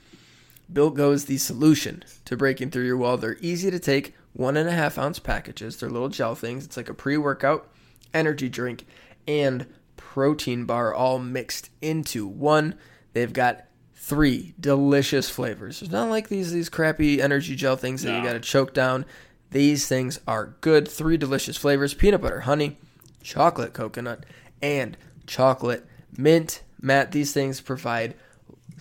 Built 0.72 0.94
Go 0.94 1.12
is 1.12 1.24
the 1.24 1.38
solution 1.38 2.04
to 2.24 2.36
breaking 2.36 2.70
through 2.70 2.86
your 2.86 2.96
wall. 2.96 3.16
They're 3.16 3.36
easy 3.40 3.70
to 3.70 3.78
take, 3.78 4.14
one 4.32 4.56
and 4.56 4.68
a 4.68 4.72
half 4.72 4.98
ounce 4.98 5.18
packages. 5.18 5.76
They're 5.76 5.90
little 5.90 6.08
gel 6.08 6.34
things. 6.34 6.64
It's 6.64 6.76
like 6.76 6.88
a 6.88 6.94
pre 6.94 7.16
workout, 7.16 7.68
energy 8.14 8.48
drink, 8.48 8.86
and 9.26 9.66
protein 9.96 10.64
bar 10.64 10.94
all 10.94 11.18
mixed 11.18 11.70
into 11.80 12.26
one. 12.26 12.76
They've 13.12 13.32
got 13.32 13.64
three 13.94 14.54
delicious 14.58 15.28
flavors. 15.28 15.82
It's 15.82 15.90
not 15.90 16.10
like 16.10 16.28
these 16.28 16.52
these 16.52 16.68
crappy 16.68 17.20
energy 17.20 17.56
gel 17.56 17.76
things 17.76 18.02
that 18.02 18.16
you 18.16 18.22
got 18.22 18.32
to 18.32 18.40
choke 18.40 18.72
down. 18.74 19.04
These 19.50 19.88
things 19.88 20.20
are 20.26 20.54
good. 20.60 20.88
Three 20.88 21.16
delicious 21.16 21.56
flavors: 21.56 21.94
peanut 21.94 22.20
butter, 22.20 22.40
honey, 22.40 22.78
chocolate 23.22 23.72
coconut, 23.72 24.24
and 24.62 24.96
chocolate 25.26 25.86
mint. 26.16 26.62
Matt, 26.80 27.12
these 27.12 27.32
things 27.32 27.60
provide 27.60 28.14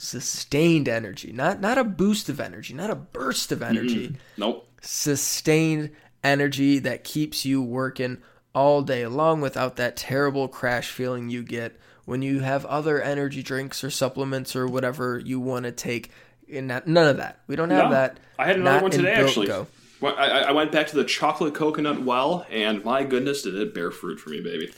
sustained 0.01 0.87
energy, 0.87 1.31
not 1.31 1.59
not 1.59 1.77
a 1.77 1.83
boost 1.83 2.29
of 2.29 2.39
energy, 2.39 2.73
not 2.73 2.89
a 2.89 2.95
burst 2.95 3.51
of 3.51 3.61
energy 3.61 4.07
mm-hmm. 4.09 4.15
Nope. 4.37 4.67
sustained 4.81 5.91
energy 6.23 6.79
that 6.79 7.03
keeps 7.03 7.45
you 7.45 7.61
working 7.61 8.17
all 8.53 8.81
day 8.81 9.05
long 9.07 9.41
without 9.41 9.75
that 9.75 9.95
terrible 9.95 10.47
crash 10.47 10.89
feeling 10.89 11.29
you 11.29 11.43
get 11.43 11.79
when 12.05 12.21
you 12.21 12.39
have 12.39 12.65
other 12.65 13.01
energy 13.01 13.43
drinks 13.43 13.83
or 13.83 13.89
supplements 13.89 14.55
or 14.55 14.67
whatever 14.67 15.19
you 15.19 15.39
want 15.39 15.65
to 15.65 15.71
take. 15.71 16.11
And 16.51 16.69
that, 16.71 16.87
none 16.87 17.07
of 17.07 17.17
that. 17.17 17.39
We 17.45 17.55
don't 17.55 17.69
have 17.69 17.85
No. 17.85 17.91
that. 17.91 18.19
I 18.39 18.47
had 18.47 18.55
another 18.55 18.77
Not 18.77 18.81
one 18.81 18.91
today, 18.91 19.13
actually. 19.13 19.45
Go. 19.45 19.67
I, 20.01 20.45
I 20.47 20.51
went 20.51 20.71
back 20.71 20.87
to 20.87 20.95
the 20.95 21.03
chocolate 21.03 21.53
coconut 21.53 22.01
well, 22.01 22.47
and 22.49 22.83
my 22.83 23.03
goodness, 23.03 23.43
did 23.43 23.53
it 23.55 23.75
bear 23.75 23.91
fruit 23.91 24.19
for 24.19 24.31
me, 24.31 24.41
baby. 24.41 24.71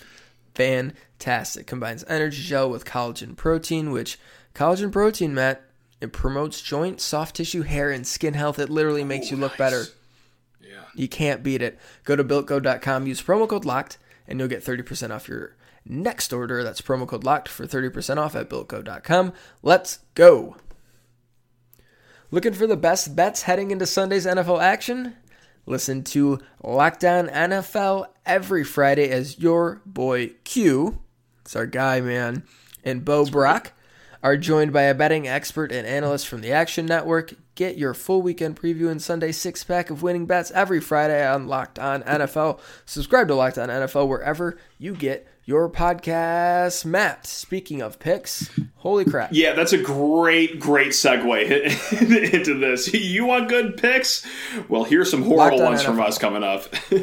Fantastic. 0.55 1.67
Combines 1.67 2.03
energy 2.07 2.43
gel 2.43 2.69
with 2.69 2.83
collagen 2.83 3.37
protein, 3.37 3.91
which 3.91 4.19
collagen 4.53 4.91
protein, 4.91 5.33
Matt, 5.33 5.63
it 6.01 6.11
promotes 6.11 6.61
joint, 6.61 6.99
soft 6.99 7.35
tissue, 7.35 7.61
hair, 7.61 7.91
and 7.91 8.05
skin 8.05 8.33
health. 8.33 8.57
It 8.59 8.69
literally 8.69 9.03
makes 9.03 9.29
you 9.29 9.37
look 9.37 9.53
nice. 9.53 9.57
better. 9.57 9.83
Yeah. 10.59 10.85
You 10.95 11.07
can't 11.07 11.43
beat 11.43 11.61
it. 11.61 11.79
Go 12.03 12.15
to 12.15 12.23
builtgo.com, 12.23 13.07
use 13.07 13.21
promo 13.21 13.47
code 13.47 13.65
LOCKED, 13.65 13.97
and 14.27 14.39
you'll 14.39 14.47
get 14.47 14.63
30% 14.63 15.11
off 15.11 15.27
your 15.27 15.55
next 15.85 16.33
order. 16.33 16.63
That's 16.63 16.81
promo 16.81 17.07
code 17.07 17.23
LOCKED 17.23 17.47
for 17.47 17.67
30% 17.67 18.17
off 18.17 18.35
at 18.35 18.49
builtgo.com. 18.49 19.33
Let's 19.61 19.99
go. 20.15 20.55
Looking 22.31 22.53
for 22.53 22.65
the 22.65 22.77
best 22.77 23.15
bets 23.15 23.43
heading 23.43 23.71
into 23.71 23.85
Sunday's 23.85 24.25
NFL 24.25 24.61
action? 24.61 25.15
Listen 25.65 26.03
to 26.05 26.39
Locked 26.63 27.03
On 27.03 27.27
NFL 27.27 28.07
every 28.25 28.63
Friday 28.63 29.09
as 29.09 29.37
your 29.37 29.81
boy 29.85 30.31
Q, 30.43 30.99
it's 31.41 31.55
our 31.55 31.67
guy, 31.67 32.01
man, 32.01 32.43
and 32.83 33.05
Bo 33.05 33.25
Brock 33.25 33.73
are 34.23 34.37
joined 34.37 34.71
by 34.71 34.83
a 34.83 34.93
betting 34.93 35.27
expert 35.27 35.71
and 35.71 35.87
analyst 35.87 36.27
from 36.27 36.41
the 36.41 36.51
Action 36.51 36.85
Network. 36.85 37.33
Get 37.55 37.77
your 37.77 37.93
full 37.93 38.21
weekend 38.21 38.59
preview 38.59 38.89
and 38.89 39.01
Sunday 39.01 39.31
six 39.31 39.63
pack 39.63 39.89
of 39.89 40.03
winning 40.03 40.25
bets 40.25 40.51
every 40.51 40.79
Friday 40.79 41.25
on 41.27 41.47
Locked 41.47 41.79
On 41.79 42.03
NFL. 42.03 42.59
Subscribe 42.85 43.27
to 43.29 43.35
Locked 43.35 43.57
On 43.57 43.69
NFL 43.69 44.07
wherever 44.07 44.57
you 44.77 44.93
get 44.95 45.27
your 45.43 45.67
podcasts. 45.69 46.85
Matt, 46.85 47.25
speaking 47.25 47.81
of 47.81 47.99
picks, 47.99 48.49
holy 48.75 49.05
crap. 49.05 49.29
Yeah, 49.33 49.53
that's 49.53 49.73
a 49.73 49.81
great, 49.81 50.59
great 50.59 50.89
segue 50.91 52.31
into 52.33 52.59
this. 52.59 52.93
You 52.93 53.25
want 53.25 53.49
good 53.49 53.77
picks? 53.77 54.25
Well, 54.69 54.83
here's 54.83 55.09
some 55.09 55.23
horrible 55.23 55.59
on 55.61 55.65
ones 55.65 55.83
from 55.83 55.99
us 55.99 56.17
coming 56.19 56.43
up. 56.43 56.65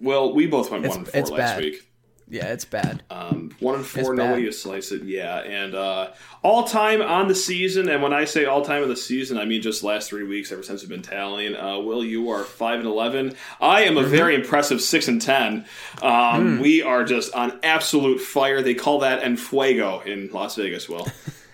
well, 0.00 0.32
we 0.34 0.46
both 0.46 0.70
went 0.70 0.84
It's- 0.84 0.96
one 0.96 1.06
and 1.12 1.28
four 1.28 1.36
last 1.38 1.56
bad. 1.56 1.60
week. 1.60 1.88
Yeah, 2.32 2.46
it's 2.46 2.64
bad. 2.64 3.02
Um, 3.10 3.54
one 3.60 3.74
and 3.74 3.84
four, 3.84 4.00
It's 4.00 4.08
no 4.10 4.16
bad. 4.16 4.32
way 4.36 4.40
you 4.40 4.52
slice 4.52 4.90
it. 4.90 5.02
Yeah, 5.02 5.40
and 5.40 5.74
uh, 5.74 6.12
all 6.42 6.64
time 6.64 7.02
on 7.02 7.28
the 7.28 7.34
season. 7.34 7.90
And 7.90 8.02
when 8.02 8.14
I 8.14 8.24
say 8.24 8.46
all 8.46 8.64
time 8.64 8.82
of 8.82 8.88
the 8.88 8.96
season, 8.96 9.36
I 9.36 9.44
mean 9.44 9.60
just 9.60 9.82
last 9.82 10.08
three 10.08 10.24
weeks. 10.24 10.50
Ever 10.50 10.62
since 10.62 10.80
we've 10.80 10.88
been 10.88 11.02
tallying, 11.02 11.54
uh, 11.54 11.78
Will, 11.80 12.02
you 12.02 12.30
are 12.30 12.42
five 12.42 12.78
and 12.78 12.88
eleven. 12.88 13.34
I 13.60 13.82
am 13.82 13.98
a 13.98 14.00
Mm-hmm. 14.00 14.10
very 14.10 14.34
impressive 14.34 14.80
six 14.80 15.08
and 15.08 15.20
ten. 15.20 15.66
Um, 16.00 16.56
Hmm. 16.56 16.62
We 16.62 16.80
are 16.82 17.04
just 17.04 17.34
on 17.34 17.60
absolute 17.62 18.18
fire. 18.20 18.62
They 18.62 18.74
call 18.74 19.00
that 19.00 19.22
enfuego 19.22 20.02
in 20.06 20.30
Las 20.32 20.56
Vegas. 20.56 20.88
Will. 20.88 21.06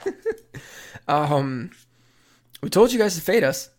Um, 1.07 1.71
we 2.63 2.69
told 2.69 2.93
you 2.93 2.99
guys 2.99 3.15
to 3.15 3.21
fade 3.23 3.43
us. 3.43 3.71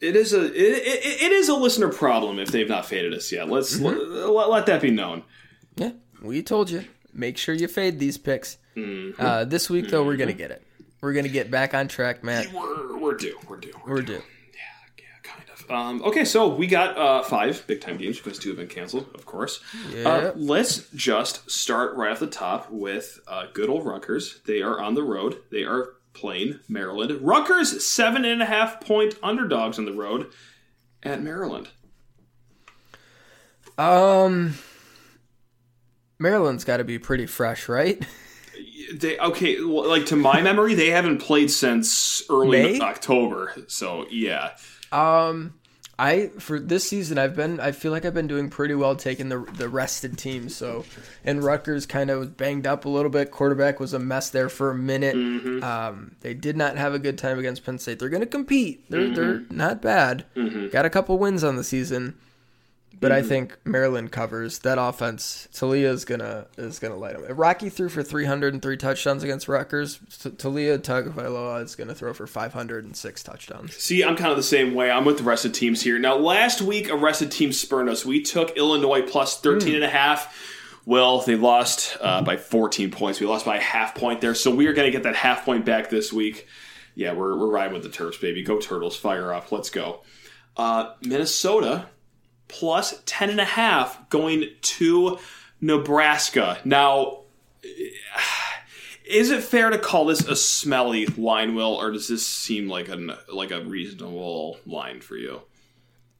It 0.00 0.16
is 0.16 0.32
a 0.32 0.44
it, 0.46 0.52
it, 0.56 1.22
it 1.22 1.32
is 1.32 1.48
a 1.48 1.54
listener 1.54 1.88
problem 1.88 2.38
if 2.38 2.50
they've 2.50 2.68
not 2.68 2.86
faded 2.86 3.14
us 3.14 3.30
yet. 3.30 3.48
Let's 3.48 3.76
Mm-hmm. 3.76 4.30
let, 4.32 4.48
let 4.48 4.66
that 4.66 4.82
be 4.82 4.90
known. 4.90 5.22
Yeah, 5.80 5.92
we 6.22 6.42
told 6.42 6.70
you. 6.70 6.84
Make 7.12 7.38
sure 7.38 7.54
you 7.54 7.66
fade 7.68 7.98
these 7.98 8.18
picks. 8.18 8.58
Mm-hmm. 8.76 9.20
Uh, 9.20 9.44
this 9.44 9.68
week, 9.70 9.88
though, 9.88 10.04
we're 10.04 10.16
gonna 10.16 10.32
get 10.32 10.50
it. 10.50 10.62
We're 11.00 11.14
gonna 11.14 11.28
get 11.28 11.50
back 11.50 11.72
on 11.74 11.88
track, 11.88 12.22
Matt. 12.22 12.52
We're 12.52 12.98
we're 12.98 13.16
due. 13.16 13.36
We're 13.48 13.56
due. 13.56 13.72
We're, 13.86 13.94
We're 13.94 14.02
due. 14.02 14.18
due. 14.18 14.22
Yeah, 14.98 15.02
kind 15.22 15.44
of. 15.52 15.70
Um, 15.70 16.02
okay, 16.04 16.24
so 16.26 16.48
we 16.48 16.66
got 16.66 16.96
uh, 16.98 17.22
five 17.22 17.64
big 17.66 17.80
time 17.80 17.96
games 17.96 18.18
because 18.18 18.38
two 18.38 18.50
have 18.50 18.58
been 18.58 18.68
canceled, 18.68 19.06
of 19.14 19.24
course. 19.24 19.60
Uh, 19.74 19.96
Yeah. 19.96 20.32
let's 20.36 20.88
just 20.90 21.50
start 21.50 21.96
right 21.96 22.12
off 22.12 22.20
the 22.20 22.26
top 22.26 22.70
with 22.70 23.18
uh, 23.26 23.46
good 23.54 23.70
old 23.70 23.86
Rutgers. 23.86 24.40
They 24.46 24.60
are 24.60 24.78
on 24.80 24.94
the 24.94 25.02
road. 25.02 25.38
They 25.50 25.62
are 25.64 25.94
playing 26.12 26.60
Maryland. 26.68 27.18
Rutgers 27.22 27.86
seven 27.86 28.24
and 28.26 28.42
a 28.42 28.46
half 28.46 28.80
point 28.82 29.14
underdogs 29.22 29.78
on 29.78 29.86
the 29.86 29.92
road 29.94 30.26
at 31.02 31.22
Maryland. 31.22 31.68
Um, 33.78 34.54
Maryland's 36.20 36.64
got 36.64 36.76
to 36.76 36.84
be 36.84 36.98
pretty 36.98 37.26
fresh, 37.26 37.68
right? 37.68 38.04
They 38.94 39.18
okay, 39.18 39.62
well, 39.64 39.88
like 39.88 40.06
to 40.06 40.16
my 40.16 40.42
memory, 40.42 40.74
they 40.74 40.90
haven't 40.90 41.18
played 41.18 41.50
since 41.50 42.22
early 42.28 42.62
May? 42.78 42.80
October. 42.80 43.52
So 43.68 44.06
yeah, 44.10 44.50
Um, 44.92 45.54
I 45.98 46.30
for 46.38 46.58
this 46.58 46.88
season 46.88 47.16
I've 47.18 47.36
been 47.36 47.60
I 47.60 47.72
feel 47.72 47.92
like 47.92 48.04
I've 48.04 48.14
been 48.14 48.26
doing 48.26 48.50
pretty 48.50 48.74
well 48.74 48.96
taking 48.96 49.28
the 49.28 49.40
the 49.54 49.68
rested 49.68 50.18
teams. 50.18 50.56
So, 50.56 50.84
and 51.24 51.42
Rutgers 51.44 51.86
kind 51.86 52.10
of 52.10 52.18
was 52.18 52.28
banged 52.30 52.66
up 52.66 52.84
a 52.84 52.88
little 52.88 53.10
bit. 53.10 53.30
Quarterback 53.30 53.78
was 53.80 53.92
a 53.94 53.98
mess 53.98 54.30
there 54.30 54.48
for 54.48 54.70
a 54.70 54.74
minute. 54.74 55.14
Um, 55.62 56.16
they 56.20 56.34
did 56.34 56.56
not 56.56 56.76
have 56.76 56.92
a 56.92 56.98
good 56.98 57.16
time 57.18 57.38
against 57.38 57.64
Penn 57.64 57.78
State. 57.78 57.98
They're 57.98 58.08
going 58.08 58.22
to 58.22 58.26
compete. 58.26 58.90
They're 58.90 59.14
they're 59.14 59.42
not 59.50 59.80
bad. 59.80 60.24
Got 60.72 60.84
a 60.84 60.90
couple 60.90 61.16
wins 61.18 61.44
on 61.44 61.56
the 61.56 61.64
season. 61.64 62.18
But 62.98 63.12
I 63.12 63.22
think 63.22 63.56
Maryland 63.64 64.12
covers 64.12 64.58
that 64.60 64.76
offense. 64.78 65.48
Taulia 65.52 65.90
is 65.90 66.04
gonna 66.04 66.46
is 66.58 66.78
gonna 66.78 66.96
light 66.96 67.18
them. 67.18 67.36
Rocky 67.36 67.70
threw 67.70 67.88
for 67.88 68.02
303 68.02 68.76
touchdowns 68.76 69.22
against 69.22 69.48
Rutgers. 69.48 69.98
T- 70.22 70.30
Taulia 70.30 70.78
Tagovailoa 70.78 71.62
is 71.62 71.76
gonna 71.76 71.94
throw 71.94 72.12
for 72.12 72.26
506 72.26 73.22
touchdowns. 73.22 73.74
See, 73.76 74.04
I'm 74.04 74.16
kind 74.16 74.30
of 74.30 74.36
the 74.36 74.42
same 74.42 74.74
way. 74.74 74.90
I'm 74.90 75.04
with 75.06 75.18
the 75.18 75.24
rest 75.24 75.46
of 75.46 75.52
teams 75.52 75.80
here. 75.80 75.98
Now, 75.98 76.16
last 76.16 76.60
week, 76.60 76.90
arrested 76.90 77.20
rested 77.20 77.32
team 77.32 77.52
spurned 77.52 77.88
us. 77.88 78.06
We 78.06 78.22
took 78.22 78.56
Illinois 78.56 79.02
plus 79.02 79.40
13 79.40 79.74
and 79.74 79.84
a 79.84 79.88
half. 79.88 80.34
Well, 80.86 81.20
they 81.20 81.36
lost 81.36 81.96
uh, 82.00 82.22
by 82.22 82.36
14 82.36 82.90
points. 82.90 83.20
We 83.20 83.26
lost 83.26 83.44
by 83.44 83.56
a 83.56 83.60
half 83.60 83.94
point 83.94 84.20
there. 84.20 84.34
So 84.34 84.54
we 84.54 84.66
are 84.68 84.72
going 84.72 84.86
to 84.86 84.90
get 84.90 85.02
that 85.02 85.16
half 85.16 85.44
point 85.44 85.64
back 85.64 85.90
this 85.90 86.12
week. 86.12 86.46
Yeah, 86.94 87.12
we're, 87.12 87.36
we're 87.36 87.50
riding 87.50 87.74
with 87.74 87.82
the 87.82 87.88
Terps, 87.90 88.20
baby. 88.20 88.42
Go 88.42 88.58
Turtles. 88.58 88.96
Fire 88.96 89.32
up. 89.34 89.52
Let's 89.52 89.70
go. 89.70 90.02
Uh, 90.56 90.94
Minnesota 91.02 91.86
plus 92.50 93.02
10 93.06 93.30
and 93.30 93.40
a 93.40 93.44
half 93.44 94.08
going 94.10 94.46
to 94.60 95.18
Nebraska. 95.60 96.58
Now, 96.64 97.20
is 99.04 99.30
it 99.30 99.42
fair 99.42 99.70
to 99.70 99.78
call 99.78 100.06
this 100.06 100.20
a 100.26 100.36
smelly 100.36 101.06
line, 101.06 101.54
Will, 101.54 101.74
or 101.74 101.90
does 101.90 102.08
this 102.08 102.26
seem 102.26 102.68
like 102.68 102.88
a 102.88 103.18
like 103.32 103.50
a 103.50 103.62
reasonable 103.62 104.58
line 104.66 105.00
for 105.00 105.16
you? 105.16 105.42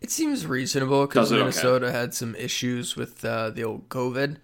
It 0.01 0.11
seems 0.11 0.47
reasonable 0.47 1.07
because 1.07 1.31
it? 1.31 1.37
Okay. 1.37 1.43
Minnesota 1.43 1.93
had 1.93 2.15
some 2.15 2.35
issues 2.35 2.97
with 2.97 3.25
uh, 3.25 3.51
the 3.51 3.65
old 3.65 3.89
COVID. 3.89 4.39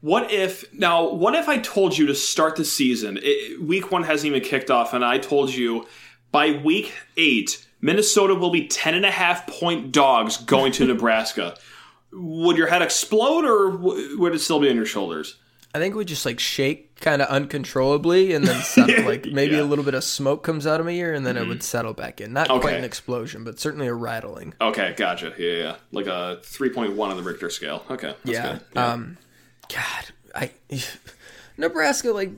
What 0.00 0.30
if 0.30 0.72
now? 0.72 1.12
What 1.12 1.34
if 1.34 1.48
I 1.48 1.58
told 1.58 1.96
you 1.96 2.06
to 2.06 2.14
start 2.14 2.56
the 2.56 2.64
season? 2.64 3.18
It, 3.22 3.62
week 3.62 3.90
one 3.90 4.04
hasn't 4.04 4.26
even 4.26 4.42
kicked 4.42 4.70
off, 4.70 4.92
and 4.94 5.04
I 5.04 5.18
told 5.18 5.52
you 5.52 5.86
by 6.30 6.52
week 6.52 6.92
eight, 7.16 7.66
Minnesota 7.84 8.34
will 8.34 8.50
be 8.50 8.66
ten 8.66 8.94
and 8.94 9.04
a 9.04 9.10
half 9.10 9.46
point 9.46 9.92
dogs 9.92 10.38
going 10.38 10.72
to 10.72 10.86
Nebraska. 10.92 11.56
Would 12.12 12.56
your 12.56 12.68
head 12.68 12.80
explode, 12.80 13.44
or 13.44 13.76
would 14.16 14.34
it 14.34 14.38
still 14.38 14.58
be 14.58 14.70
on 14.70 14.76
your 14.76 14.86
shoulders? 14.86 15.36
I 15.74 15.80
think 15.80 15.94
we 15.96 16.04
just 16.04 16.24
like 16.24 16.38
shake 16.40 16.98
kind 17.00 17.20
of 17.20 17.28
uncontrollably 17.28 18.32
and 18.32 18.46
then 18.46 18.62
settle, 18.62 19.04
like 19.04 19.26
maybe 19.26 19.52
Yeah. 19.52 19.58
Mm-hmm. 19.58 19.66
a 19.66 19.68
little 19.68 19.84
bit 19.84 19.94
of 19.94 20.04
smoke 20.04 20.44
comes 20.44 20.66
out 20.66 20.78
of 20.80 20.86
my 20.86 20.92
ear 20.92 21.12
and 21.12 21.26
then 21.26 21.36
it 21.36 21.46
would 21.48 21.62
settle 21.64 21.92
back 21.92 22.20
in. 22.20 22.32
Not 22.32 22.48
quite 22.48 22.76
an 22.76 22.84
explosion, 22.84 23.42
but 23.44 23.58
certainly 23.60 23.88
a 23.88 23.92
rattling. 23.92 24.54
Okay, 24.60 24.94
gotcha. 24.96 25.34
Yeah, 25.36 25.50
yeah, 25.50 25.62
yeah. 25.62 25.76
like 25.92 26.06
a 26.06 26.38
three 26.42 26.70
point 26.70 26.94
one 26.96 27.10
on 27.10 27.16
the 27.18 27.22
Richter 27.22 27.50
scale. 27.50 27.84
Okay, 27.90 28.14
that's 28.24 28.38
yeah. 28.38 28.58
good. 28.72 28.78
Um, 28.78 29.18
God, 29.68 30.04
I 30.34 30.52
Nebraska 31.58 32.12
like 32.12 32.30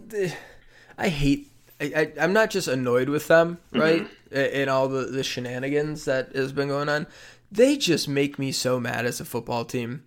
I 0.99 1.09
hate. 1.09 1.51
I, 1.81 1.85
I, 1.97 2.13
I'm 2.21 2.33
not 2.33 2.51
just 2.51 2.69
annoyed 2.69 3.09
with 3.09 3.29
them, 3.29 3.59
Mm-hmm. 3.73 3.81
right? 3.81 4.09
In 4.33 4.69
all 4.69 4.89
the, 4.89 5.05
the 5.07 5.23
shenanigans 5.23 6.05
that 6.07 6.35
has 6.35 6.53
been 6.53 6.69
going 6.69 6.89
on, 6.89 7.07
they 7.53 7.77
just 7.77 8.09
make 8.09 8.39
me 8.39 8.51
so 8.53 8.81
mad 8.81 9.07
as 9.07 9.21
a 9.21 9.25
football 9.25 9.65
team. 9.65 10.03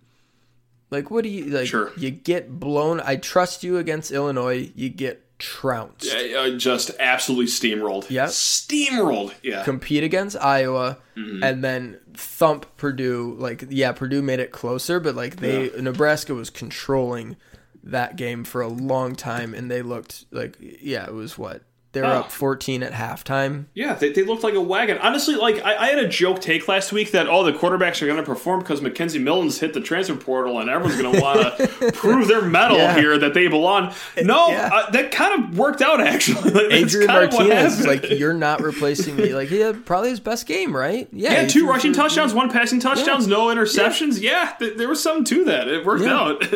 Like, 0.90 1.10
what 1.10 1.24
do 1.24 1.30
you 1.30 1.44
like? 1.46 1.66
Sure. 1.68 1.90
You 1.96 2.10
get 2.10 2.58
blown. 2.60 3.00
I 3.00 3.16
trust 3.16 3.62
you 3.64 3.78
against 3.78 4.10
Illinois. 4.10 4.70
You 4.74 4.88
get 4.90 5.38
trounced. 5.38 6.12
Uh, 6.12 6.50
just 6.58 6.90
absolutely 7.00 7.46
steamrolled. 7.46 8.10
Yeah, 8.10 8.26
steamrolled. 8.26 9.32
Yeah, 9.42 9.64
compete 9.64 10.04
against 10.04 10.36
Iowa 10.36 10.98
Mm-hmm. 11.16 11.42
and 11.44 11.62
then 11.64 11.98
thump 12.14 12.66
Purdue. 12.76 13.36
Like, 13.38 13.64
yeah, 13.68 13.92
Purdue 13.92 14.22
made 14.22 14.40
it 14.40 14.52
closer, 14.52 15.00
but 15.00 15.14
like 15.14 15.36
they 15.36 15.70
Nebraska 15.78 16.34
was 16.34 16.50
controlling 16.50 17.36
that 17.84 18.16
game 18.16 18.44
for 18.44 18.60
a 18.60 18.68
long 18.68 19.14
time, 19.16 19.54
and 19.54 19.70
they 19.70 19.82
looked 19.82 20.26
like 20.30 20.56
yeah, 20.60 21.04
it 21.06 21.14
was 21.14 21.36
what 21.38 21.62
they 21.92 22.00
were 22.02 22.06
Oh. 22.06 22.20
up 22.20 22.30
14 22.30 22.84
at 22.84 22.92
halftime. 22.92 23.64
Yeah, 23.74 23.94
they, 23.94 24.12
they 24.12 24.22
looked 24.22 24.44
like 24.44 24.54
a 24.54 24.60
wagon. 24.60 24.96
Honestly, 24.98 25.34
like 25.34 25.60
I, 25.64 25.74
I 25.74 25.86
had 25.88 25.98
a 25.98 26.06
joke 26.06 26.40
take 26.40 26.68
last 26.68 26.92
week 26.92 27.10
that 27.10 27.26
all 27.26 27.42
the 27.42 27.52
quarterbacks 27.52 28.00
are 28.00 28.06
going 28.06 28.16
to 28.16 28.22
perform 28.22 28.60
because 28.60 28.80
McKenzie 28.80 29.20
Milton's 29.20 29.58
hit 29.58 29.74
the 29.74 29.80
transfer 29.80 30.14
portal 30.14 30.60
and 30.60 30.70
everyone's 30.70 31.02
going 31.02 31.12
to 31.16 31.20
want 31.20 31.56
to 31.58 31.90
prove 31.92 32.28
their 32.28 32.42
medal 32.42 32.76
Yeah. 32.76 32.94
here 32.94 33.18
that 33.18 33.34
they 33.34 33.48
belong. 33.48 33.92
No, 34.22 34.50
Yeah. 34.50 34.70
uh, 34.72 34.90
that 34.92 35.10
kind 35.10 35.42
of 35.42 35.58
worked 35.58 35.82
out 35.82 36.00
actually. 36.00 36.52
Like, 36.52 36.70
Adrian 36.72 37.08
kind 37.08 37.24
of 37.24 37.32
what 37.32 37.48
Martinez 37.48 37.84
like, 37.84 38.08
you're 38.08 38.34
not 38.34 38.60
replacing 38.62 39.16
me. 39.16 39.34
Like, 39.34 39.48
he 39.48 39.58
had 39.58 39.84
probably 39.84 40.10
his 40.10 40.20
best 40.20 40.46
game, 40.46 40.76
right? 40.76 41.08
Yeah, 41.10 41.40
Yeah, 41.42 41.48
two 41.48 41.66
rushing 41.66 41.92
touchdowns, 41.92 42.32
one 42.32 42.52
passing 42.52 42.78
touchdowns, 42.78 43.26
no 43.26 43.46
interceptions. 43.46 44.20
Yeah, 44.22 44.54
th- 44.60 44.76
there 44.76 44.88
was 44.88 45.02
something 45.02 45.24
to 45.24 45.44
that. 45.46 45.66
It 45.66 45.84
worked 45.84 46.04
out. 46.04 46.44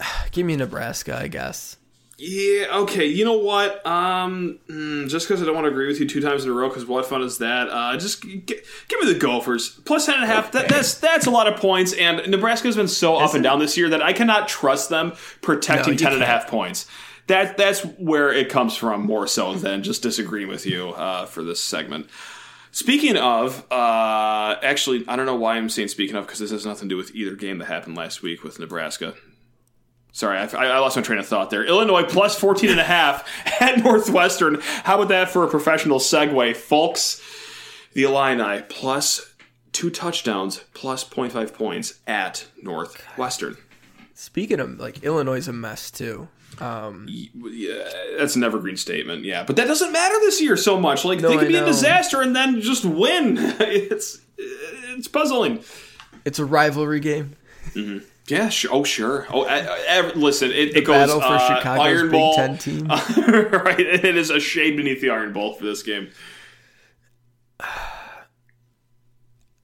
Give 0.32 0.46
me 0.46 0.56
Nebraska, 0.56 1.16
I 1.16 1.28
guess. 1.28 1.76
Yeah. 2.18 2.78
Okay. 2.78 3.04
You 3.04 3.26
know 3.26 3.36
what? 3.36 3.86
Um, 3.86 4.58
mm, 4.70 5.06
just 5.08 5.28
because 5.28 5.42
I 5.42 5.44
don't 5.44 5.54
want 5.54 5.66
to 5.66 5.70
agree 5.70 5.86
with 5.86 6.00
you 6.00 6.08
two 6.08 6.22
times 6.22 6.44
in 6.44 6.50
a 6.50 6.54
row, 6.54 6.68
because 6.68 6.86
what 6.86 7.04
fun 7.04 7.20
is 7.20 7.38
that? 7.38 7.68
Uh, 7.68 7.96
just 7.98 8.22
g- 8.22 8.38
give 8.40 9.00
me 9.00 9.12
the 9.12 9.18
Gophers 9.18 9.68
plus 9.84 10.06
ten 10.06 10.14
and 10.14 10.24
a 10.24 10.26
half. 10.26 10.52
That, 10.52 10.68
that's 10.68 10.94
that's 10.94 11.26
a 11.26 11.30
lot 11.30 11.46
of 11.46 11.60
points, 11.60 11.92
and 11.92 12.26
Nebraska 12.30 12.68
has 12.68 12.76
been 12.76 12.88
so 12.88 13.16
up 13.16 13.34
and 13.34 13.42
down 13.42 13.58
this 13.58 13.76
year 13.76 13.90
that 13.90 14.00
I 14.00 14.14
cannot 14.14 14.48
trust 14.48 14.88
them 14.88 15.12
protecting 15.42 15.92
No, 15.92 15.98
ten 15.98 16.12
and 16.14 16.22
a 16.22 16.26
half 16.26 16.48
points. 16.48 16.86
That 17.26 17.58
that's 17.58 17.82
where 17.82 18.32
it 18.32 18.48
comes 18.48 18.74
from 18.76 19.02
more 19.02 19.26
so 19.26 19.54
than 19.54 19.82
just 19.82 20.02
disagreeing 20.02 20.48
with 20.48 20.64
you 20.64 20.90
uh, 20.90 21.26
for 21.26 21.42
this 21.42 21.60
segment. 21.60 22.08
Speaking 22.70 23.16
of, 23.16 23.64
uh, 23.70 24.56
actually, 24.62 25.04
I 25.08 25.16
don't 25.16 25.26
know 25.26 25.36
why 25.36 25.56
I'm 25.56 25.68
saying 25.68 25.88
speaking 25.88 26.16
of 26.16 26.26
because 26.26 26.38
this 26.38 26.50
has 26.50 26.64
nothing 26.64 26.88
to 26.88 26.94
do 26.94 26.96
with 26.96 27.14
either 27.14 27.34
game 27.34 27.58
that 27.58 27.66
happened 27.66 27.96
last 27.96 28.22
week 28.22 28.42
with 28.42 28.58
Nebraska. 28.58 29.14
Sorry, 30.16 30.38
I, 30.38 30.44
I 30.46 30.78
lost 30.78 30.96
my 30.96 31.02
train 31.02 31.18
of 31.18 31.26
thought 31.26 31.50
there. 31.50 31.62
Illinois 31.62 32.02
plus 32.04 32.40
14 32.40 32.70
and 32.70 32.80
a 32.80 32.84
half 32.84 33.28
at 33.60 33.84
Northwestern. 33.84 34.62
How 34.62 34.94
about 34.94 35.08
that 35.08 35.28
for 35.28 35.44
a 35.44 35.46
professional 35.46 35.98
segue, 35.98 36.56
folks? 36.56 37.20
The 37.92 38.04
Illini 38.04 38.62
plus 38.66 39.34
two 39.72 39.90
touchdowns 39.90 40.64
plus 40.72 41.06
0.5 41.06 41.52
points 41.52 42.00
at 42.06 42.46
Northwestern. 42.62 43.58
Speaking 44.14 44.58
of, 44.58 44.80
like, 44.80 45.02
Illinois 45.04 45.36
is 45.36 45.48
a 45.48 45.52
mess, 45.52 45.90
too. 45.90 46.28
Um, 46.60 47.04
Yeah, 47.10 47.86
that's 48.16 48.36
an 48.36 48.42
evergreen 48.42 48.78
statement, 48.78 49.26
yeah. 49.26 49.44
But 49.44 49.56
that 49.56 49.66
doesn't 49.66 49.92
matter 49.92 50.14
this 50.20 50.40
year 50.40 50.56
so 50.56 50.80
much. 50.80 51.04
Like, 51.04 51.20
No, 51.20 51.28
they 51.28 51.36
could 51.36 51.48
be 51.48 51.56
a 51.56 51.64
disaster 51.66 52.22
and 52.22 52.34
then 52.34 52.62
just 52.62 52.86
win. 52.86 53.36
It's 53.60 54.22
it's 54.38 55.08
puzzling. 55.08 55.62
it's 56.24 56.38
a 56.38 56.46
rivalry 56.46 57.00
game. 57.00 57.36
Yeah, 58.28 58.48
sure. 58.48 58.70
Oh, 58.74 58.82
sure. 58.84 59.26
Oh, 59.30 59.44
I, 59.44 59.58
I, 59.60 59.78
I- 59.98 60.12
listen, 60.14 60.50
it, 60.50 60.76
it 60.76 60.84
goes 60.84 61.06
battle 61.06 61.20
for 61.20 61.26
uh, 61.26 61.56
Chicago's 61.56 61.86
Iron 61.86 62.06
Big 62.06 62.10
Bowl. 62.10 62.34
Ten 62.34 62.58
team. 62.58 62.86
right, 62.88 63.78
it 63.80 64.16
is 64.16 64.30
a 64.30 64.40
shade 64.40 64.76
beneath 64.76 65.00
the 65.00 65.10
Iron 65.10 65.32
Bowl 65.32 65.54
for 65.54 65.64
this 65.64 65.82
game. 65.84 66.08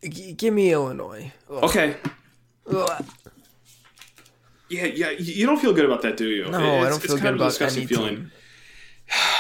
G- 0.09 0.33
give 0.33 0.53
me 0.55 0.73
Illinois. 0.73 1.33
Ugh. 1.51 1.65
Okay. 1.65 1.97
Ugh. 2.69 3.05
Yeah, 4.69 4.87
yeah. 4.87 5.11
You 5.11 5.47
don't 5.47 5.61
feel 5.61 5.73
good 5.73 5.85
about 5.85 6.03
that, 6.03 6.17
do 6.17 6.29
you? 6.29 6.45
No, 6.51 6.59
It's- 6.59 6.63
I 6.87 6.89
don't 6.89 6.97
it's 6.97 7.07
feel 7.07 7.17
kind 7.19 7.23
good 7.23 7.29
of 7.29 7.35
a 7.35 7.37
about 7.43 7.49
disgusting 7.51 7.83
any 7.83 7.87
feeling. 7.87 8.17
team. 8.17 8.33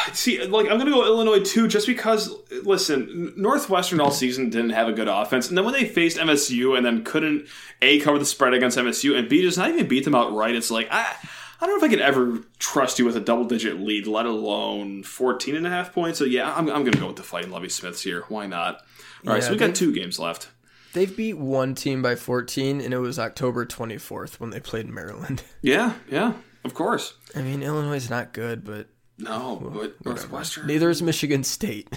See, 0.12 0.44
like 0.44 0.70
I'm 0.70 0.78
gonna 0.78 0.90
go 0.90 1.05
Illinois 1.05 1.42
too, 1.42 1.68
just 1.68 1.86
because. 1.86 2.34
Listen, 2.62 3.32
Northwestern 3.36 4.00
all 4.00 4.11
season 4.11 4.50
didn't 4.50 4.70
have 4.70 4.88
a 4.88 4.92
good 4.92 5.09
offense, 5.09 5.48
and 5.48 5.59
then 5.59 5.64
when 5.64 5.74
they 5.74 5.84
faced 5.84 6.16
MSU 6.18 6.76
and 6.76 6.86
then 6.86 7.03
couldn't 7.05 7.48
a 7.80 7.98
cover 8.00 8.18
the 8.18 8.24
spread 8.24 8.55
against 8.55 8.78
MSU 8.78 9.16
and 9.18 9.28
b 9.28 9.42
just 9.42 9.59
not 9.59 9.70
even 9.70 9.88
beat 9.88 10.05
them 10.05 10.14
outright, 10.14 10.55
it's 10.55 10.70
like 10.70 10.88
I. 10.90 11.14
I 11.61 11.66
don't 11.66 11.78
know 11.78 11.86
if 11.86 11.92
I 11.92 11.94
could 11.94 12.03
ever 12.03 12.40
trust 12.59 12.98
you 12.98 13.05
with 13.05 13.16
a 13.16 13.20
double 13.20 13.44
digit 13.44 13.78
lead, 13.78 14.09
let 14.09 14.26
alone 14.26 15.05
14 15.05 15.55
and 15.55 15.64
a 15.64 15.70
half 15.70 15.94
points. 15.94 16.18
So, 16.18 16.24
yeah, 16.24 16.53
I'm, 16.53 16.68
I'm 16.68 16.82
going 16.82 16.90
to 16.90 16.98
go 16.98 17.07
with 17.07 17.14
the 17.14 17.22
fighting 17.22 17.53
Lovie 17.53 17.68
Smiths 17.68 18.03
here. 18.03 18.24
Why 18.26 18.48
not? 18.48 18.78
All 19.24 19.32
right, 19.32 19.36
Yeah, 19.36 19.40
so 19.42 19.53
we 19.53 19.59
got 19.59 19.76
two 19.76 19.94
games 19.94 20.18
left. 20.18 20.48
They've 20.92 21.16
beat 21.16 21.38
one 21.38 21.76
team 21.76 22.03
by 22.03 22.16
14, 22.16 22.80
and 22.80 22.92
it 22.92 22.98
was 22.98 23.16
October 23.16 23.64
24th 23.64 24.40
when 24.40 24.50
they 24.50 24.59
played 24.59 24.88
Maryland. 24.88 25.44
Yeah, 25.62 25.94
yeah, 26.11 26.32
of 26.64 26.74
course. 26.74 27.14
I 27.36 27.42
mean, 27.42 27.62
Illinois 27.62 27.94
is 27.94 28.11
not 28.11 28.32
good, 28.32 28.64
but 28.64 28.88
No, 29.18 29.70
but 29.74 30.04
Northwestern. 30.04 30.66
neither 30.66 30.90
is 30.90 31.02
Michigan 31.02 31.44
State. 31.44 31.88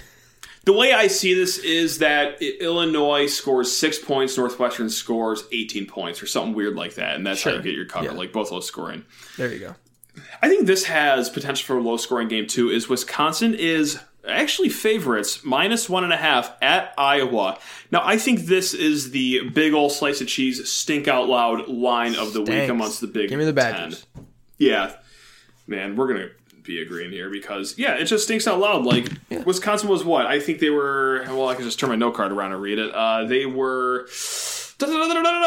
The 0.64 0.72
way 0.72 0.92
I 0.92 1.06
see 1.06 1.32
this 1.34 1.58
is 1.58 1.98
that 1.98 2.42
Illinois 2.42 3.26
scores 3.26 3.70
six 3.76 3.98
points, 3.98 4.36
Northwestern 4.36 4.90
scores 4.90 5.44
18 5.52 5.86
points, 5.86 6.22
or 6.22 6.26
something 6.26 6.54
weird 6.54 6.74
like 6.74 6.94
that, 6.96 7.14
and 7.16 7.24
that's 7.26 7.42
how 7.44 7.52
you 7.52 7.62
get 7.62 7.74
your 7.74 7.84
cover, 7.86 8.06
Yeah. 8.06 8.12
like 8.12 8.32
both 8.32 8.50
low 8.50 8.60
scoring. 8.60 9.04
There 9.36 9.52
you 9.52 9.60
go. 9.60 9.76
I 10.42 10.48
think 10.48 10.66
this 10.66 10.84
has 10.86 11.28
potential 11.30 11.64
for 11.66 11.78
a 11.78 11.82
low 11.82 11.96
scoring 11.98 12.28
game 12.28 12.46
too. 12.46 12.70
Is 12.70 12.88
Wisconsin 12.88 13.54
is 13.54 13.98
actually 14.26 14.68
favorites 14.70 15.44
minus 15.44 15.88
one 15.88 16.02
and 16.02 16.12
a 16.12 16.16
half 16.16 16.50
at 16.60 16.92
Iowa. 16.98 17.58
Now 17.92 18.00
I 18.04 18.16
think 18.18 18.40
this 18.46 18.74
is 18.74 19.12
the 19.12 19.48
big 19.50 19.72
old 19.72 19.92
slice 19.92 20.20
of 20.20 20.26
cheese 20.26 20.68
stink 20.68 21.06
out 21.06 21.28
loud 21.28 21.68
line 21.68 22.16
of 22.16 22.32
the 22.32 22.40
week 22.40 22.48
Stinks. 22.48 22.70
amongst 22.72 23.00
the 23.02 23.06
big. 23.06 23.28
Give 23.28 23.38
me 23.38 23.44
the 23.44 23.52
10. 23.52 23.94
Yeah, 24.58 24.96
man, 25.68 25.94
we're 25.96 26.08
gonna 26.08 26.30
be 26.66 26.80
agreeing 26.82 27.10
here 27.12 27.30
because 27.30 27.78
yeah, 27.78 27.94
it 27.94 28.04
just 28.04 28.24
stinks 28.24 28.46
out 28.46 28.58
loud. 28.58 28.84
Like 28.84 29.08
Wisconsin 29.46 29.88
was 29.88 30.04
what 30.04 30.26
I 30.26 30.40
think 30.40 30.58
they 30.60 30.70
were. 30.70 31.22
Well, 31.28 31.48
I 31.48 31.54
can 31.54 31.64
just 31.64 31.78
turn 31.78 31.90
my 31.90 31.96
note 31.96 32.14
card 32.14 32.32
around 32.32 32.52
and 32.52 32.60
read 32.62 32.78
it. 32.78 32.92
Uh, 32.94 33.24
they 33.24 33.46
were. 33.46 34.06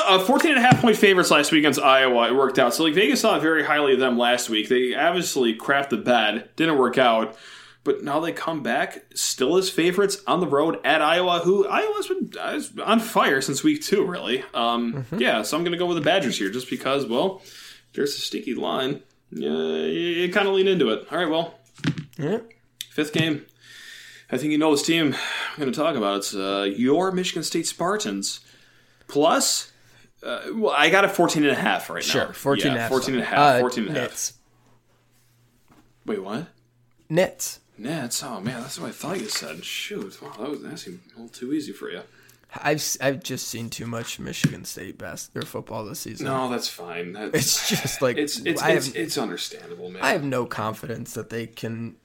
Uh, 0.08 0.20
14 0.20 0.52
and 0.52 0.58
a 0.60 0.62
half 0.62 0.82
point 0.82 0.98
favorites 0.98 1.30
last 1.30 1.52
week 1.52 1.60
against 1.60 1.80
Iowa. 1.80 2.30
It 2.30 2.36
worked 2.36 2.58
out. 2.58 2.74
So, 2.74 2.84
like, 2.84 2.96
Vegas 2.96 3.22
thought 3.22 3.42
very 3.42 3.64
highly 3.64 3.94
of 3.94 4.00
them 4.00 4.18
last 4.18 4.50
week. 4.50 4.70
They 4.70 4.96
obviously 4.96 5.56
crapped 5.56 5.90
the 5.90 5.98
bed. 5.98 6.50
Didn't 6.56 6.78
work 6.80 6.98
out. 6.98 7.38
But 7.84 8.04
now 8.04 8.20
they 8.20 8.32
come 8.32 8.62
back, 8.64 9.04
still 9.16 9.56
as 9.58 9.70
favorites 9.70 10.22
on 10.28 10.40
the 10.42 10.48
road 10.48 10.80
at 10.84 11.02
Iowa, 11.02 11.40
who 11.40 11.66
Iowa's 11.68 12.08
been 12.08 12.32
uh, 12.40 12.62
on 12.84 13.00
fire 13.00 13.40
since 13.42 13.64
week 13.64 13.82
two, 13.84 14.04
really. 14.06 14.44
Um, 14.54 15.06
Yeah, 15.18 15.44
so 15.44 15.56
I'm 15.56 15.64
going 15.64 15.72
to 15.72 15.78
go 15.78 15.86
with 15.86 15.98
the 15.98 16.04
Badgers 16.04 16.38
here 16.38 16.50
just 16.50 16.70
because, 16.70 17.06
well, 17.06 17.42
there's 17.94 18.16
a 18.16 18.20
sticky 18.20 18.56
line. 18.56 19.02
Yeah, 19.32 19.50
you, 19.50 20.00
you 20.26 20.34
kind 20.34 20.48
of 20.48 20.54
lean 20.54 20.68
into 20.68 20.90
it. 20.90 21.08
All 21.12 21.18
right, 21.18 21.30
well, 21.30 21.56
Yeah. 22.18 22.40
fifth 22.90 23.14
game. 23.14 23.46
I 24.32 24.38
think 24.38 24.52
you 24.52 24.58
know 24.58 24.72
this 24.72 24.84
team 24.86 25.16
I'm 25.16 25.60
going 25.60 25.72
to 25.72 25.78
talk 25.80 25.96
about. 25.96 26.18
It's 26.18 26.36
uh, 26.36 26.72
your 26.76 27.12
Michigan 27.12 27.44
State 27.44 27.66
Spartans. 27.68 28.42
Plus, 29.08 29.72
uh, 30.22 30.42
well, 30.54 30.74
I 30.78 30.90
got 30.90 31.04
a 31.06 31.10
14 31.10 31.44
and 31.44 31.52
a 31.52 31.56
half 31.56 31.90
right 31.90 32.04
now. 32.06 32.12
Sure. 32.12 32.34
14 32.34 32.62
yeah, 32.66 32.72
and 32.72 32.78
a 32.78 32.82
half. 32.82 32.90
14 32.90 33.14
and 33.16 33.24
a 33.24 33.26
half. 33.26 33.38
Uh, 33.56 33.60
14 33.60 33.88
and 33.88 33.98
a 33.98 34.00
half. 34.02 34.32
Wait, 36.06 36.24
what? 36.24 36.48
Nets. 37.10 37.60
Nets. 37.78 38.24
Oh 38.24 38.40
man, 38.42 38.62
that's 38.62 38.80
what 38.80 38.90
I 38.90 38.92
thought 38.92 39.20
you 39.20 39.30
said. 39.30 39.64
Shoot, 39.64 40.22
wow, 40.22 40.34
that 40.40 40.50
was 40.50 40.62
that 40.62 40.78
seemed 40.80 41.00
a 41.16 41.22
little 41.22 41.30
too 41.30 41.54
easy 41.54 41.72
for 41.72 41.90
you. 41.90 42.02
I've 42.56 42.84
I've 43.00 43.22
just 43.22 43.48
seen 43.48 43.70
too 43.70 43.86
much 43.86 44.20
Michigan 44.20 44.66
State 44.66 44.98
their 45.00 45.44
football 45.44 45.86
this 45.86 46.00
season. 46.00 46.26
No, 46.26 46.50
that's 46.50 46.68
fine. 46.68 47.14
That, 47.14 47.30
It's 47.36 47.70
just 47.70 48.02
like 48.02 48.18
it's 48.18 48.40
it's 48.40 48.62
I 48.62 48.72
it's, 48.72 48.90
it's 48.90 49.18
understandable, 49.18 49.90
man. 49.90 50.02
I 50.02 50.12
have 50.12 50.24
no 50.24 50.46
confidence 50.46 51.14
that 51.14 51.30
they 51.30 51.46
can. 51.48 51.96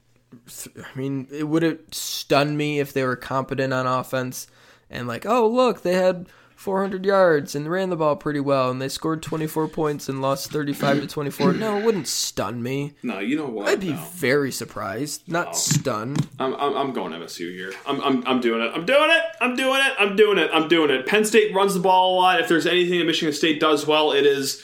I 0.77 0.97
mean, 0.97 1.27
it 1.31 1.45
would 1.45 1.63
have 1.63 1.79
stunned 1.91 2.57
me 2.57 2.79
if 2.79 2.93
they 2.93 3.03
were 3.03 3.15
competent 3.15 3.73
on 3.73 3.87
offense 3.87 4.47
and 4.89 5.07
like, 5.07 5.25
oh 5.25 5.47
look, 5.47 5.81
they 5.81 5.93
had 5.93 6.27
400 6.55 7.05
yards 7.05 7.53
and 7.55 7.69
ran 7.69 7.89
the 7.89 7.95
ball 7.95 8.15
pretty 8.15 8.39
well 8.39 8.71
and 8.71 8.81
they 8.81 8.87
scored 8.89 9.21
24 9.21 9.67
points 9.67 10.09
and 10.09 10.21
lost 10.21 10.51
35 10.51 11.01
to 11.01 11.07
24. 11.07 11.53
No, 11.53 11.77
it 11.77 11.83
wouldn't 11.85 12.07
stun 12.07 12.63
me. 12.63 12.93
no, 13.03 13.19
you 13.19 13.37
know 13.37 13.45
what? 13.47 13.67
I'd 13.67 13.79
be 13.79 13.91
No. 13.91 14.03
very 14.15 14.51
surprised, 14.51 15.21
not 15.27 15.55
stunned. 15.55 16.27
I'm, 16.39 16.53
I'm, 16.55 16.75
I'm 16.75 16.93
going 16.93 17.11
MSU 17.13 17.51
here. 17.53 17.73
I'm, 17.85 18.01
I'm, 18.01 18.25
I'm 18.27 18.39
doing 18.41 18.61
it. 18.61 18.71
I'm 18.73 18.85
doing 18.85 19.09
it. 19.09 19.21
I'm 19.41 19.55
doing 19.55 19.79
it. 19.81 19.93
I'm 19.99 20.15
doing 20.15 20.37
it. 20.37 20.49
I'm 20.53 20.67
doing 20.67 20.89
it. 20.89 21.05
Penn 21.05 21.25
State 21.25 21.53
runs 21.53 21.73
the 21.73 21.79
ball 21.79 22.15
a 22.15 22.21
lot. 22.21 22.39
If 22.39 22.47
there's 22.47 22.65
anything 22.65 22.99
that 22.99 23.05
Michigan 23.05 23.33
State 23.33 23.59
does 23.59 23.85
well, 23.85 24.11
it 24.11 24.25
is 24.25 24.63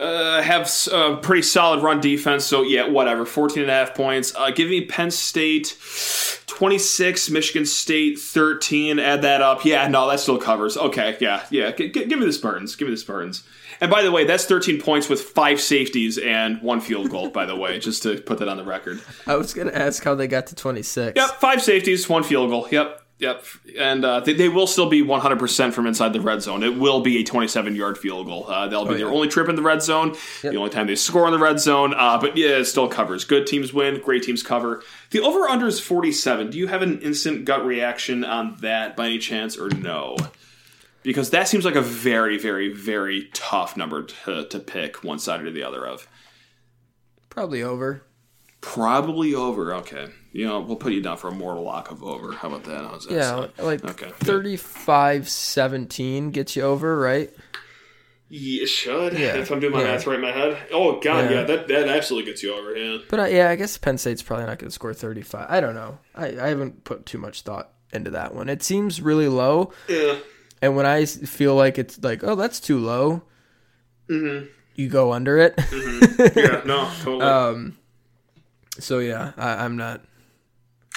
uh, 0.00 0.42
have 0.42 0.70
a 0.92 1.16
pretty 1.16 1.42
solid 1.42 1.82
run 1.82 2.00
defense. 2.00 2.44
So, 2.44 2.62
yeah, 2.62 2.86
whatever. 2.88 3.24
14 3.24 3.62
and 3.62 3.70
a 3.70 3.74
half 3.74 3.94
points. 3.94 4.32
Uh, 4.36 4.50
give 4.50 4.68
me 4.68 4.84
Penn 4.84 5.10
State 5.10 5.76
26, 6.46 7.30
Michigan 7.30 7.66
State 7.66 8.18
13. 8.18 8.98
Add 8.98 9.22
that 9.22 9.40
up. 9.40 9.64
Yeah, 9.64 9.86
no, 9.88 10.08
that 10.08 10.20
still 10.20 10.38
covers. 10.38 10.76
Okay, 10.76 11.16
yeah, 11.20 11.44
yeah. 11.50 11.70
G- 11.72 11.90
g- 11.90 12.06
give 12.06 12.18
me 12.18 12.26
the 12.26 12.32
Spartans. 12.32 12.74
Give 12.76 12.88
me 12.88 12.94
the 12.94 12.98
Spartans. 12.98 13.44
And 13.80 13.90
by 13.90 14.02
the 14.02 14.10
way, 14.10 14.24
that's 14.24 14.44
13 14.44 14.80
points 14.80 15.08
with 15.08 15.20
five 15.20 15.60
safeties 15.60 16.18
and 16.18 16.60
one 16.62 16.80
field 16.80 17.10
goal, 17.10 17.30
by 17.30 17.46
the 17.46 17.54
way, 17.54 17.78
just 17.78 18.02
to 18.02 18.20
put 18.20 18.38
that 18.38 18.48
on 18.48 18.56
the 18.56 18.64
record. 18.64 19.00
I 19.26 19.36
was 19.36 19.54
going 19.54 19.68
to 19.68 19.76
ask 19.78 20.02
how 20.02 20.16
they 20.16 20.26
got 20.26 20.48
to 20.48 20.56
26. 20.56 21.12
Yep, 21.16 21.28
five 21.40 21.62
safeties, 21.62 22.08
one 22.08 22.24
field 22.24 22.50
goal. 22.50 22.66
Yep, 22.70 23.02
yep. 23.18 23.44
And 23.76 24.04
uh, 24.04 24.20
they, 24.20 24.32
they 24.32 24.48
will 24.48 24.66
still 24.66 24.88
be 24.88 25.02
100% 25.02 25.72
from 25.72 25.86
inside 25.86 26.12
the 26.12 26.20
red 26.20 26.42
zone. 26.42 26.62
It 26.62 26.78
will 26.78 27.00
be 27.00 27.18
a 27.18 27.24
27 27.24 27.74
yard 27.76 27.98
field 27.98 28.26
goal. 28.26 28.46
Uh, 28.48 28.66
that'll 28.68 28.84
be 28.84 28.94
Oh, 28.94 28.98
their 28.98 29.06
yeah. 29.08 29.12
only 29.14 29.28
trip 29.28 29.48
in 29.48 29.56
the 29.56 29.62
red 29.62 29.82
zone, 29.82 30.14
the 30.42 30.56
only 30.56 30.70
time 30.70 30.86
they 30.86 30.94
score 30.94 31.26
in 31.26 31.32
the 31.32 31.38
red 31.38 31.60
zone. 31.60 31.94
Uh, 31.94 32.18
but 32.20 32.36
yeah, 32.36 32.58
it 32.58 32.64
still 32.66 32.88
covers. 32.88 33.24
Good 33.24 33.46
teams 33.46 33.72
win, 33.72 34.00
great 34.00 34.22
teams 34.22 34.42
cover. 34.42 34.82
The 35.10 35.20
over 35.20 35.48
under 35.48 35.66
is 35.66 35.80
47. 35.80 36.50
Do 36.50 36.58
you 36.58 36.66
have 36.68 36.82
an 36.82 37.00
instant 37.00 37.44
gut 37.44 37.64
reaction 37.64 38.24
on 38.24 38.56
that 38.60 38.96
by 38.96 39.06
any 39.06 39.18
chance, 39.18 39.56
or 39.58 39.68
no? 39.70 40.16
Because 41.02 41.30
that 41.30 41.48
seems 41.48 41.64
like 41.64 41.76
a 41.76 41.80
very, 41.80 42.36
very, 42.38 42.72
very 42.72 43.30
tough 43.32 43.76
number 43.76 44.02
to, 44.02 44.44
to 44.46 44.58
pick 44.58 45.02
one 45.04 45.18
side 45.18 45.42
or 45.42 45.50
the 45.50 45.62
other 45.62 45.86
of. 45.86 46.06
Probably 47.30 47.62
over. 47.62 48.02
Probably 48.60 49.34
over. 49.34 49.74
Okay. 49.76 50.08
You 50.32 50.46
know, 50.46 50.60
we'll 50.60 50.76
put 50.76 50.92
you 50.92 51.00
down 51.00 51.16
for 51.16 51.28
a 51.28 51.32
mortal 51.32 51.62
lock 51.62 51.90
of 51.90 52.02
over. 52.02 52.32
How 52.32 52.48
about 52.48 52.64
that? 52.64 52.84
How's 52.84 53.06
that 53.06 53.14
Yeah, 53.14 53.22
sound? 53.22 53.50
like 53.58 53.84
Okay. 53.84 54.10
35-17 54.20 56.32
gets 56.32 56.56
you 56.56 56.62
over, 56.62 56.98
right? 56.98 57.30
Yeah, 58.28 58.64
it 58.64 58.66
should. 58.66 59.18
Yeah. 59.18 59.36
If 59.36 59.50
I'm 59.50 59.60
doing 59.60 59.72
my 59.72 59.80
Yeah. 59.82 59.92
math 59.92 60.06
right 60.06 60.16
in 60.16 60.20
my 60.20 60.32
head. 60.32 60.58
Oh 60.72 61.00
god, 61.00 61.30
Yeah. 61.30 61.38
yeah, 61.38 61.42
that 61.44 61.68
that 61.68 61.88
absolutely 61.88 62.30
gets 62.30 62.42
you 62.42 62.54
over. 62.54 62.76
Yeah. 62.76 62.98
But 63.08 63.20
uh, 63.20 63.24
yeah, 63.24 63.48
I 63.48 63.56
guess 63.56 63.78
Penn 63.78 63.96
State's 63.96 64.22
probably 64.22 64.46
not 64.46 64.58
going 64.58 64.68
to 64.68 64.74
score 64.74 64.92
35. 64.92 65.46
I 65.48 65.60
don't 65.60 65.74
know. 65.74 65.98
I, 66.14 66.26
I 66.38 66.48
haven't 66.48 66.84
put 66.84 67.06
too 67.06 67.18
much 67.18 67.42
thought 67.42 67.70
into 67.92 68.10
that 68.10 68.34
one. 68.34 68.50
It 68.50 68.62
seems 68.62 69.00
really 69.00 69.28
low, 69.28 69.72
Yeah. 69.88 70.16
and 70.60 70.76
when 70.76 70.84
I 70.84 71.06
feel 71.06 71.54
like 71.54 71.78
it's 71.78 72.02
like, 72.02 72.22
oh, 72.22 72.34
that's 72.34 72.60
too 72.60 72.78
low, 72.78 73.22
Mm-hmm. 74.10 74.46
you 74.74 74.88
go 74.90 75.12
under 75.14 75.38
it. 75.38 75.54
Yeah. 76.36 76.60
No. 76.66 76.90
Totally. 77.00 77.22
um, 77.26 77.77
so 78.78 78.98
yeah, 78.98 79.32
I, 79.36 79.64
I'm 79.64 79.76
not. 79.76 80.02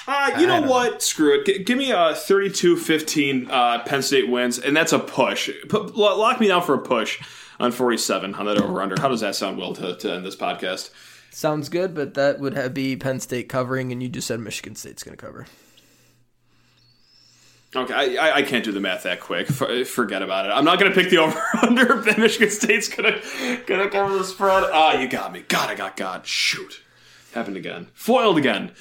Uh, 0.08 0.38
you 0.40 0.48
know 0.48 0.62
what? 0.62 1.02
Screw 1.02 1.40
it. 1.40 1.46
G- 1.46 1.64
give 1.64 1.78
me 1.78 1.92
a 1.92 2.14
32-15 2.14 3.50
uh, 3.50 3.84
Penn 3.84 4.02
State 4.02 4.30
wins, 4.30 4.58
and 4.58 4.76
that's 4.76 4.94
a 4.94 5.00
push. 5.00 5.50
Lo- 5.72 6.18
lock 6.18 6.40
me 6.40 6.48
down 6.48 6.64
for 6.64 6.74
a 6.74 6.80
push 6.80 7.22
on 7.60 7.72
47 7.72 8.34
on 8.34 8.46
that 8.46 8.60
over-under. 8.60 9.00
How 9.00 9.10
does 9.10 9.22
that 9.22 9.36
sound, 9.36 9.58
Will, 9.58 9.74
to, 9.76 9.96
to 9.96 10.12
end 10.12 10.26
this 10.26 10.36
podcast? 10.36 10.90
Sounds 11.30 11.70
good, 11.70 11.94
but 11.94 12.16
that 12.16 12.40
would 12.40 12.56
have 12.56 12.74
be 12.74 12.96
Penn 12.96 13.20
State 13.20 13.48
covering, 13.48 13.92
and 13.92 14.02
you 14.02 14.10
just 14.10 14.28
said 14.28 14.40
Michigan 14.40 14.76
State's 14.76 15.04
going 15.04 15.16
to 15.16 15.24
cover. 15.24 15.46
Okay, 17.74 18.18
I, 18.18 18.30
I, 18.30 18.36
I 18.38 18.42
can't 18.42 18.66
do 18.66 18.74
the 18.74 18.82
math 18.82 19.04
that 19.04 19.22
quick. 19.22 19.48
For, 19.48 19.86
forget 19.86 20.22
about 20.22 20.46
it. 20.46 20.50
I'm 20.50 20.66
not 20.66 20.78
going 20.78 20.92
to 20.92 21.00
pick 21.00 21.10
the 21.10 21.18
over-under 21.20 22.00
if 22.06 22.18
Michigan 22.18 22.50
State's 22.50 22.90
going 22.90 23.14
to 23.14 23.62
gonna 23.66 23.90
cover 23.90 24.18
the 24.18 24.26
spread. 24.26 24.64
Ah, 24.74 25.00
you 25.00 25.08
got 25.08 25.32
me. 25.32 25.46
God, 25.48 25.70
I 25.70 25.76
got 25.76 25.96
God. 25.96 26.26
Shoot. 26.26 26.82
Happened 27.34 27.58
again. 27.58 27.88
Foiled 27.94 28.38
again. 28.38 28.72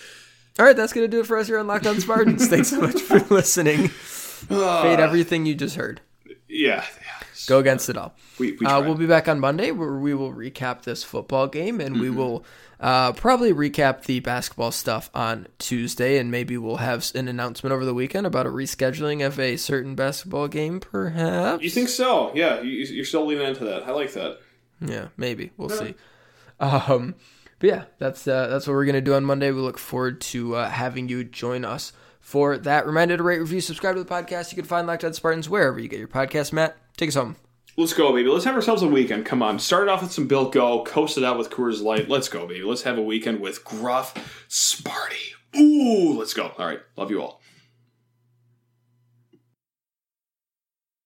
All 0.59 0.67
right, 0.67 0.77
that's 0.77 0.93
going 0.93 1.05
to 1.05 1.09
do 1.09 1.21
it 1.21 1.27
for 1.27 1.39
us 1.39 1.47
here 1.47 1.59
on 1.59 1.67
Locked 1.67 1.87
On 1.87 1.99
Spartans. 2.01 2.47
Thanks 2.49 2.69
so 2.69 2.81
much 2.81 3.01
for 3.01 3.19
listening. 3.35 3.89
Fade 3.89 5.01
everything 5.01 5.47
you 5.47 5.55
just 5.55 5.77
heard. 5.77 6.01
Yeah. 6.49 6.85
yeah. 7.01 7.27
Go 7.47 7.59
against 7.59 7.89
it 7.89 7.97
all. 7.97 8.15
We, 8.39 8.53
we 8.61 8.67
uh, 8.67 8.81
we'll 8.83 8.95
be 8.97 9.07
back 9.07 9.29
on 9.29 9.41
Monday 9.41 9.71
where 9.71 9.95
we 9.95 10.13
will 10.15 10.33
recap 10.33 10.83
this 10.83 11.03
football 11.05 11.47
game 11.47 11.81
and 11.81 11.95
Mm-hmm. 11.95 12.03
we 12.03 12.11
will 12.11 12.45
uh, 12.81 13.13
probably 13.13 13.53
recap 13.53 14.05
the 14.05 14.21
basketball 14.21 14.73
stuff 14.73 15.11
on 15.15 15.47
Tuesday 15.59 16.19
and 16.19 16.31
maybe 16.31 16.57
we'll 16.59 16.77
have 16.77 17.11
an 17.15 17.29
announcement 17.29 17.73
over 17.73 17.85
the 17.85 17.95
weekend 17.95 18.27
about 18.27 18.47
a 18.47 18.51
rescheduling 18.51 19.25
of 19.25 19.39
a 19.39 19.57
certain 19.57 19.95
basketball 19.95 20.49
game, 20.49 20.81
perhaps. 20.81 21.63
You 21.63 21.71
think 21.71 21.89
so? 21.89 22.33
Yeah, 22.35 22.61
you, 22.61 22.71
you're 22.87 23.05
still 23.05 23.25
leaning 23.27 23.47
into 23.47 23.65
that. 23.65 23.85
I 23.85 23.93
like 23.93 24.13
that. 24.15 24.39
Yeah, 24.81 25.09
maybe 25.17 25.53
we'll 25.57 25.69
see. 25.71 25.95
Um, 26.59 27.15
but 27.61 27.69
yeah, 27.69 27.85
that's 27.99 28.27
uh, 28.27 28.49
that's 28.49 28.67
what 28.67 28.73
we're 28.73 28.87
gonna 28.87 29.01
do 29.01 29.15
on 29.15 29.25
Monday. 29.25 29.53
We 29.53 29.61
look 29.61 29.79
forward 29.79 30.21
to 30.23 30.57
uh, 30.57 30.69
having 30.69 31.09
you 31.09 31.23
join 31.23 31.65
us 31.65 31.93
for 32.19 32.59
that. 32.59 32.87
Reminder 32.87 33.17
to 33.17 33.23
rate, 33.23 33.39
review, 33.39 33.61
subscribe 33.61 33.95
to 33.95 34.03
the 34.03 34.11
podcast. 34.11 34.51
You 34.51 34.57
can 34.57 34.65
find 34.65 34.87
Locked 34.87 35.05
On 35.05 35.13
Spartans 35.13 35.49
wherever 35.49 35.79
you 35.79 35.87
get 35.87 35.99
your 35.99 36.09
podcast. 36.09 36.53
Matt, 36.53 36.77
take 36.97 37.09
us 37.09 37.15
home. 37.15 37.37
Let's 37.77 37.93
go, 37.93 38.13
baby. 38.13 38.29
Let's 38.29 38.45
have 38.47 38.57
ourselves 38.57 38.83
a 38.83 38.89
weekend. 38.89 39.25
Come 39.25 39.43
on. 39.43 39.59
Started 39.59 39.91
off 39.91 40.03
with 40.03 40.11
some 40.11 40.27
Built 40.27 40.53
Go, 40.53 40.83
coasted 40.85 41.23
out 41.23 41.39
with 41.39 41.51
Coors 41.51 41.83
Light. 41.83 42.09
Let's 42.09 42.29
go, 42.29 42.47
baby. 42.47 42.63
Let's 42.63 42.83
have 42.83 42.99
a 42.99 43.03
weekend 43.03 43.41
with 43.41 43.65
Gruff 43.65 44.15
Sparty. 44.49 45.35
Ooh, 45.57 46.19
let's 46.19 46.35
go. 46.35 46.53
All 46.59 46.67
right. 46.67 46.81
Love 46.97 47.11
you 47.11 47.23
all. 47.23 47.40